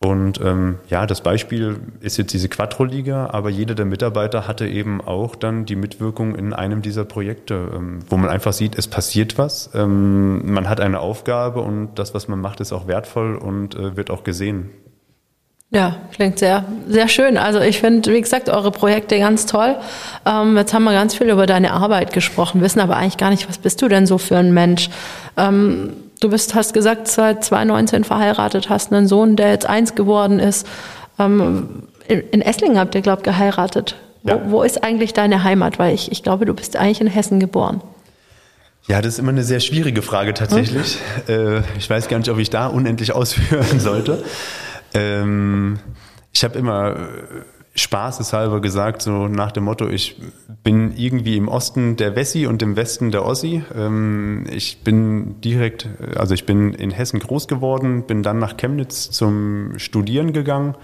Und 0.00 0.40
ähm, 0.40 0.78
ja, 0.88 1.06
das 1.06 1.22
Beispiel 1.22 1.80
ist 2.00 2.18
jetzt 2.18 2.32
diese 2.32 2.48
Quattro-Liga, 2.48 3.30
aber 3.30 3.50
jeder 3.50 3.74
der 3.74 3.84
Mitarbeiter 3.84 4.46
hatte 4.46 4.68
eben 4.68 5.00
auch 5.00 5.34
dann 5.34 5.64
die 5.64 5.74
Mitwirkung 5.74 6.36
in 6.36 6.52
einem 6.52 6.82
dieser 6.82 7.04
Projekte, 7.04 7.72
ähm, 7.74 8.00
wo 8.08 8.16
man 8.16 8.30
einfach 8.30 8.52
sieht, 8.52 8.78
es 8.78 8.86
passiert 8.86 9.38
was, 9.38 9.70
ähm, 9.74 10.52
man 10.52 10.68
hat 10.68 10.80
eine 10.80 11.00
Aufgabe 11.00 11.62
und 11.62 11.96
das, 11.96 12.14
was 12.14 12.28
man 12.28 12.40
macht, 12.40 12.60
ist 12.60 12.72
auch 12.72 12.86
wertvoll 12.86 13.34
und 13.34 13.74
äh, 13.74 13.96
wird 13.96 14.10
auch 14.10 14.22
gesehen. 14.22 14.70
Ja, 15.70 15.96
klingt 16.12 16.38
sehr, 16.38 16.64
sehr 16.88 17.08
schön. 17.08 17.36
Also 17.36 17.60
ich 17.60 17.78
finde, 17.78 18.12
wie 18.12 18.20
gesagt, 18.20 18.48
eure 18.48 18.70
Projekte 18.70 19.18
ganz 19.18 19.44
toll. 19.44 19.76
Ähm, 20.24 20.56
jetzt 20.56 20.72
haben 20.72 20.84
wir 20.84 20.92
ganz 20.92 21.14
viel 21.14 21.28
über 21.28 21.44
deine 21.44 21.72
Arbeit 21.72 22.14
gesprochen, 22.14 22.62
wissen 22.62 22.80
aber 22.80 22.96
eigentlich 22.96 23.18
gar 23.18 23.28
nicht, 23.28 23.48
was 23.48 23.58
bist 23.58 23.82
du 23.82 23.88
denn 23.88 24.06
so 24.06 24.16
für 24.16 24.38
ein 24.38 24.54
Mensch? 24.54 24.88
Ähm, 25.36 25.92
du 26.20 26.30
bist, 26.30 26.54
hast 26.54 26.72
gesagt, 26.72 27.08
seit 27.08 27.44
2019 27.44 28.04
verheiratet, 28.04 28.70
hast 28.70 28.92
einen 28.94 29.06
Sohn, 29.06 29.36
der 29.36 29.50
jetzt 29.50 29.66
eins 29.66 29.94
geworden 29.94 30.38
ist. 30.38 30.66
Ähm, 31.18 31.82
in, 32.08 32.20
in 32.30 32.40
Esslingen 32.40 32.78
habt 32.78 32.94
ihr, 32.94 33.02
glaube 33.02 33.20
ich, 33.20 33.24
geheiratet. 33.24 33.96
Ja. 34.22 34.40
Wo, 34.46 34.50
wo 34.50 34.62
ist 34.62 34.82
eigentlich 34.82 35.12
deine 35.12 35.44
Heimat? 35.44 35.78
Weil 35.78 35.94
ich, 35.94 36.10
ich 36.10 36.22
glaube, 36.22 36.46
du 36.46 36.54
bist 36.54 36.76
eigentlich 36.76 37.02
in 37.02 37.08
Hessen 37.08 37.40
geboren. 37.40 37.82
Ja, 38.86 39.02
das 39.02 39.14
ist 39.14 39.18
immer 39.18 39.32
eine 39.32 39.44
sehr 39.44 39.60
schwierige 39.60 40.00
Frage 40.00 40.32
tatsächlich. 40.32 40.96
Hm? 41.26 41.58
Äh, 41.58 41.62
ich 41.76 41.90
weiß 41.90 42.08
gar 42.08 42.16
nicht, 42.16 42.30
ob 42.30 42.38
ich 42.38 42.48
da 42.48 42.68
unendlich 42.68 43.12
ausführen 43.12 43.80
sollte. 43.80 44.24
Ähm, 44.94 45.78
ich 46.32 46.44
habe 46.44 46.58
immer 46.58 46.96
äh, 46.96 46.98
spaßeshalber 47.74 48.60
gesagt, 48.60 49.02
so 49.02 49.28
nach 49.28 49.52
dem 49.52 49.64
Motto, 49.64 49.88
ich 49.88 50.20
bin 50.64 50.96
irgendwie 50.96 51.36
im 51.36 51.48
Osten 51.48 51.96
der 51.96 52.16
Wessi 52.16 52.46
und 52.46 52.62
im 52.62 52.76
Westen 52.76 53.10
der 53.10 53.24
Ossi. 53.24 53.62
Ähm, 53.74 54.46
ich 54.50 54.82
bin 54.82 55.40
direkt, 55.40 55.88
also 56.16 56.34
ich 56.34 56.44
bin 56.46 56.74
in 56.74 56.90
Hessen 56.90 57.20
groß 57.20 57.48
geworden, 57.48 58.04
bin 58.06 58.22
dann 58.22 58.38
nach 58.38 58.56
Chemnitz 58.56 59.10
zum 59.10 59.78
Studieren 59.78 60.32
gegangen 60.32 60.74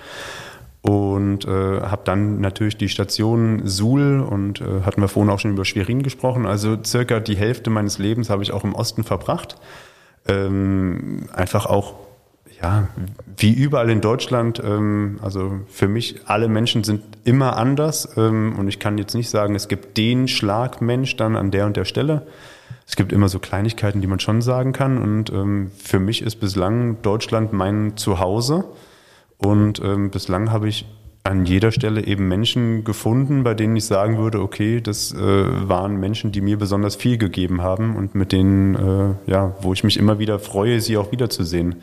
und 0.82 1.46
äh, 1.46 1.80
habe 1.80 2.02
dann 2.04 2.40
natürlich 2.40 2.76
die 2.76 2.88
Station 2.88 3.62
Suhl 3.64 4.20
und 4.20 4.60
äh, 4.60 4.82
hatten 4.82 5.00
wir 5.00 5.08
vorhin 5.08 5.32
auch 5.32 5.40
schon 5.40 5.52
über 5.52 5.64
Schwerin 5.64 6.02
gesprochen. 6.02 6.46
Also 6.46 6.76
circa 6.84 7.20
die 7.20 7.36
Hälfte 7.36 7.70
meines 7.70 7.98
Lebens 7.98 8.30
habe 8.30 8.42
ich 8.42 8.52
auch 8.52 8.64
im 8.64 8.74
Osten 8.74 9.02
verbracht. 9.02 9.56
Ähm, 10.28 11.26
einfach 11.32 11.66
auch 11.66 11.94
ja, 12.64 12.88
wie 13.36 13.52
überall 13.52 13.90
in 13.90 14.00
Deutschland, 14.00 14.58
ähm, 14.64 15.18
also 15.22 15.60
für 15.68 15.86
mich, 15.86 16.22
alle 16.24 16.48
Menschen 16.48 16.82
sind 16.82 17.02
immer 17.24 17.58
anders 17.58 18.16
ähm, 18.16 18.54
und 18.58 18.68
ich 18.68 18.78
kann 18.78 18.96
jetzt 18.96 19.14
nicht 19.14 19.28
sagen, 19.28 19.54
es 19.54 19.68
gibt 19.68 19.98
den 19.98 20.28
Schlagmensch 20.28 21.14
dann 21.16 21.36
an 21.36 21.50
der 21.50 21.66
und 21.66 21.76
der 21.76 21.84
Stelle. 21.84 22.26
Es 22.86 22.96
gibt 22.96 23.12
immer 23.12 23.28
so 23.28 23.38
Kleinigkeiten, 23.38 24.00
die 24.00 24.06
man 24.06 24.18
schon 24.18 24.40
sagen 24.40 24.72
kann 24.72 24.96
und 24.96 25.30
ähm, 25.30 25.72
für 25.76 25.98
mich 25.98 26.22
ist 26.22 26.36
bislang 26.36 27.02
Deutschland 27.02 27.52
mein 27.52 27.98
Zuhause 27.98 28.64
und 29.36 29.82
ähm, 29.84 30.10
bislang 30.10 30.50
habe 30.50 30.68
ich 30.68 30.86
an 31.22 31.44
jeder 31.44 31.70
Stelle 31.70 32.06
eben 32.06 32.28
Menschen 32.28 32.82
gefunden, 32.82 33.44
bei 33.44 33.52
denen 33.52 33.76
ich 33.76 33.84
sagen 33.84 34.16
würde, 34.16 34.40
okay, 34.40 34.80
das 34.80 35.12
äh, 35.12 35.18
waren 35.18 35.96
Menschen, 35.96 36.32
die 36.32 36.40
mir 36.40 36.56
besonders 36.56 36.96
viel 36.96 37.18
gegeben 37.18 37.60
haben 37.60 37.94
und 37.94 38.14
mit 38.14 38.32
denen, 38.32 38.74
äh, 38.74 39.30
ja, 39.30 39.54
wo 39.60 39.74
ich 39.74 39.84
mich 39.84 39.98
immer 39.98 40.18
wieder 40.18 40.38
freue, 40.38 40.80
sie 40.80 40.96
auch 40.96 41.12
wiederzusehen. 41.12 41.82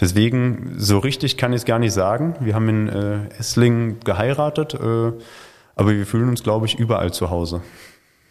Deswegen, 0.00 0.74
so 0.76 0.98
richtig 0.98 1.36
kann 1.36 1.52
ich 1.52 1.58
es 1.58 1.64
gar 1.64 1.78
nicht 1.78 1.92
sagen. 1.92 2.36
Wir 2.40 2.54
haben 2.54 2.68
in 2.68 2.88
äh, 2.88 3.18
Esslingen 3.38 3.98
geheiratet, 4.00 4.74
äh, 4.74 5.12
aber 5.74 5.90
wir 5.90 6.06
fühlen 6.06 6.28
uns, 6.28 6.42
glaube 6.42 6.66
ich, 6.66 6.78
überall 6.78 7.12
zu 7.12 7.30
Hause. 7.30 7.62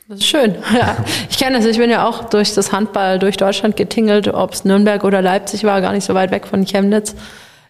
Das 0.07 0.19
ist 0.19 0.27
schön. 0.27 0.55
Ja, 0.73 0.97
ich 1.29 1.37
kenne 1.37 1.57
es. 1.57 1.65
Ich 1.65 1.77
bin 1.77 1.89
ja 1.89 2.07
auch 2.07 2.29
durch 2.29 2.53
das 2.53 2.71
Handball 2.71 3.19
durch 3.19 3.35
Deutschland 3.35 3.75
getingelt, 3.75 4.29
ob 4.29 4.53
es 4.53 4.63
Nürnberg 4.63 5.03
oder 5.03 5.21
Leipzig 5.21 5.65
war, 5.65 5.81
gar 5.81 5.91
nicht 5.91 6.05
so 6.05 6.13
weit 6.13 6.31
weg 6.31 6.47
von 6.47 6.65
Chemnitz. 6.65 7.15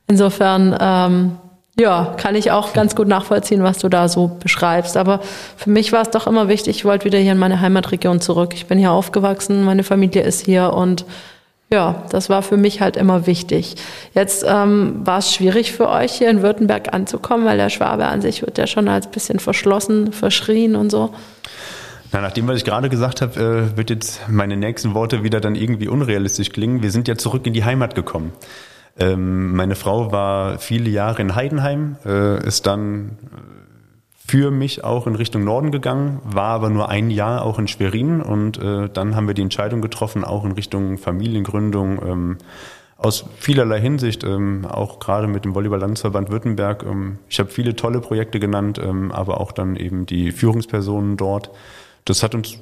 Insofern, 0.08 0.78
ähm, 0.80 1.38
ja, 1.80 2.16
kann 2.18 2.36
ich 2.36 2.52
auch 2.52 2.74
ganz 2.74 2.96
gut 2.96 3.08
nachvollziehen, 3.08 3.64
was 3.64 3.80
du 3.80 3.90
da 3.90 4.08
so 4.10 4.28
beschreibst. 4.40 4.96
Aber 4.96 5.22
für 5.58 5.70
mich 5.72 5.92
war 5.92 6.04
es 6.04 6.12
doch 6.12 6.28
immer 6.28 6.48
wichtig, 6.48 6.78
ich 6.78 6.86
wollte 6.86 7.06
wieder 7.06 7.20
hier 7.20 7.32
in 7.32 7.38
meine 7.40 7.62
Heimatregion 7.62 8.22
zurück. 8.22 8.54
Ich 8.54 8.68
bin 8.68 8.78
hier 8.78 8.92
aufgewachsen, 8.92 9.64
meine 9.64 9.84
Familie 9.84 10.22
ist 10.22 10.46
hier 10.46 10.74
und 10.74 11.06
ja, 11.70 12.06
das 12.10 12.30
war 12.30 12.44
für 12.44 12.56
mich 12.56 12.80
halt 12.80 12.96
immer 12.96 13.28
wichtig. 13.28 13.76
Jetzt 14.14 14.46
ähm, 14.48 15.02
war 15.04 15.20
es 15.20 15.34
schwierig 15.34 15.74
für 15.74 15.90
euch 15.90 16.14
hier 16.14 16.30
in 16.30 16.42
Württemberg 16.42 16.94
anzukommen, 16.94 17.46
weil 17.46 17.58
der 17.58 17.70
Schwabe 17.70 18.06
an 18.06 18.22
sich 18.22 18.42
wird 18.42 18.58
ja 18.58 18.68
schon 18.68 18.88
als 18.88 19.08
bisschen 19.08 19.40
verschlossen, 19.40 20.14
verschrien 20.14 20.76
und 20.76 20.90
so. 20.92 21.14
Na, 22.14 22.22
nach 22.22 22.32
dem, 22.32 22.48
was 22.48 22.58
ich 22.58 22.64
gerade 22.64 22.88
gesagt 22.88 23.22
habe, 23.22 23.70
äh, 23.74 23.78
wird 23.78 23.90
jetzt 23.90 24.30
meine 24.30 24.56
nächsten 24.56 24.94
Worte 24.94 25.24
wieder 25.24 25.42
dann 25.42 25.56
irgendwie 25.56 25.90
unrealistisch 25.90 26.52
klingen. 26.52 26.82
Wir 26.82 26.92
sind 26.92 27.10
ja 27.10 27.18
zurück 27.18 27.46
in 27.46 27.54
die 27.54 27.66
Heimat 27.66 27.96
gekommen. 27.96 28.32
Ähm, 28.98 29.54
meine 29.54 29.76
Frau 29.76 30.12
war 30.12 30.60
viele 30.60 30.90
Jahre 30.90 31.22
in 31.22 31.36
Heidenheim, 31.36 31.98
äh, 32.06 32.48
ist 32.48 32.66
dann 32.66 33.18
für 34.28 34.52
mich 34.52 34.84
auch 34.84 35.08
in 35.08 35.16
Richtung 35.16 35.44
Norden 35.44 35.72
gegangen, 35.72 36.20
war 36.24 36.50
aber 36.50 36.70
nur 36.70 36.90
ein 36.90 37.10
Jahr 37.10 37.44
auch 37.46 37.60
in 37.60 37.68
Schwerin 37.68 38.22
und 38.22 38.58
äh, 38.58 38.90
dann 38.90 39.16
haben 39.16 39.28
wir 39.28 39.34
die 39.34 39.42
Entscheidung 39.42 39.82
getroffen, 39.82 40.26
auch 40.26 40.44
in 40.44 40.52
Richtung 40.52 40.98
Familiengründung. 40.98 42.00
Ähm, 42.06 42.38
aus 42.98 43.26
vielerlei 43.38 43.80
Hinsicht, 43.80 44.24
ähm, 44.24 44.66
auch 44.66 45.00
gerade 45.00 45.28
mit 45.28 45.46
dem 45.46 45.54
Volleyball-Landesverband 45.54 46.32
Württemberg. 46.32 46.84
Ähm, 46.84 47.20
ich 47.30 47.40
habe 47.40 47.50
viele 47.50 47.76
tolle 47.76 48.02
Projekte 48.02 48.40
genannt, 48.40 48.82
ähm, 48.84 49.12
aber 49.12 49.40
auch 49.40 49.52
dann 49.52 49.76
eben 49.76 50.08
die 50.08 50.32
Führungspersonen 50.32 51.16
dort. 51.16 51.52
Das 52.06 52.24
hat 52.24 52.34
uns 52.34 52.60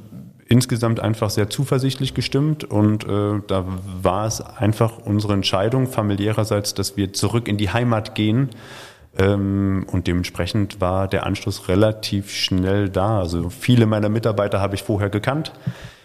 insgesamt 0.47 0.99
einfach 0.99 1.30
sehr 1.30 1.49
zuversichtlich 1.49 2.13
gestimmt 2.13 2.63
und 2.66 3.05
äh, 3.05 3.41
da 3.47 3.66
war 4.01 4.28
es 4.28 4.41
einfach 4.41 4.99
unsere 4.99 5.34
Entscheidung 5.34 5.88
familiärerseits, 5.88 6.74
dass 6.74 6.97
wir 6.97 7.13
zurück 7.13 7.47
in 7.47 7.57
die 7.57 7.72
Heimat 7.72 8.13
gehen 8.13 8.49
und 9.18 10.03
dementsprechend 10.07 10.82
war 10.82 11.07
der 11.07 11.26
Anschluss 11.26 11.70
relativ 11.70 12.32
schnell 12.32 12.89
da. 12.89 13.20
Also 13.20 13.49
viele 13.49 13.86
meiner 13.86 14.09
Mitarbeiter 14.09 14.59
habe 14.59 14.76
ich 14.76 14.84
vorher 14.84 15.09
gekannt. 15.09 15.53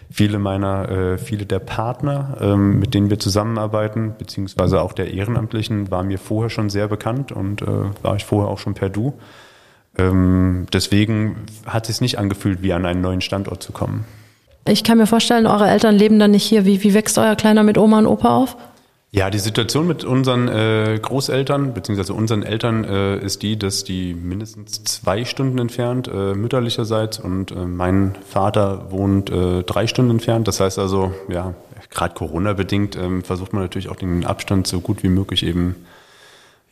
Viele 0.09 0.39
meiner, 0.39 0.89
äh, 0.89 1.17
viele 1.17 1.45
der 1.45 1.59
Partner, 1.59 2.37
ähm, 2.41 2.79
mit 2.79 2.93
denen 2.93 3.09
wir 3.09 3.17
zusammenarbeiten, 3.17 4.15
beziehungsweise 4.17 4.81
auch 4.81 4.91
der 4.91 5.13
Ehrenamtlichen, 5.13 5.89
war 5.89 6.03
mir 6.03 6.19
vorher 6.19 6.49
schon 6.49 6.69
sehr 6.69 6.89
bekannt 6.89 7.31
und 7.31 7.61
äh, 7.61 7.67
war 8.01 8.17
ich 8.17 8.25
vorher 8.25 8.51
auch 8.51 8.59
schon 8.59 8.73
per 8.73 8.89
Du. 8.89 9.13
Ähm, 9.97 10.65
deswegen 10.73 11.37
hat 11.65 11.83
es 11.83 11.95
sich 11.95 12.01
nicht 12.01 12.19
angefühlt, 12.19 12.61
wie 12.61 12.73
an 12.73 12.85
einen 12.85 12.99
neuen 12.99 13.21
Standort 13.21 13.63
zu 13.63 13.71
kommen. 13.71 14.03
Ich 14.67 14.83
kann 14.83 14.97
mir 14.97 15.07
vorstellen, 15.07 15.47
eure 15.47 15.69
Eltern 15.69 15.95
leben 15.95 16.19
dann 16.19 16.31
nicht 16.31 16.43
hier. 16.43 16.65
Wie, 16.65 16.83
wie 16.83 16.93
wächst 16.93 17.17
euer 17.17 17.35
Kleiner 17.35 17.63
mit 17.63 17.77
Oma 17.77 17.99
und 17.99 18.05
Opa 18.05 18.35
auf? 18.35 18.57
Ja, 19.13 19.29
die 19.29 19.39
Situation 19.39 19.87
mit 19.87 20.05
unseren 20.05 20.47
äh, 20.47 20.97
Großeltern 21.01 21.73
beziehungsweise 21.73 22.13
unseren 22.13 22.43
Eltern 22.43 22.85
äh, 22.85 23.17
ist 23.17 23.41
die, 23.41 23.59
dass 23.59 23.83
die 23.83 24.13
mindestens 24.13 24.85
zwei 24.85 25.25
Stunden 25.25 25.57
entfernt 25.57 26.07
äh, 26.07 26.33
mütterlicherseits 26.33 27.19
und 27.19 27.51
äh, 27.51 27.65
mein 27.65 28.15
Vater 28.25 28.89
wohnt 28.89 29.29
äh, 29.29 29.63
drei 29.63 29.85
Stunden 29.87 30.11
entfernt. 30.11 30.47
Das 30.47 30.61
heißt 30.61 30.79
also, 30.79 31.13
ja, 31.27 31.53
gerade 31.89 32.13
Corona 32.13 32.53
bedingt 32.53 32.95
ähm, 32.95 33.21
versucht 33.21 33.51
man 33.51 33.63
natürlich 33.63 33.89
auch 33.89 33.97
den 33.97 34.25
Abstand 34.25 34.65
so 34.65 34.79
gut 34.79 35.03
wie 35.03 35.09
möglich 35.09 35.43
eben 35.45 35.75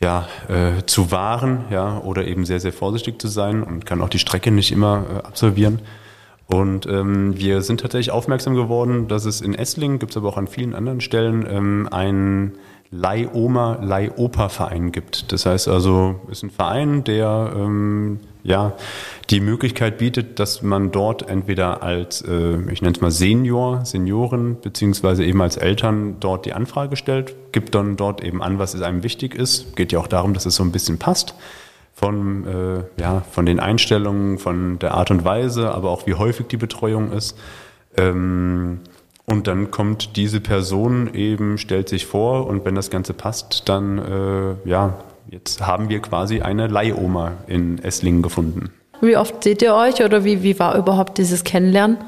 ja, 0.00 0.26
äh, 0.48 0.86
zu 0.86 1.10
wahren, 1.10 1.66
ja, 1.70 1.98
oder 1.98 2.26
eben 2.26 2.46
sehr, 2.46 2.58
sehr 2.58 2.72
vorsichtig 2.72 3.20
zu 3.20 3.28
sein 3.28 3.62
und 3.62 3.84
kann 3.84 4.00
auch 4.00 4.08
die 4.08 4.18
Strecke 4.18 4.50
nicht 4.50 4.72
immer 4.72 5.04
äh, 5.10 5.26
absolvieren. 5.26 5.80
Und 6.52 6.86
ähm, 6.86 7.38
wir 7.38 7.62
sind 7.62 7.80
tatsächlich 7.80 8.10
aufmerksam 8.10 8.54
geworden, 8.54 9.06
dass 9.06 9.24
es 9.24 9.40
in 9.40 9.54
Esslingen, 9.54 9.98
gibt 10.00 10.12
es 10.12 10.16
aber 10.16 10.28
auch 10.28 10.36
an 10.36 10.48
vielen 10.48 10.74
anderen 10.74 11.00
Stellen, 11.00 11.46
ähm, 11.48 11.88
einen 11.90 12.54
Leih-Oma, 12.90 13.78
Leih-Opa-Verein 13.82 14.90
gibt. 14.90 15.30
Das 15.30 15.46
heißt 15.46 15.68
also, 15.68 16.16
ist 16.28 16.42
ein 16.42 16.50
Verein, 16.50 17.04
der 17.04 17.52
ähm, 17.54 18.18
ja 18.42 18.72
die 19.30 19.38
Möglichkeit 19.38 19.98
bietet, 19.98 20.40
dass 20.40 20.62
man 20.62 20.90
dort 20.90 21.28
entweder 21.28 21.84
als, 21.84 22.22
äh, 22.22 22.56
ich 22.72 22.82
nenne 22.82 22.96
es 22.96 23.00
mal 23.00 23.12
Senior, 23.12 23.84
Senioren, 23.84 24.60
beziehungsweise 24.60 25.24
eben 25.24 25.40
als 25.40 25.56
Eltern 25.56 26.16
dort 26.18 26.46
die 26.46 26.52
Anfrage 26.52 26.96
stellt, 26.96 27.36
gibt 27.52 27.76
dann 27.76 27.96
dort 27.96 28.24
eben 28.24 28.42
an, 28.42 28.58
was 28.58 28.80
einem 28.80 29.04
wichtig 29.04 29.36
ist. 29.36 29.76
Geht 29.76 29.92
ja 29.92 30.00
auch 30.00 30.08
darum, 30.08 30.34
dass 30.34 30.46
es 30.46 30.56
so 30.56 30.64
ein 30.64 30.72
bisschen 30.72 30.98
passt 30.98 31.36
von, 32.00 32.46
äh, 32.46 33.00
ja, 33.00 33.22
von 33.30 33.44
den 33.44 33.60
Einstellungen, 33.60 34.38
von 34.38 34.78
der 34.78 34.94
Art 34.94 35.10
und 35.10 35.22
Weise, 35.22 35.70
aber 35.70 35.90
auch 35.90 36.06
wie 36.06 36.14
häufig 36.14 36.46
die 36.46 36.56
Betreuung 36.56 37.12
ist. 37.12 37.36
Ähm, 37.98 38.80
und 39.26 39.46
dann 39.46 39.70
kommt 39.70 40.16
diese 40.16 40.40
Person 40.40 41.12
eben, 41.12 41.58
stellt 41.58 41.90
sich 41.90 42.06
vor 42.06 42.46
und 42.46 42.64
wenn 42.64 42.74
das 42.74 42.88
Ganze 42.88 43.12
passt, 43.12 43.68
dann, 43.68 43.98
äh, 43.98 44.68
ja, 44.68 44.94
jetzt 45.28 45.66
haben 45.66 45.90
wir 45.90 46.00
quasi 46.00 46.40
eine 46.40 46.68
Leihoma 46.68 47.32
in 47.46 47.78
Esslingen 47.84 48.22
gefunden. 48.22 48.70
Wie 49.02 49.18
oft 49.18 49.44
seht 49.44 49.60
ihr 49.60 49.74
euch 49.74 50.02
oder 50.02 50.24
wie, 50.24 50.42
wie 50.42 50.58
war 50.58 50.76
überhaupt 50.76 51.18
dieses 51.18 51.44
Kennenlernen? 51.44 51.98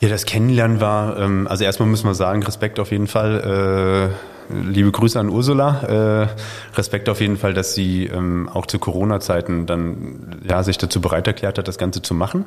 Ja, 0.00 0.08
das 0.08 0.24
Kennenlernen 0.24 0.80
war, 0.80 1.18
ähm, 1.18 1.46
also 1.46 1.64
erstmal 1.64 1.90
muss 1.90 2.04
man 2.04 2.14
sagen, 2.14 2.42
Respekt 2.42 2.80
auf 2.80 2.90
jeden 2.90 3.06
Fall. 3.06 4.10
Äh, 4.10 4.39
liebe 4.52 4.92
Grüße 4.92 5.18
an 5.18 5.28
Ursula. 5.28 5.82
Äh, 5.82 6.28
Respekt 6.76 7.08
auf 7.08 7.20
jeden 7.20 7.36
Fall, 7.36 7.54
dass 7.54 7.74
sie 7.74 8.06
ähm, 8.06 8.48
auch 8.52 8.66
zu 8.66 8.78
Corona-Zeiten 8.78 9.66
dann 9.66 10.40
ja 10.48 10.62
sich 10.62 10.78
dazu 10.78 11.00
bereit 11.00 11.26
erklärt 11.26 11.58
hat, 11.58 11.68
das 11.68 11.78
Ganze 11.78 12.02
zu 12.02 12.14
machen. 12.14 12.46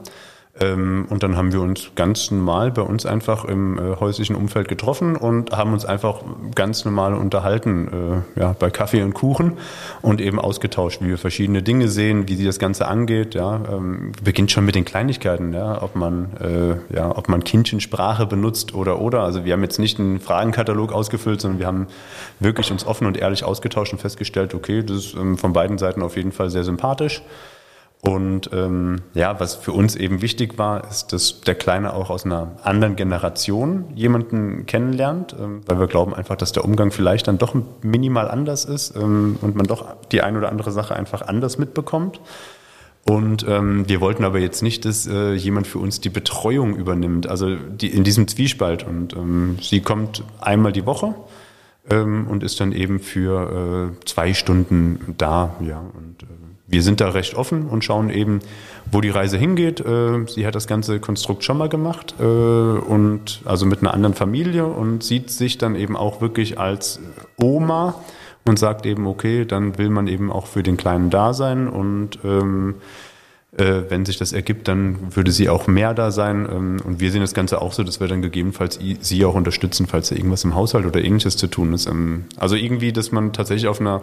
Ähm, 0.59 1.07
und 1.09 1.23
dann 1.23 1.35
haben 1.35 1.51
wir 1.51 1.61
uns 1.61 1.91
ganz 1.95 2.29
normal 2.29 2.71
bei 2.71 2.83
uns 2.83 3.07
einfach 3.07 3.45
im 3.45 3.79
äh, 3.79 3.95
häuslichen 3.99 4.35
Umfeld 4.35 4.67
getroffen 4.67 5.15
und 5.15 5.51
haben 5.51 5.73
uns 5.73 5.83
einfach 5.83 6.21
ganz 6.53 6.85
normal 6.85 7.15
unterhalten, 7.15 8.23
äh, 8.37 8.39
ja, 8.39 8.55
bei 8.59 8.69
Kaffee 8.69 9.01
und 9.01 9.15
Kuchen 9.15 9.57
und 10.03 10.21
eben 10.21 10.39
ausgetauscht, 10.39 11.01
wie 11.01 11.07
wir 11.07 11.17
verschiedene 11.17 11.63
Dinge 11.63 11.87
sehen, 11.87 12.27
wie 12.27 12.35
sie 12.35 12.45
das 12.45 12.59
Ganze 12.59 12.87
angeht. 12.87 13.33
Ja, 13.33 13.61
ähm, 13.71 14.11
beginnt 14.23 14.51
schon 14.51 14.63
mit 14.63 14.75
den 14.75 14.85
Kleinigkeiten, 14.85 15.53
ja, 15.53 15.81
ob 15.81 15.95
man, 15.95 16.29
äh, 16.39 16.95
ja, 16.95 17.09
ob 17.17 17.29
man 17.29 17.43
Kindchensprache 17.43 18.27
benutzt 18.27 18.75
oder 18.75 19.01
oder. 19.01 19.21
Also 19.21 19.45
wir 19.45 19.53
haben 19.53 19.63
jetzt 19.63 19.79
nicht 19.79 19.99
einen 19.99 20.19
Fragenkatalog 20.19 20.91
ausgefüllt, 20.91 21.41
sondern 21.41 21.59
wir 21.59 21.67
haben 21.67 21.87
wirklich 22.39 22.71
uns 22.71 22.85
offen 22.85 23.07
und 23.07 23.17
ehrlich 23.17 23.43
ausgetauscht 23.43 23.93
und 23.93 23.99
festgestellt, 23.99 24.53
okay, 24.53 24.83
das 24.83 24.97
ist 24.97 25.15
ähm, 25.15 25.35
von 25.35 25.51
beiden 25.51 25.79
Seiten 25.79 26.03
auf 26.03 26.15
jeden 26.15 26.31
Fall 26.31 26.51
sehr 26.51 26.63
sympathisch. 26.63 27.23
Und 28.05 28.49
ähm, 28.51 28.97
ja, 29.13 29.39
was 29.39 29.55
für 29.55 29.71
uns 29.71 29.95
eben 29.95 30.21
wichtig 30.21 30.57
war, 30.57 30.85
ist, 30.89 31.13
dass 31.13 31.39
der 31.39 31.55
Kleine 31.55 31.93
auch 31.93 32.09
aus 32.09 32.25
einer 32.25 32.51
anderen 32.61 32.97
Generation 32.97 33.85
jemanden 33.95 34.65
kennenlernt, 34.65 35.33
ähm, 35.39 35.61
weil 35.67 35.79
wir 35.79 35.87
glauben 35.87 36.13
einfach, 36.13 36.35
dass 36.35 36.51
der 36.51 36.65
Umgang 36.65 36.91
vielleicht 36.91 37.29
dann 37.29 37.37
doch 37.37 37.55
minimal 37.81 38.29
anders 38.29 38.65
ist 38.65 38.93
ähm, 38.97 39.37
und 39.39 39.55
man 39.55 39.67
doch 39.67 39.95
die 40.11 40.21
ein 40.21 40.35
oder 40.35 40.49
andere 40.49 40.71
Sache 40.71 40.97
einfach 40.97 41.21
anders 41.21 41.57
mitbekommt. 41.57 42.19
Und 43.05 43.45
ähm, 43.47 43.87
wir 43.87 44.01
wollten 44.01 44.25
aber 44.25 44.39
jetzt 44.39 44.63
nicht, 44.63 44.83
dass 44.83 45.07
äh, 45.07 45.31
jemand 45.33 45.67
für 45.67 45.79
uns 45.79 46.01
die 46.01 46.09
Betreuung 46.09 46.75
übernimmt, 46.75 47.27
also 47.27 47.55
die, 47.55 47.87
in 47.87 48.03
diesem 48.03 48.27
Zwiespalt. 48.27 48.85
Und 48.85 49.13
ähm, 49.13 49.59
sie 49.61 49.79
kommt 49.79 50.25
einmal 50.41 50.73
die 50.73 50.85
Woche 50.85 51.15
ähm, 51.89 52.27
und 52.27 52.43
ist 52.43 52.59
dann 52.59 52.73
eben 52.73 52.99
für 52.99 53.93
äh, 53.93 54.05
zwei 54.05 54.33
Stunden 54.33 55.15
da. 55.17 55.55
Ja, 55.61 55.79
und 55.79 56.23
äh, 56.23 56.32
wir 56.73 56.81
sind 56.81 56.99
da 56.99 57.09
recht 57.09 57.35
offen 57.35 57.67
und 57.67 57.83
schauen 57.83 58.09
eben, 58.09 58.39
wo 58.91 58.99
die 58.99 59.09
Reise 59.09 59.37
hingeht. 59.37 59.79
Äh, 59.79 60.25
sie 60.27 60.45
hat 60.45 60.55
das 60.55 60.67
ganze 60.67 60.99
Konstrukt 60.99 61.43
schon 61.43 61.57
mal 61.57 61.69
gemacht 61.69 62.15
äh, 62.19 62.23
und 62.23 63.41
also 63.45 63.65
mit 63.65 63.79
einer 63.79 63.93
anderen 63.93 64.15
Familie 64.15 64.65
und 64.65 65.03
sieht 65.03 65.29
sich 65.29 65.57
dann 65.57 65.75
eben 65.75 65.95
auch 65.95 66.19
wirklich 66.19 66.59
als 66.59 66.99
Oma 67.37 67.95
und 68.43 68.59
sagt 68.59 68.85
eben, 68.85 69.07
okay, 69.07 69.45
dann 69.45 69.77
will 69.77 69.89
man 69.89 70.07
eben 70.07 70.31
auch 70.31 70.47
für 70.47 70.63
den 70.63 70.75
Kleinen 70.75 71.09
da 71.09 71.33
sein 71.33 71.69
und 71.69 72.19
ähm, 72.25 72.75
äh, 72.79 73.12
wenn 73.55 74.03
sich 74.05 74.17
das 74.17 74.33
ergibt, 74.33 74.67
dann 74.67 75.15
würde 75.15 75.31
sie 75.31 75.47
auch 75.47 75.67
mehr 75.67 75.93
da 75.93 76.09
sein. 76.09 76.47
Ähm, 76.51 76.77
und 76.83 76.99
wir 76.99 77.11
sehen 77.11 77.21
das 77.21 77.33
Ganze 77.35 77.61
auch 77.61 77.71
so, 77.71 77.83
dass 77.83 77.99
wir 77.99 78.07
dann 78.07 78.21
gegebenenfalls 78.21 78.79
sie 78.99 79.25
auch 79.25 79.35
unterstützen, 79.35 79.85
falls 79.85 80.09
da 80.09 80.15
irgendwas 80.15 80.43
im 80.43 80.55
Haushalt 80.55 80.85
oder 80.85 81.03
ähnliches 81.03 81.37
zu 81.37 81.47
tun 81.47 81.73
ist. 81.73 81.85
Ähm, 81.85 82.25
also 82.37 82.55
irgendwie, 82.55 82.91
dass 82.91 83.11
man 83.11 83.31
tatsächlich 83.31 83.67
auf 83.67 83.79
einer 83.79 84.01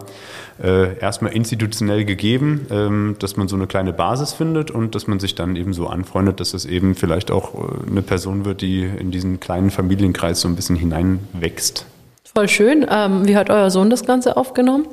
äh, 0.63 0.97
erstmal 0.99 1.33
institutionell 1.33 2.05
gegeben, 2.05 2.65
ähm, 2.69 3.15
dass 3.19 3.35
man 3.35 3.49
so 3.49 3.57
eine 3.57 3.67
kleine 3.67 3.91
Basis 3.91 4.31
findet 4.31 4.71
und 4.71 4.95
dass 4.95 5.07
man 5.07 5.19
sich 5.19 5.35
dann 5.35 5.57
eben 5.57 5.73
so 5.73 5.87
anfreundet, 5.87 6.39
dass 6.39 6.53
es 6.53 6.65
eben 6.65 6.95
vielleicht 6.95 7.29
auch 7.29 7.55
äh, 7.55 7.89
eine 7.89 8.01
Person 8.01 8.45
wird, 8.45 8.61
die 8.61 8.83
in 8.83 9.11
diesen 9.11 9.41
kleinen 9.41 9.69
Familienkreis 9.69 10.39
so 10.39 10.47
ein 10.47 10.55
bisschen 10.55 10.77
hineinwächst. 10.77 11.85
Voll 12.33 12.47
schön. 12.47 12.83
wie 12.83 13.35
hat 13.35 13.49
euer 13.49 13.69
Sohn 13.69 13.89
das 13.89 14.05
Ganze 14.05 14.37
aufgenommen? 14.37 14.87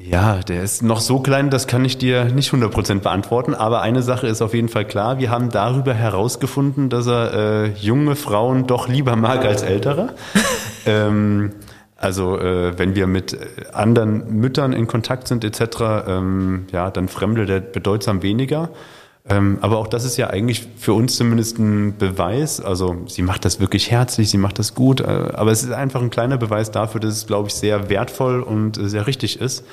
Ja, 0.00 0.36
der 0.36 0.62
ist 0.62 0.82
noch 0.82 1.00
so 1.00 1.18
klein, 1.18 1.50
das 1.50 1.66
kann 1.66 1.84
ich 1.84 1.98
dir 1.98 2.26
nicht 2.26 2.52
100% 2.52 3.00
beantworten. 3.00 3.54
Aber 3.54 3.82
eine 3.82 4.02
Sache 4.02 4.28
ist 4.28 4.42
auf 4.42 4.54
jeden 4.54 4.68
Fall 4.68 4.84
klar. 4.84 5.18
Wir 5.18 5.30
haben 5.30 5.50
darüber 5.50 5.92
herausgefunden, 5.92 6.88
dass 6.88 7.08
er 7.08 7.34
äh, 7.34 7.66
junge 7.72 8.14
Frauen 8.14 8.66
doch 8.66 8.86
lieber 8.86 9.16
mag 9.16 9.44
als 9.44 9.62
ältere. 9.62 10.14
ähm, 10.86 11.50
also 11.96 12.38
äh, 12.38 12.78
wenn 12.78 12.94
wir 12.94 13.08
mit 13.08 13.36
anderen 13.72 14.38
Müttern 14.38 14.72
in 14.72 14.86
Kontakt 14.86 15.26
sind 15.26 15.42
etc., 15.42 16.06
ähm, 16.06 16.66
ja, 16.70 16.90
dann 16.90 17.08
fremde 17.08 17.44
der 17.44 17.58
bedeutsam 17.58 18.22
weniger. 18.22 18.70
Ähm, 19.30 19.58
aber 19.60 19.78
auch 19.78 19.88
das 19.88 20.04
ist 20.04 20.16
ja 20.16 20.28
eigentlich 20.28 20.66
für 20.78 20.94
uns 20.94 21.16
zumindest 21.16 21.58
ein 21.58 21.96
Beweis. 21.98 22.60
Also 22.60 22.96
sie 23.06 23.22
macht 23.22 23.44
das 23.44 23.60
wirklich 23.60 23.90
herzlich, 23.90 24.30
sie 24.30 24.38
macht 24.38 24.58
das 24.58 24.74
gut. 24.74 25.00
Äh, 25.00 25.04
aber 25.04 25.50
es 25.50 25.62
ist 25.62 25.72
einfach 25.72 26.00
ein 26.00 26.10
kleiner 26.10 26.38
Beweis 26.38 26.70
dafür, 26.70 27.00
dass 27.00 27.14
es, 27.14 27.26
glaube 27.26 27.48
ich, 27.48 27.54
sehr 27.54 27.90
wertvoll 27.90 28.40
und 28.40 28.78
sehr 28.80 29.06
richtig 29.06 29.40
ist, 29.40 29.64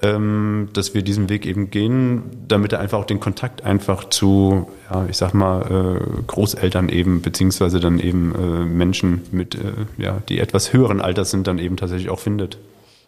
ähm, 0.00 0.68
dass 0.74 0.94
wir 0.94 1.02
diesen 1.02 1.28
Weg 1.28 1.44
eben 1.44 1.70
gehen, 1.70 2.22
damit 2.46 2.72
er 2.72 2.78
einfach 2.78 2.98
auch 2.98 3.04
den 3.04 3.18
Kontakt 3.18 3.64
einfach 3.64 4.04
zu, 4.08 4.68
ja, 4.90 5.04
ich 5.08 5.16
sag 5.16 5.34
mal, 5.34 5.98
äh, 5.98 6.22
Großeltern 6.28 6.88
eben, 6.88 7.20
beziehungsweise 7.20 7.80
dann 7.80 7.98
eben 7.98 8.32
äh, 8.34 8.64
Menschen 8.64 9.22
mit, 9.32 9.58
ja, 9.98 10.18
die 10.28 10.38
etwas 10.38 10.72
höheren 10.72 11.00
Alters 11.00 11.32
sind, 11.32 11.48
dann 11.48 11.58
eben 11.58 11.76
tatsächlich 11.76 12.10
auch 12.10 12.20
findet. 12.20 12.58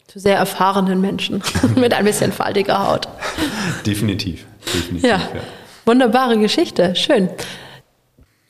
Zu 0.08 0.18
sehr 0.18 0.36
erfahrenen 0.36 1.00
Menschen 1.00 1.42
mit 1.76 1.94
ein 1.94 2.04
bisschen 2.04 2.32
faltiger 2.32 2.88
Haut. 2.88 3.08
definitiv, 3.86 4.46
definitiv. 4.74 5.08
ja. 5.08 5.18
ja. 5.18 5.42
Wunderbare 5.84 6.38
Geschichte, 6.38 6.94
schön. 6.94 7.28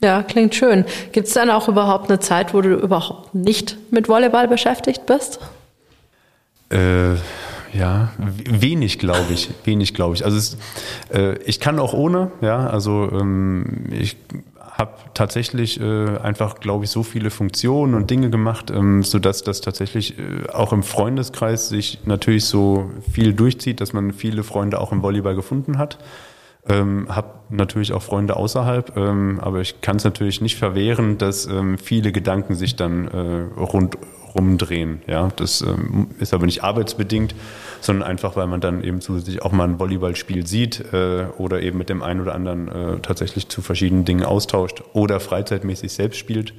Ja, 0.03 0.23
klingt 0.23 0.55
schön. 0.55 0.85
Gibt 1.13 1.29
es 1.29 1.35
dann 1.35 1.49
auch 1.49 1.69
überhaupt 1.69 2.11
eine 2.11 2.19
Zeit, 2.19 2.55
wo 2.55 2.61
du 2.61 2.75
überhaupt 2.75 3.35
nicht 3.35 3.77
mit 3.91 4.09
Volleyball 4.09 4.49
beschäftigt 4.49 5.07
bist? 5.07 5.39
Äh, 6.71 7.15
ja, 7.73 8.11
wenig 8.19 8.99
glaube 8.99 9.33
ich, 9.33 9.51
wenig 9.65 9.95
glaube 9.95 10.15
ich. 10.15 10.25
Also 10.25 10.37
es, 10.37 10.57
äh, 11.13 11.39
ich 11.45 11.61
kann 11.61 11.79
auch 11.79 11.95
ohne, 11.95 12.33
ja, 12.41 12.67
also 12.67 13.09
ähm, 13.13 13.87
ich 13.93 14.17
habe 14.73 14.93
tatsächlich 15.15 15.81
äh, 15.81 16.19
einfach, 16.19 16.61
glaube 16.61 16.85
ich, 16.85 16.91
so 16.91 17.03
viele 17.03 17.31
Funktionen 17.31 17.95
und 17.95 18.11
Dinge 18.11 18.31
gemacht, 18.31 18.71
ähm, 18.71 19.03
sodass 19.03 19.45
das 19.45 19.61
tatsächlich 19.61 20.19
äh, 20.19 20.49
auch 20.51 20.73
im 20.73 20.83
Freundeskreis 20.83 21.69
sich 21.69 22.01
natürlich 22.07 22.47
so 22.47 22.91
viel 23.13 23.35
durchzieht, 23.35 23.81
dass 23.81 23.93
man 23.93 24.13
viele 24.13 24.43
Freunde 24.43 24.81
auch 24.81 24.91
im 24.91 25.03
Volleyball 25.03 25.35
gefunden 25.35 25.79
hat. 25.79 25.99
Ähm, 26.69 27.09
habe 27.09 27.41
natürlich 27.51 27.93
auch 27.93 28.03
Freunde 28.03 28.37
außerhalb, 28.37 28.97
ähm, 28.97 29.41
aber 29.41 29.61
ich 29.61 29.81
kann 29.81 29.97
es 29.97 30.05
natürlich 30.05 30.41
nicht 30.41 30.57
verwehren, 30.57 31.19
dass 31.19 31.47
ähm, 31.47 31.77
viele 31.77 32.13
Gedanken 32.13 32.55
sich 32.55 32.77
dann 32.77 33.09
äh, 33.09 33.61
rundrum 33.61 34.59
drehen. 34.59 35.03
Ja, 35.09 35.29
das 35.35 35.61
ähm, 35.63 36.11
ist 36.21 36.33
aber 36.33 36.47
nicht 36.47 36.63
arbeitsbedingt, 36.63 37.35
sondern 37.81 38.09
einfach, 38.09 38.37
weil 38.37 38.47
man 38.47 38.61
dann 38.61 38.85
eben 38.85 39.01
zusätzlich 39.01 39.43
auch 39.43 39.51
mal 39.51 39.65
ein 39.65 39.81
Volleyballspiel 39.81 40.47
sieht 40.47 40.93
äh, 40.93 41.27
oder 41.37 41.63
eben 41.63 41.79
mit 41.79 41.89
dem 41.89 42.01
einen 42.01 42.21
oder 42.21 42.37
anderen 42.37 42.69
äh, 42.69 42.99
tatsächlich 43.01 43.49
zu 43.49 43.61
verschiedenen 43.61 44.05
Dingen 44.05 44.25
austauscht 44.25 44.85
oder 44.93 45.19
freizeitmäßig 45.19 45.93
selbst 45.93 46.19
spielt. 46.19 46.55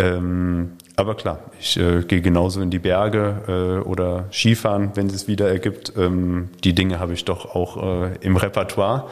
Ähm, 0.00 0.72
aber 0.96 1.14
klar, 1.14 1.40
ich 1.58 1.78
äh, 1.78 2.02
gehe 2.02 2.20
genauso 2.20 2.60
in 2.60 2.70
die 2.70 2.78
Berge 2.78 3.80
äh, 3.84 3.88
oder 3.88 4.26
Skifahren, 4.32 4.90
wenn 4.94 5.06
es 5.06 5.28
wieder 5.28 5.48
ergibt. 5.48 5.92
Ähm, 5.96 6.50
die 6.64 6.74
Dinge 6.74 7.00
habe 7.00 7.12
ich 7.12 7.24
doch 7.24 7.54
auch 7.54 7.76
äh, 8.04 8.16
im 8.20 8.36
Repertoire. 8.36 9.08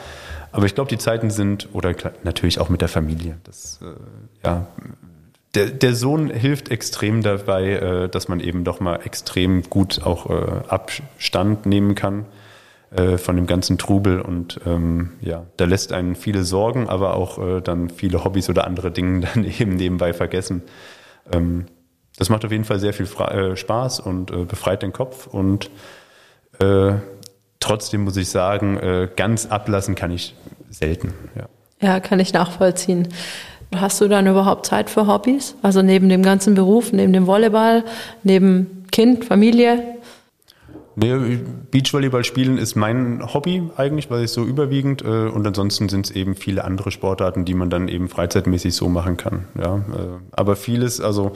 Aber 0.53 0.66
ich 0.66 0.74
glaube, 0.74 0.89
die 0.89 0.99
Zeiten 0.99 1.30
sind, 1.30 1.68
oder 1.72 1.95
natürlich 2.24 2.59
auch 2.59 2.68
mit 2.68 2.80
der 2.80 2.89
Familie. 2.89 3.36
Das, 3.45 3.80
äh, 3.82 4.47
ja, 4.47 4.66
der, 5.55 5.66
der 5.66 5.95
Sohn 5.95 6.30
hilft 6.30 6.70
extrem 6.70 7.22
dabei, 7.22 7.70
äh, 7.72 8.09
dass 8.09 8.28
man 8.28 8.41
eben 8.41 8.64
doch 8.64 8.80
mal 8.80 9.01
extrem 9.05 9.62
gut 9.62 10.03
auch 10.05 10.28
äh, 10.30 10.68
Abstand 10.68 11.66
nehmen 11.66 11.95
kann 11.95 12.26
äh, 12.91 13.18
von 13.18 13.36
dem 13.36 13.47
ganzen 13.47 13.76
Trubel 13.76 14.20
und 14.20 14.61
ähm, 14.64 15.11
ja, 15.20 15.45
da 15.59 15.66
lässt 15.66 15.93
einen 15.93 16.16
viele 16.16 16.43
Sorgen, 16.43 16.89
aber 16.89 17.16
auch 17.16 17.39
äh, 17.39 17.61
dann 17.61 17.91
viele 17.91 18.24
Hobbys 18.24 18.49
oder 18.49 18.66
andere 18.66 18.91
Dinge 18.91 19.26
dann 19.34 19.45
eben 19.45 19.76
nebenbei 19.76 20.14
vergessen. 20.14 20.62
Ähm, 21.30 21.66
das 22.16 22.30
macht 22.30 22.47
auf 22.47 22.51
jeden 22.51 22.64
Fall 22.64 22.80
sehr 22.80 22.95
viel 22.95 23.05
Fra 23.05 23.30
äh, 23.30 23.57
Spaß 23.57 24.01
und 24.01 24.30
äh, 24.30 24.45
befreit 24.45 24.82
den 24.82 24.95
Kopf 24.95 25.26
und 25.26 25.70
äh, 26.61 26.95
trotzdem 27.61 28.05
muss 28.05 28.16
ich 28.16 28.30
sagen, 28.30 29.09
ganz 29.16 29.47
ablassen 29.47 29.97
kann 29.97 30.12
ich 30.12 30.36
selten. 30.70 31.12
Ja. 31.34 31.49
ja, 31.80 32.01
kann 32.01 32.20
ich 32.20 32.32
nachvollziehen. 32.32 33.09
Hast 33.74 34.01
du 34.01 34.09
dann 34.09 34.26
überhaupt 34.26 34.64
Zeit 34.64 34.89
für 34.89 35.07
Hobbys? 35.09 35.57
Also 35.61 35.82
neben 35.82 36.09
dem 36.09 36.22
ganzen 36.22 36.55
Beruf, 36.55 36.93
neben 36.93 37.12
dem 37.12 37.26
Volleyball, 37.26 37.84
neben 38.22 38.86
Kind, 38.93 39.24
Familie? 39.24 39.97
Nee, 41.01 41.38
Beachvolleyball 41.70 42.24
spielen 42.24 42.59
ist 42.59 42.74
mein 42.74 43.22
Hobby 43.32 43.62
eigentlich, 43.76 44.11
weil 44.11 44.24
ich 44.24 44.32
so 44.32 44.42
überwiegend 44.42 45.03
äh, 45.03 45.28
und 45.28 45.46
ansonsten 45.46 45.88
sind 45.88 46.07
es 46.07 46.11
eben 46.11 46.34
viele 46.34 46.64
andere 46.64 46.90
Sportarten, 46.90 47.44
die 47.44 47.55
man 47.55 47.70
dann 47.70 47.86
eben 47.86 48.09
freizeitmäßig 48.09 48.74
so 48.74 48.88
machen 48.88 49.16
kann. 49.16 49.44
Ja, 49.57 49.76
äh, 49.76 49.80
aber 50.32 50.57
vieles, 50.57 51.01
also 51.01 51.34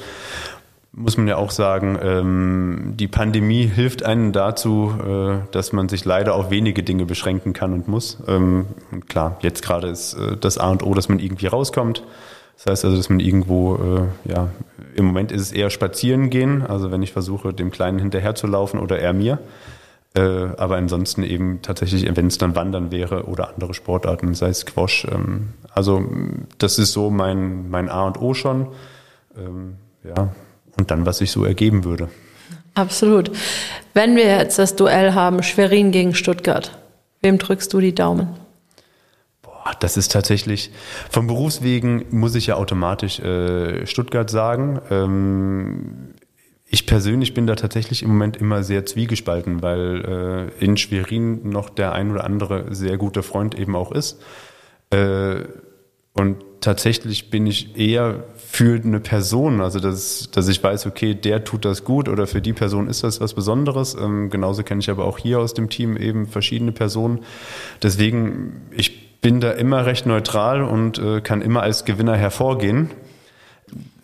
muss 0.90 1.16
man 1.16 1.28
ja 1.28 1.36
auch 1.36 1.52
sagen, 1.52 1.96
ähm, 2.02 2.94
die 2.96 3.06
Pandemie 3.06 3.66
hilft 3.66 4.04
einem 4.04 4.32
dazu, 4.32 4.92
äh, 4.98 5.46
dass 5.52 5.72
man 5.72 5.88
sich 5.88 6.04
leider 6.04 6.34
auf 6.34 6.50
wenige 6.50 6.82
Dinge 6.82 7.06
beschränken 7.06 7.52
kann 7.52 7.72
und 7.72 7.86
muss. 7.86 8.18
Ähm, 8.26 8.66
klar, 9.08 9.38
jetzt 9.42 9.62
gerade 9.62 9.86
ist 9.88 10.14
äh, 10.14 10.36
das 10.36 10.58
A 10.58 10.70
und 10.70 10.82
O, 10.82 10.92
dass 10.92 11.08
man 11.08 11.20
irgendwie 11.20 11.46
rauskommt. 11.46 12.02
Das 12.56 12.66
heißt 12.66 12.84
also, 12.84 12.96
dass 12.96 13.08
man 13.08 13.20
irgendwo, 13.20 13.76
äh, 13.76 14.30
ja, 14.30 14.48
im 14.94 15.06
Moment 15.06 15.32
ist 15.32 15.40
es 15.40 15.52
eher 15.52 15.70
spazieren 15.70 16.30
gehen, 16.30 16.62
also 16.62 16.90
wenn 16.90 17.02
ich 17.02 17.12
versuche, 17.12 17.52
dem 17.52 17.70
Kleinen 17.70 17.98
hinterher 17.98 18.34
zu 18.34 18.46
laufen 18.46 18.78
oder 18.78 18.98
er 18.98 19.12
mir. 19.12 19.38
Äh, 20.14 20.20
aber 20.20 20.76
ansonsten 20.76 21.22
eben 21.22 21.62
tatsächlich, 21.62 22.06
wenn 22.14 22.26
es 22.26 22.36
dann 22.36 22.54
Wandern 22.54 22.90
wäre 22.90 23.24
oder 23.24 23.54
andere 23.54 23.72
Sportarten, 23.72 24.34
sei 24.34 24.50
es 24.50 24.60
Squash. 24.60 25.06
Ähm, 25.10 25.54
also 25.74 26.04
das 26.58 26.78
ist 26.78 26.92
so 26.92 27.10
mein, 27.10 27.70
mein 27.70 27.88
A 27.88 28.06
und 28.06 28.20
O 28.20 28.34
schon. 28.34 28.68
Ähm, 29.36 29.76
ja, 30.04 30.28
und 30.76 30.90
dann, 30.90 31.06
was 31.06 31.18
sich 31.18 31.30
so 31.30 31.44
ergeben 31.44 31.84
würde. 31.84 32.08
Absolut. 32.74 33.30
Wenn 33.94 34.16
wir 34.16 34.24
jetzt 34.24 34.58
das 34.58 34.76
Duell 34.76 35.14
haben, 35.14 35.42
Schwerin 35.42 35.92
gegen 35.92 36.14
Stuttgart, 36.14 36.78
wem 37.22 37.38
drückst 37.38 37.72
du 37.72 37.80
die 37.80 37.94
Daumen? 37.94 38.28
Das 39.80 39.96
ist 39.96 40.12
tatsächlich, 40.12 40.70
vom 41.10 41.26
Berufswegen 41.26 42.04
muss 42.10 42.34
ich 42.34 42.48
ja 42.48 42.56
automatisch 42.56 43.20
äh, 43.20 43.86
Stuttgart 43.86 44.28
sagen. 44.28 44.80
Ähm, 44.90 46.14
ich 46.66 46.86
persönlich 46.86 47.34
bin 47.34 47.46
da 47.46 47.54
tatsächlich 47.54 48.02
im 48.02 48.08
Moment 48.08 48.38
immer 48.38 48.62
sehr 48.62 48.86
zwiegespalten, 48.86 49.62
weil 49.62 50.50
äh, 50.58 50.64
in 50.64 50.76
Schwerin 50.76 51.50
noch 51.50 51.68
der 51.68 51.92
ein 51.92 52.10
oder 52.10 52.24
andere 52.24 52.74
sehr 52.74 52.96
gute 52.96 53.22
Freund 53.22 53.58
eben 53.58 53.76
auch 53.76 53.92
ist. 53.92 54.22
Äh, 54.90 55.42
und 56.14 56.44
tatsächlich 56.60 57.30
bin 57.30 57.46
ich 57.46 57.76
eher 57.76 58.24
für 58.36 58.80
eine 58.80 59.00
Person, 59.00 59.60
also 59.60 59.80
dass, 59.80 60.30
dass 60.30 60.48
ich 60.48 60.62
weiß, 60.62 60.86
okay, 60.86 61.14
der 61.14 61.44
tut 61.44 61.64
das 61.64 61.84
gut 61.84 62.08
oder 62.08 62.26
für 62.26 62.40
die 62.40 62.52
Person 62.52 62.88
ist 62.88 63.04
das 63.04 63.20
was 63.20 63.34
Besonderes. 63.34 63.94
Ähm, 63.94 64.30
genauso 64.30 64.62
kenne 64.62 64.80
ich 64.80 64.90
aber 64.90 65.04
auch 65.04 65.18
hier 65.18 65.40
aus 65.40 65.54
dem 65.54 65.68
Team 65.68 65.96
eben 65.96 66.26
verschiedene 66.26 66.72
Personen. 66.72 67.20
Deswegen, 67.82 68.62
ich 68.70 69.11
bin 69.22 69.40
da 69.40 69.52
immer 69.52 69.86
recht 69.86 70.04
neutral 70.04 70.62
und 70.62 70.98
äh, 70.98 71.22
kann 71.22 71.40
immer 71.40 71.62
als 71.62 71.86
Gewinner 71.86 72.16
hervorgehen. 72.16 72.90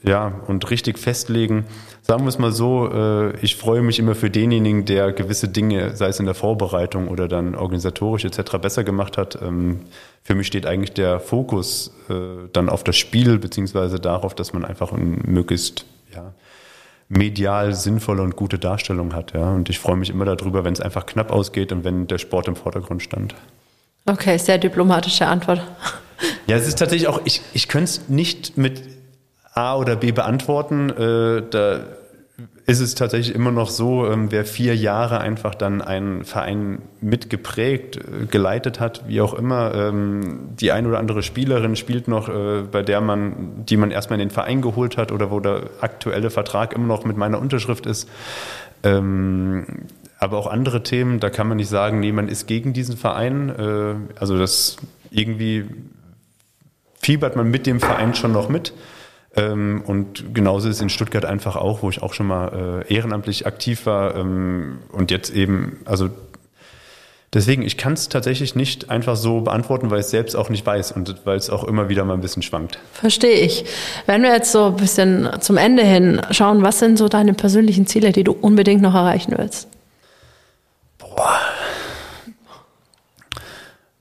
Ja, 0.05 0.33
und 0.47 0.71
richtig 0.71 0.97
festlegen, 0.97 1.65
sagen 2.03 2.23
wir 2.23 2.29
es 2.29 2.39
mal 2.39 2.53
so, 2.53 2.89
äh, 2.91 3.37
ich 3.41 3.57
freue 3.57 3.83
mich 3.83 3.99
immer 3.99 4.15
für 4.15 4.31
denjenigen, 4.31 4.85
der 4.85 5.13
gewisse 5.13 5.49
Dinge, 5.49 5.95
sei 5.97 6.07
es 6.07 6.21
in 6.21 6.25
der 6.25 6.37
Vorbereitung 6.37 7.09
oder 7.09 7.27
dann 7.27 7.57
organisatorisch 7.57 8.25
etc. 8.25 8.59
besser 8.63 8.85
gemacht 8.85 9.19
hat. 9.19 9.39
Ähm, 9.43 9.81
für 10.23 10.37
mich 10.37 10.47
steht 10.47 10.67
eigentlich 10.67 10.93
der 10.93 11.19
Fokus 11.19 11.93
äh, 12.09 12.49
dann 12.53 12.69
auf 12.69 12.85
das 12.85 12.97
Spiel, 12.97 13.39
beziehungsweise 13.39 13.99
darauf, 13.99 14.35
dass 14.37 14.53
man 14.53 14.65
einfach 14.65 14.93
ein 14.93 15.21
möglichst 15.27 15.85
ja, 16.15 16.33
medial 17.09 17.75
sinnvolle 17.75 18.23
und 18.23 18.37
gute 18.37 18.59
Darstellung 18.61 19.15
hat. 19.15 19.35
Ja. 19.35 19.53
Und 19.53 19.69
ich 19.69 19.81
freue 19.81 19.97
mich 19.97 20.11
immer 20.11 20.25
darüber, 20.25 20.65
wenn 20.65 20.73
es 20.73 20.81
einfach 20.81 21.07
knapp 21.07 21.33
ausgeht 21.33 21.73
und 21.73 21.83
wenn 21.83 22.07
der 22.07 22.19
Sport 22.19 22.47
im 22.47 22.55
Vordergrund 22.55 23.03
stand. 23.03 23.35
Okay, 24.09 24.39
sehr 24.39 24.59
diplomatische 24.59 25.27
Antwort. 25.27 25.61
Ja, 26.47 26.57
es 26.57 26.67
ist 26.67 26.79
tatsächlich 26.79 27.09
auch, 27.09 27.21
ich, 27.25 27.43
ich 27.53 27.69
könnte 27.69 27.85
es 27.85 28.09
nicht 28.09 28.57
mit 28.57 28.83
A 29.53 29.77
oder 29.77 29.97
B 29.97 30.13
beantworten. 30.13 30.91
Äh, 30.91 31.43
da 31.51 31.81
ist 32.67 32.81
es 32.81 32.95
tatsächlich 32.95 33.35
immer 33.35 33.51
noch 33.51 33.69
so, 33.69 34.07
ähm, 34.07 34.31
wer 34.31 34.45
vier 34.45 34.77
Jahre 34.77 35.21
einfach 35.21 35.55
dann 35.55 35.83
einen 35.83 36.25
Verein 36.25 36.83
mitgeprägt, 37.01 37.97
äh, 37.97 38.27
geleitet 38.27 38.79
hat, 38.79 39.05
wie 39.09 39.21
auch 39.21 39.35
immer, 39.35 39.75
ähm, 39.75 40.51
die 40.59 40.73
ein 40.73 40.87
oder 40.87 40.99
andere 40.99 41.23
Spielerin 41.23 41.77
spielt 41.77 42.09
noch, 42.09 42.29
äh, 42.29 42.63
bei 42.71 42.83
der 42.83 43.01
man, 43.01 43.65
die 43.67 43.77
man 43.77 43.91
erstmal 43.91 44.21
in 44.21 44.29
den 44.29 44.33
Verein 44.33 44.63
geholt 44.63 44.97
hat 44.97 45.13
oder 45.13 45.31
wo 45.31 45.41
der 45.41 45.63
aktuelle 45.81 46.31
Vertrag 46.31 46.73
immer 46.75 46.87
noch 46.87 47.05
mit 47.05 47.17
meiner 47.17 47.41
Unterschrift 47.41 47.87
ist. 47.87 48.09
Ähm, 48.83 49.87
aber 50.19 50.37
auch 50.37 50.47
andere 50.47 50.83
Themen, 50.83 51.21
da 51.21 51.31
kann 51.31 51.49
man 51.49 51.57
nicht 51.57 51.69
sagen, 51.69 52.01
nee, 52.01 52.13
man 52.13 52.29
ist 52.29 52.47
gegen 52.47 52.73
diesen 52.73 52.97
Verein. 52.97 53.49
Äh, 53.51 54.19
also 54.19 54.37
das 54.37 54.77
irgendwie 55.11 55.65
fiebert 57.01 57.37
man 57.37 57.51
mit 57.51 57.67
dem 57.67 57.81
Verein 57.81 58.15
schon 58.15 58.33
noch 58.33 58.49
mit. 58.49 58.73
Ähm, 59.37 59.83
und 59.87 60.35
genauso 60.35 60.69
ist 60.69 60.77
es 60.77 60.83
in 60.83 60.89
Stuttgart 60.89 61.25
einfach 61.25 61.55
auch, 61.55 61.83
wo 61.83 61.91
ich 61.91 62.03
auch 62.03 62.15
schon 62.15 62.27
mal 62.27 62.85
äh, 62.89 62.95
ehrenamtlich 62.95 63.47
aktiv 63.47 63.87
war 63.87 64.17
ähm, 64.17 64.79
und 64.91 65.11
jetzt 65.13 65.31
eben, 65.31 65.79
also 65.85 66.09
deswegen, 67.33 67.63
ich 67.63 67.77
kann 67.77 67.93
es 67.93 68.09
tatsächlich 68.09 68.57
nicht 68.57 68.91
einfach 68.91 69.15
so 69.15 69.43
beantworten, 69.43 69.91
weil 69.91 70.01
ich 70.01 70.07
es 70.07 70.11
selbst 70.11 70.35
auch 70.35 70.51
nicht 70.51 70.67
weiß 70.67 70.93
und 70.93 71.25
weil 71.25 71.37
es 71.37 71.51
auch 71.51 71.63
immer 71.63 71.89
wieder 71.89 72.05
mal 72.05 72.15
ein 72.15 72.21
bisschen 72.21 72.43
schwankt. 72.43 72.81
Verstehe 72.93 73.41
ich. 73.41 73.65
Wenn 74.07 74.23
wir 74.23 74.33
jetzt 74.33 74.51
so 74.51 74.65
ein 74.65 74.77
bisschen 74.77 75.29
zum 75.41 75.59
Ende 75.59 75.85
hin 75.85 76.21
schauen, 76.33 76.63
was 76.63 76.81
sind 76.81 76.99
so 76.99 77.09
deine 77.09 77.35
persönlichen 77.35 77.87
Ziele, 77.87 78.11
die 78.11 78.25
du 78.25 78.33
unbedingt 78.33 78.83
noch 78.83 78.95
erreichen 78.95 79.35
willst? 79.37 79.69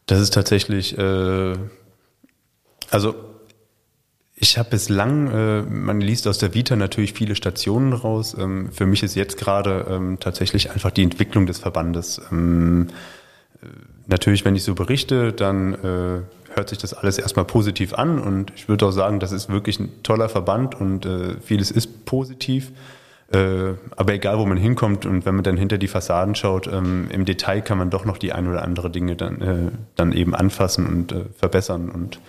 Das 0.07 0.19
ist 0.21 0.33
tatsächlich, 0.33 0.97
äh, 0.97 1.53
also 2.89 3.15
ich 4.39 4.57
habe 4.57 4.69
bislang, 4.69 5.31
äh, 5.31 5.61
man 5.63 5.99
liest 5.99 6.27
aus 6.27 6.37
der 6.37 6.53
Vita 6.53 6.75
natürlich 6.75 7.13
viele 7.13 7.35
Stationen 7.35 7.91
raus. 7.91 8.35
Ähm, 8.39 8.71
für 8.71 8.85
mich 8.85 9.03
ist 9.03 9.15
jetzt 9.15 9.37
gerade 9.37 9.85
ähm, 9.89 10.19
tatsächlich 10.19 10.71
einfach 10.71 10.91
die 10.91 11.03
Entwicklung 11.03 11.45
des 11.45 11.59
Verbandes. 11.59 12.21
Ähm, 12.31 12.87
äh, 13.61 13.65
natürlich, 14.05 14.45
wenn 14.45 14.55
ich 14.55 14.63
so 14.63 14.75
berichte, 14.75 15.33
dann 15.33 15.73
äh, 15.73 16.21
hört 16.55 16.69
sich 16.69 16.77
das 16.77 16.93
alles 16.93 17.17
erstmal 17.17 17.45
positiv 17.45 17.93
an 17.93 18.19
und 18.19 18.53
ich 18.55 18.69
würde 18.69 18.85
auch 18.85 18.91
sagen, 18.91 19.19
das 19.19 19.31
ist 19.33 19.49
wirklich 19.49 19.79
ein 19.79 20.03
toller 20.03 20.29
Verband 20.29 20.75
und 20.75 21.05
äh, 21.05 21.39
vieles 21.41 21.69
ist 21.69 22.05
positiv. 22.05 22.71
Äh, 23.31 23.73
aber 23.95 24.13
egal, 24.13 24.39
wo 24.39 24.45
man 24.45 24.57
hinkommt 24.57 25.05
und 25.05 25.25
wenn 25.25 25.35
man 25.35 25.43
dann 25.43 25.57
hinter 25.57 25.77
die 25.77 25.89
Fassaden 25.89 26.35
schaut, 26.35 26.67
ähm, 26.67 27.09
im 27.11 27.25
Detail 27.25 27.61
kann 27.61 27.77
man 27.77 27.89
doch 27.89 28.05
noch 28.05 28.17
die 28.17 28.31
ein 28.31 28.47
oder 28.47 28.63
andere 28.63 28.89
Dinge 28.89 29.15
dann, 29.17 29.41
äh, 29.41 29.71
dann 29.95 30.13
eben 30.13 30.33
anfassen 30.33 30.87
und 30.87 31.11
äh, 31.11 31.25
verbessern 31.37 31.89
und 31.89 32.19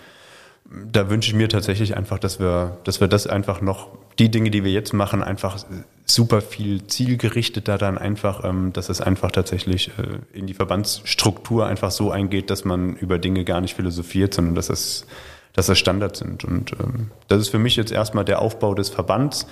da 0.69 1.09
wünsche 1.09 1.31
ich 1.31 1.35
mir 1.35 1.49
tatsächlich 1.49 1.97
einfach, 1.97 2.19
dass 2.19 2.39
wir, 2.39 2.77
dass 2.83 3.01
wir 3.01 3.07
das 3.07 3.27
einfach 3.27 3.61
noch, 3.61 3.87
die 4.19 4.29
Dinge, 4.29 4.51
die 4.51 4.63
wir 4.63 4.71
jetzt 4.71 4.93
machen, 4.93 5.23
einfach 5.23 5.57
super 6.05 6.41
viel 6.41 6.85
zielgerichteter 6.85 7.77
dann 7.77 7.97
einfach, 7.97 8.43
ähm, 8.43 8.73
dass 8.73 8.89
es 8.89 9.01
einfach 9.01 9.31
tatsächlich 9.31 9.89
äh, 9.97 10.37
in 10.37 10.45
die 10.45 10.53
Verbandsstruktur 10.53 11.65
einfach 11.65 11.91
so 11.91 12.11
eingeht, 12.11 12.49
dass 12.49 12.65
man 12.65 12.95
über 12.95 13.17
Dinge 13.17 13.45
gar 13.45 13.61
nicht 13.61 13.75
philosophiert, 13.75 14.33
sondern 14.33 14.55
dass 14.55 14.69
es, 14.69 15.07
dass 15.53 15.67
das 15.67 15.79
Standard 15.79 16.15
sind. 16.17 16.43
Und 16.43 16.73
ähm, 16.73 17.11
das 17.27 17.39
ist 17.41 17.49
für 17.49 17.59
mich 17.59 17.75
jetzt 17.75 17.91
erstmal 17.91 18.25
der 18.25 18.41
Aufbau 18.41 18.75
des 18.75 18.89
Verbands. 18.89 19.47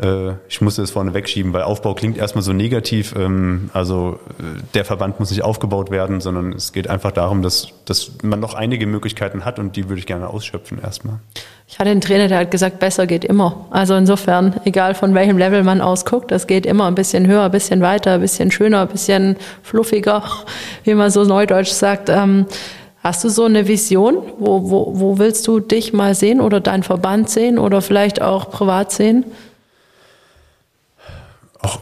Äh, 0.00 0.34
ich 0.48 0.60
musste 0.60 0.82
es 0.82 0.90
vorne 0.90 1.14
wegschieben, 1.14 1.52
weil 1.52 1.62
Aufbau 1.62 1.94
klingt 1.94 2.18
erstmal 2.18 2.42
so 2.42 2.52
negativ. 2.52 3.14
Ähm, 3.16 3.70
also 3.72 4.18
äh, 4.38 4.62
der 4.74 4.84
Verband 4.84 5.18
muss 5.20 5.30
nicht 5.30 5.42
aufgebaut 5.42 5.90
werden, 5.90 6.20
sondern 6.20 6.52
es 6.52 6.72
geht 6.72 6.88
einfach 6.88 7.12
darum, 7.12 7.42
dass, 7.42 7.68
dass 7.84 8.12
man 8.22 8.40
noch 8.40 8.54
einige 8.54 8.86
Möglichkeiten 8.86 9.44
hat 9.44 9.58
und 9.58 9.76
die 9.76 9.88
würde 9.88 10.00
ich 10.00 10.06
gerne 10.06 10.28
ausschöpfen 10.28 10.78
erstmal. 10.82 11.18
Ich 11.66 11.78
hatte 11.78 11.90
einen 11.90 12.00
Trainer, 12.00 12.28
der 12.28 12.38
hat 12.38 12.50
gesagt, 12.50 12.78
besser 12.78 13.06
geht 13.06 13.24
immer. 13.24 13.66
Also 13.70 13.94
insofern, 13.94 14.60
egal 14.64 14.94
von 14.94 15.14
welchem 15.14 15.36
Level 15.36 15.62
man 15.64 15.80
ausguckt, 15.80 16.30
das 16.30 16.46
geht 16.46 16.64
immer 16.64 16.86
ein 16.86 16.94
bisschen 16.94 17.26
höher, 17.26 17.44
ein 17.44 17.50
bisschen 17.50 17.82
weiter, 17.82 18.12
ein 18.12 18.20
bisschen 18.20 18.50
schöner, 18.50 18.82
ein 18.82 18.88
bisschen 18.88 19.36
fluffiger, 19.62 20.22
wie 20.84 20.94
man 20.94 21.10
so 21.10 21.24
neudeutsch 21.24 21.70
sagt. 21.70 22.08
Ähm, 22.08 22.46
Hast 23.00 23.22
du 23.22 23.28
so 23.28 23.44
eine 23.44 23.68
Vision? 23.68 24.18
Wo, 24.38 24.70
wo, 24.70 24.90
wo 24.94 25.18
willst 25.18 25.46
du 25.46 25.60
dich 25.60 25.92
mal 25.92 26.16
sehen 26.16 26.40
oder 26.40 26.60
deinen 26.60 26.82
Verband 26.82 27.30
sehen 27.30 27.56
oder 27.56 27.80
vielleicht 27.80 28.20
auch 28.20 28.50
privat 28.50 28.90
sehen? 28.90 29.24
Auch 31.60 31.80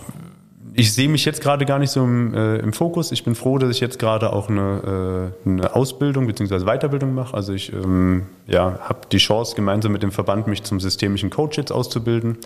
ich 0.79 0.93
sehe 0.93 1.09
mich 1.09 1.25
jetzt 1.25 1.41
gerade 1.41 1.65
gar 1.65 1.79
nicht 1.79 1.91
so 1.91 2.05
im, 2.05 2.35
äh, 2.35 2.59
im, 2.59 2.75
Fokus. 2.75 3.11
Ich 3.11 3.25
bin 3.25 3.35
froh, 3.35 3.57
dass 3.57 3.71
ich 3.71 3.81
jetzt 3.81 3.99
gerade 3.99 4.33
auch 4.33 4.51
eine, 4.51 5.33
äh, 5.47 5.49
eine 5.49 5.75
Ausbildung 5.75 6.27
bzw. 6.27 6.65
Weiterbildung 6.65 7.15
mache. 7.15 7.35
Also 7.35 7.55
ich 7.55 7.73
ähm, 7.73 8.27
ja, 8.47 8.79
habe 8.83 9.01
die 9.11 9.17
Chance, 9.17 9.57
gemeinsam 9.57 9.93
mit 9.93 10.03
dem 10.03 10.13
Verband 10.13 10.47
mich 10.47 10.65
zum 10.65 10.79
systemischen 10.79 11.31
Coach 11.31 11.57
jetzt 11.57 11.73
auszubilden. 11.73 12.37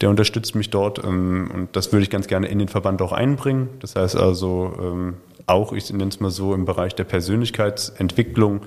Der 0.00 0.08
unterstützt 0.08 0.54
mich 0.54 0.70
dort 0.70 1.04
ähm, 1.04 1.50
und 1.52 1.76
das 1.76 1.92
würde 1.92 2.04
ich 2.04 2.10
ganz 2.10 2.26
gerne 2.26 2.48
in 2.48 2.58
den 2.58 2.68
Verband 2.68 3.02
auch 3.02 3.12
einbringen. 3.12 3.68
Das 3.80 3.96
heißt 3.96 4.16
also 4.16 4.72
ähm, 4.80 5.14
auch, 5.46 5.74
ich 5.74 5.92
nenne 5.92 6.08
es 6.08 6.20
mal 6.20 6.30
so, 6.30 6.54
im 6.54 6.64
Bereich 6.64 6.94
der 6.94 7.04
Persönlichkeitsentwicklung 7.04 8.62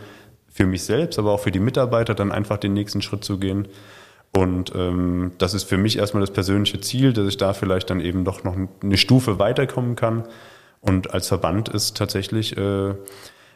für 0.47 0.67
mich 0.67 0.83
selbst, 0.83 1.17
aber 1.17 1.31
auch 1.31 1.39
für 1.39 1.51
die 1.51 1.59
Mitarbeiter 1.59 2.13
dann 2.13 2.31
einfach 2.31 2.57
den 2.57 2.73
nächsten 2.73 3.01
Schritt 3.01 3.23
zu 3.23 3.39
gehen. 3.39 3.67
Und 4.35 4.73
ähm, 4.75 5.31
das 5.37 5.53
ist 5.53 5.63
für 5.63 5.77
mich 5.77 5.97
erstmal 5.97 6.21
das 6.21 6.31
persönliche 6.31 6.79
Ziel, 6.79 7.13
dass 7.13 7.27
ich 7.27 7.37
da 7.37 7.53
vielleicht 7.53 7.89
dann 7.89 7.99
eben 7.99 8.23
doch 8.23 8.43
noch 8.43 8.55
eine 8.83 8.97
Stufe 8.97 9.39
weiterkommen 9.39 9.95
kann. 9.95 10.23
Und 10.81 11.13
als 11.13 11.27
Verband 11.27 11.69
ist 11.69 11.97
tatsächlich, 11.97 12.55
äh, 12.55 12.93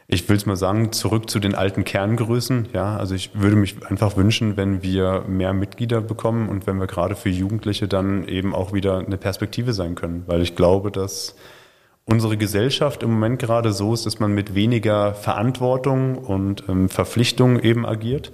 ich 0.08 0.28
will 0.28 0.36
es 0.36 0.46
mal 0.46 0.56
sagen, 0.56 0.92
zurück 0.92 1.30
zu 1.30 1.40
den 1.40 1.56
alten 1.56 1.84
Kerngrößen. 1.84 2.70
Ja, 2.74 2.98
also 2.98 3.16
ich 3.16 3.32
würde 3.34 3.56
mich 3.56 3.86
einfach 3.88 4.18
wünschen, 4.18 4.58
wenn 4.58 4.82
wir 4.82 5.24
mehr 5.28 5.54
Mitglieder 5.54 6.02
bekommen 6.02 6.50
und 6.50 6.68
wenn 6.68 6.78
wir 6.78 6.88
gerade 6.88 7.16
für 7.16 7.30
Jugendliche 7.30 7.88
dann 7.88 8.28
eben 8.28 8.56
auch 8.56 8.74
wieder 8.74 9.00
eine 9.00 9.18
Perspektive 9.18 9.74
sein 9.74 9.96
können. 9.96 10.24
Weil 10.26 10.42
ich 10.42 10.56
glaube, 10.56 10.92
dass 10.92 11.36
unsere 12.06 12.38
Gesellschaft 12.38 13.04
im 13.04 13.12
Moment 13.12 13.40
gerade 13.40 13.72
so 13.72 13.94
ist, 13.94 14.06
dass 14.06 14.20
man 14.20 14.34
mit 14.34 14.56
weniger 14.56 15.14
Verantwortung 15.14 16.18
und 16.18 16.64
ähm, 16.68 16.90
Verpflichtung 16.90 17.60
eben 17.60 17.86
agiert. 17.86 18.32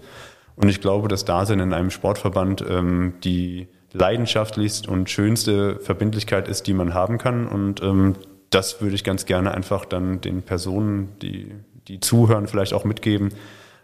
Und 0.58 0.70
ich 0.70 0.82
glaube, 0.82 1.08
das 1.08 1.24
Dasein 1.24 1.60
in 1.60 1.72
einem 1.72 1.92
Sportverband 1.92 2.66
ähm, 2.68 3.14
die 3.24 3.68
leidenschaftlichste 3.94 4.90
und 4.90 5.10
schönste 5.10 5.80
Verbindlichkeit 5.80 6.48
ist, 6.48 6.68
die 6.68 6.74
man 6.74 6.94
haben 6.94 7.20
kann. 7.20 7.48
Und 7.48 7.82
ähm, 7.82 8.16
das 8.50 8.82
würde 8.82 8.96
ich 8.96 9.04
ganz 9.04 9.26
gerne 9.26 9.54
einfach 9.54 9.86
dann 9.86 10.20
den 10.20 10.42
Personen, 10.42 11.10
die, 11.22 11.52
die 11.88 12.00
zuhören, 12.00 12.48
vielleicht 12.48 12.74
auch 12.74 12.86
mitgeben, 12.86 13.30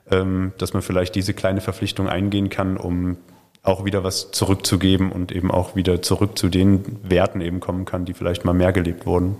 ähm, 0.09 0.51
dass 0.57 0.73
man 0.73 0.81
vielleicht 0.81 1.15
diese 1.15 1.33
kleine 1.33 1.61
Verpflichtung 1.61 2.09
eingehen 2.09 2.49
kann, 2.49 2.77
um 2.77 3.17
auch 3.61 3.85
wieder 3.85 4.03
was 4.03 4.31
zurückzugeben 4.31 5.11
und 5.11 5.31
eben 5.31 5.51
auch 5.51 5.75
wieder 5.75 6.01
zurück 6.01 6.37
zu 6.37 6.49
den 6.49 6.99
Werten 7.03 7.39
eben 7.39 7.59
kommen 7.59 7.85
kann, 7.85 8.03
die 8.03 8.13
vielleicht 8.13 8.45
mal 8.45 8.53
mehr 8.53 8.73
gelebt 8.73 9.05
wurden. 9.05 9.37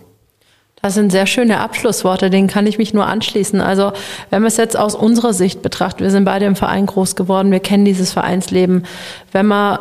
Das 0.84 0.96
sind 0.96 1.14
sehr 1.14 1.28
schöne 1.28 1.62
Abschlussworte, 1.62 2.30
denen 2.30 2.50
kann 2.50 2.68
ich 2.68 2.78
mich 2.78 2.94
nur 2.94 3.08
anschließen. 3.08 3.62
Also 3.62 3.94
wenn 4.32 4.42
wir 4.42 4.50
es 4.50 4.58
jetzt 4.58 4.78
aus 4.78 4.96
unserer 4.96 5.32
Sicht 5.32 5.62
betrachten, 5.62 6.04
wir 6.04 6.12
sind 6.12 6.26
beide 6.26 6.44
im 6.44 6.58
Verein 6.58 6.88
groß 6.88 7.16
geworden, 7.16 7.52
wir 7.52 7.62
kennen 7.62 7.86
dieses 7.86 8.12
Vereinsleben. 8.12 8.86
Wenn 9.32 9.46
man 9.46 9.80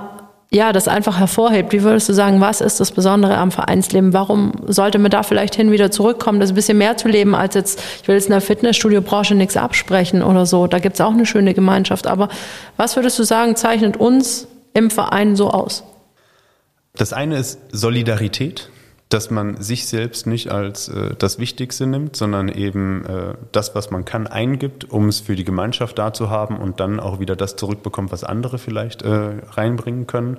ja, 0.52 0.72
das 0.72 0.86
einfach 0.86 1.18
hervorhebt. 1.18 1.72
Wie 1.72 1.82
würdest 1.82 2.10
du 2.10 2.12
sagen, 2.12 2.42
was 2.42 2.60
ist 2.60 2.78
das 2.78 2.92
Besondere 2.92 3.38
am 3.38 3.50
Vereinsleben? 3.50 4.12
Warum 4.12 4.52
sollte 4.66 4.98
man 4.98 5.10
da 5.10 5.22
vielleicht 5.22 5.54
hin 5.54 5.72
wieder 5.72 5.90
zurückkommen, 5.90 6.40
das 6.40 6.50
ein 6.50 6.54
bisschen 6.54 6.76
mehr 6.76 6.96
zu 6.98 7.08
leben, 7.08 7.34
als 7.34 7.54
jetzt, 7.54 7.82
ich 8.02 8.06
will 8.06 8.14
jetzt 8.14 8.26
in 8.26 8.32
der 8.32 8.42
Fitnessstudio-Branche 8.42 9.34
nichts 9.34 9.56
absprechen 9.56 10.22
oder 10.22 10.44
so. 10.44 10.66
Da 10.66 10.78
gibt's 10.78 11.00
auch 11.00 11.12
eine 11.12 11.24
schöne 11.24 11.54
Gemeinschaft. 11.54 12.06
Aber 12.06 12.28
was 12.76 12.96
würdest 12.96 13.18
du 13.18 13.24
sagen, 13.24 13.56
zeichnet 13.56 13.96
uns 13.96 14.46
im 14.74 14.90
Verein 14.90 15.36
so 15.36 15.50
aus? 15.50 15.84
Das 16.94 17.14
eine 17.14 17.38
ist 17.38 17.58
Solidarität 17.72 18.68
dass 19.12 19.30
man 19.30 19.60
sich 19.60 19.86
selbst 19.86 20.26
nicht 20.26 20.50
als 20.50 20.88
äh, 20.88 21.14
das 21.18 21.38
Wichtigste 21.38 21.86
nimmt, 21.86 22.16
sondern 22.16 22.48
eben 22.48 23.04
äh, 23.04 23.34
das, 23.52 23.74
was 23.74 23.90
man 23.90 24.04
kann, 24.04 24.26
eingibt, 24.26 24.90
um 24.90 25.08
es 25.08 25.20
für 25.20 25.36
die 25.36 25.44
Gemeinschaft 25.44 25.98
da 25.98 26.12
zu 26.12 26.30
haben 26.30 26.56
und 26.56 26.80
dann 26.80 27.00
auch 27.00 27.20
wieder 27.20 27.36
das 27.36 27.56
zurückbekommt, 27.56 28.12
was 28.12 28.24
andere 28.24 28.58
vielleicht 28.58 29.02
äh, 29.02 29.32
reinbringen 29.50 30.06
können. 30.06 30.38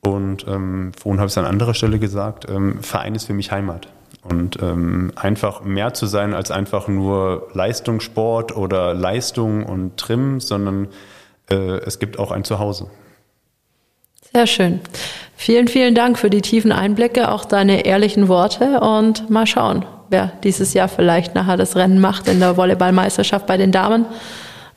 Und 0.00 0.46
ähm, 0.46 0.92
vorhin 0.96 1.18
habe 1.18 1.26
ich 1.26 1.32
es 1.32 1.38
an 1.38 1.46
anderer 1.46 1.74
Stelle 1.74 1.98
gesagt, 1.98 2.48
ähm, 2.48 2.80
Verein 2.82 3.14
ist 3.14 3.24
für 3.24 3.34
mich 3.34 3.50
Heimat. 3.50 3.88
Und 4.22 4.60
ähm, 4.60 5.12
einfach 5.16 5.62
mehr 5.62 5.94
zu 5.94 6.06
sein 6.06 6.34
als 6.34 6.50
einfach 6.50 6.88
nur 6.88 7.48
Leistungssport 7.54 8.56
oder 8.56 8.94
Leistung 8.94 9.64
und 9.64 9.96
Trim, 9.96 10.40
sondern 10.40 10.88
äh, 11.50 11.54
es 11.54 11.98
gibt 11.98 12.18
auch 12.18 12.30
ein 12.30 12.44
Zuhause. 12.44 12.88
Sehr 14.32 14.46
schön. 14.46 14.80
Vielen, 15.38 15.68
vielen 15.68 15.94
Dank 15.94 16.18
für 16.18 16.30
die 16.30 16.40
tiefen 16.40 16.72
Einblicke, 16.72 17.30
auch 17.30 17.44
deine 17.44 17.84
ehrlichen 17.84 18.26
Worte 18.26 18.80
und 18.80 19.28
mal 19.28 19.46
schauen, 19.46 19.84
wer 20.08 20.32
dieses 20.42 20.72
Jahr 20.72 20.88
vielleicht 20.88 21.34
nachher 21.34 21.58
das 21.58 21.76
Rennen 21.76 22.00
macht 22.00 22.26
in 22.26 22.40
der 22.40 22.56
Volleyballmeisterschaft 22.56 23.46
bei 23.46 23.58
den 23.58 23.70
Damen. 23.70 24.06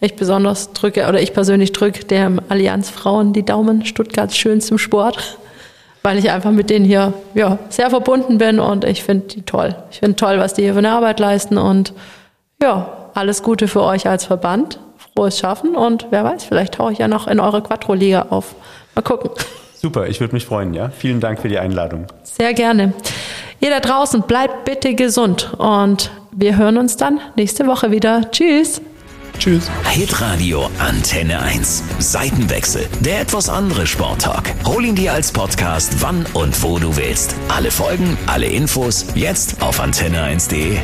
Ich 0.01 0.15
besonders 0.15 0.73
drücke, 0.73 1.07
oder 1.07 1.21
ich 1.21 1.33
persönlich 1.33 1.71
drücke 1.71 2.03
der 2.05 2.31
Allianz 2.49 2.89
Frauen 2.89 3.33
die 3.33 3.43
Daumen, 3.43 3.85
Stuttgarts 3.85 4.37
schönstem 4.37 4.77
Sport, 4.77 5.37
weil 6.03 6.17
ich 6.17 6.29
einfach 6.29 6.51
mit 6.51 6.69
denen 6.69 6.85
hier 6.85 7.13
ja, 7.33 7.57
sehr 7.69 7.89
verbunden 7.89 8.37
bin 8.37 8.59
und 8.59 8.83
ich 8.83 9.03
finde 9.03 9.27
die 9.27 9.41
toll. 9.43 9.75
Ich 9.91 9.99
finde 9.99 10.17
toll, 10.17 10.39
was 10.39 10.53
die 10.53 10.63
hier 10.63 10.73
für 10.73 10.79
eine 10.79 10.91
Arbeit 10.91 11.19
leisten 11.19 11.57
und 11.57 11.93
ja, 12.61 13.09
alles 13.13 13.43
Gute 13.43 13.67
für 13.67 13.81
euch 13.81 14.07
als 14.07 14.25
Verband. 14.25 14.79
Frohes 15.15 15.39
Schaffen 15.39 15.75
und 15.75 16.07
wer 16.11 16.23
weiß, 16.25 16.43
vielleicht 16.43 16.75
tauche 16.75 16.91
ich 16.91 16.99
ja 16.99 17.07
noch 17.07 17.27
in 17.27 17.39
eure 17.39 17.61
Quattro-Liga 17.61 18.27
auf. 18.29 18.55
Mal 18.95 19.01
gucken. 19.01 19.31
Super, 19.81 20.07
ich 20.07 20.19
würde 20.19 20.33
mich 20.33 20.45
freuen, 20.45 20.73
ja. 20.73 20.89
Vielen 20.89 21.21
Dank 21.21 21.39
für 21.39 21.47
die 21.47 21.57
Einladung. 21.57 22.07
Sehr 22.23 22.53
gerne. 22.53 22.93
Ihr 23.61 23.69
da 23.69 23.79
draußen 23.79 24.23
bleibt 24.23 24.65
bitte 24.65 24.93
gesund 24.93 25.53
und 25.57 26.11
wir 26.31 26.57
hören 26.57 26.77
uns 26.77 26.97
dann 26.97 27.21
nächste 27.37 27.65
Woche 27.65 27.89
wieder. 27.89 28.29
Tschüss. 28.29 28.81
Tschüss. 29.37 29.71
Hitradio 29.89 30.69
Antenne 30.79 31.39
1. 31.39 31.83
Seitenwechsel. 31.99 32.87
Der 32.99 33.21
etwas 33.21 33.47
andere 33.47 33.87
Sporttalk. 33.87 34.53
Hol 34.65 34.83
ihn 34.83 34.95
dir 34.95 35.13
als 35.13 35.31
Podcast, 35.31 36.01
wann 36.01 36.25
und 36.33 36.61
wo 36.61 36.77
du 36.77 36.97
willst. 36.97 37.35
Alle 37.47 37.71
Folgen, 37.71 38.17
alle 38.25 38.47
Infos, 38.47 39.05
jetzt 39.15 39.61
auf 39.61 39.81
antenne1.de. 39.81 40.77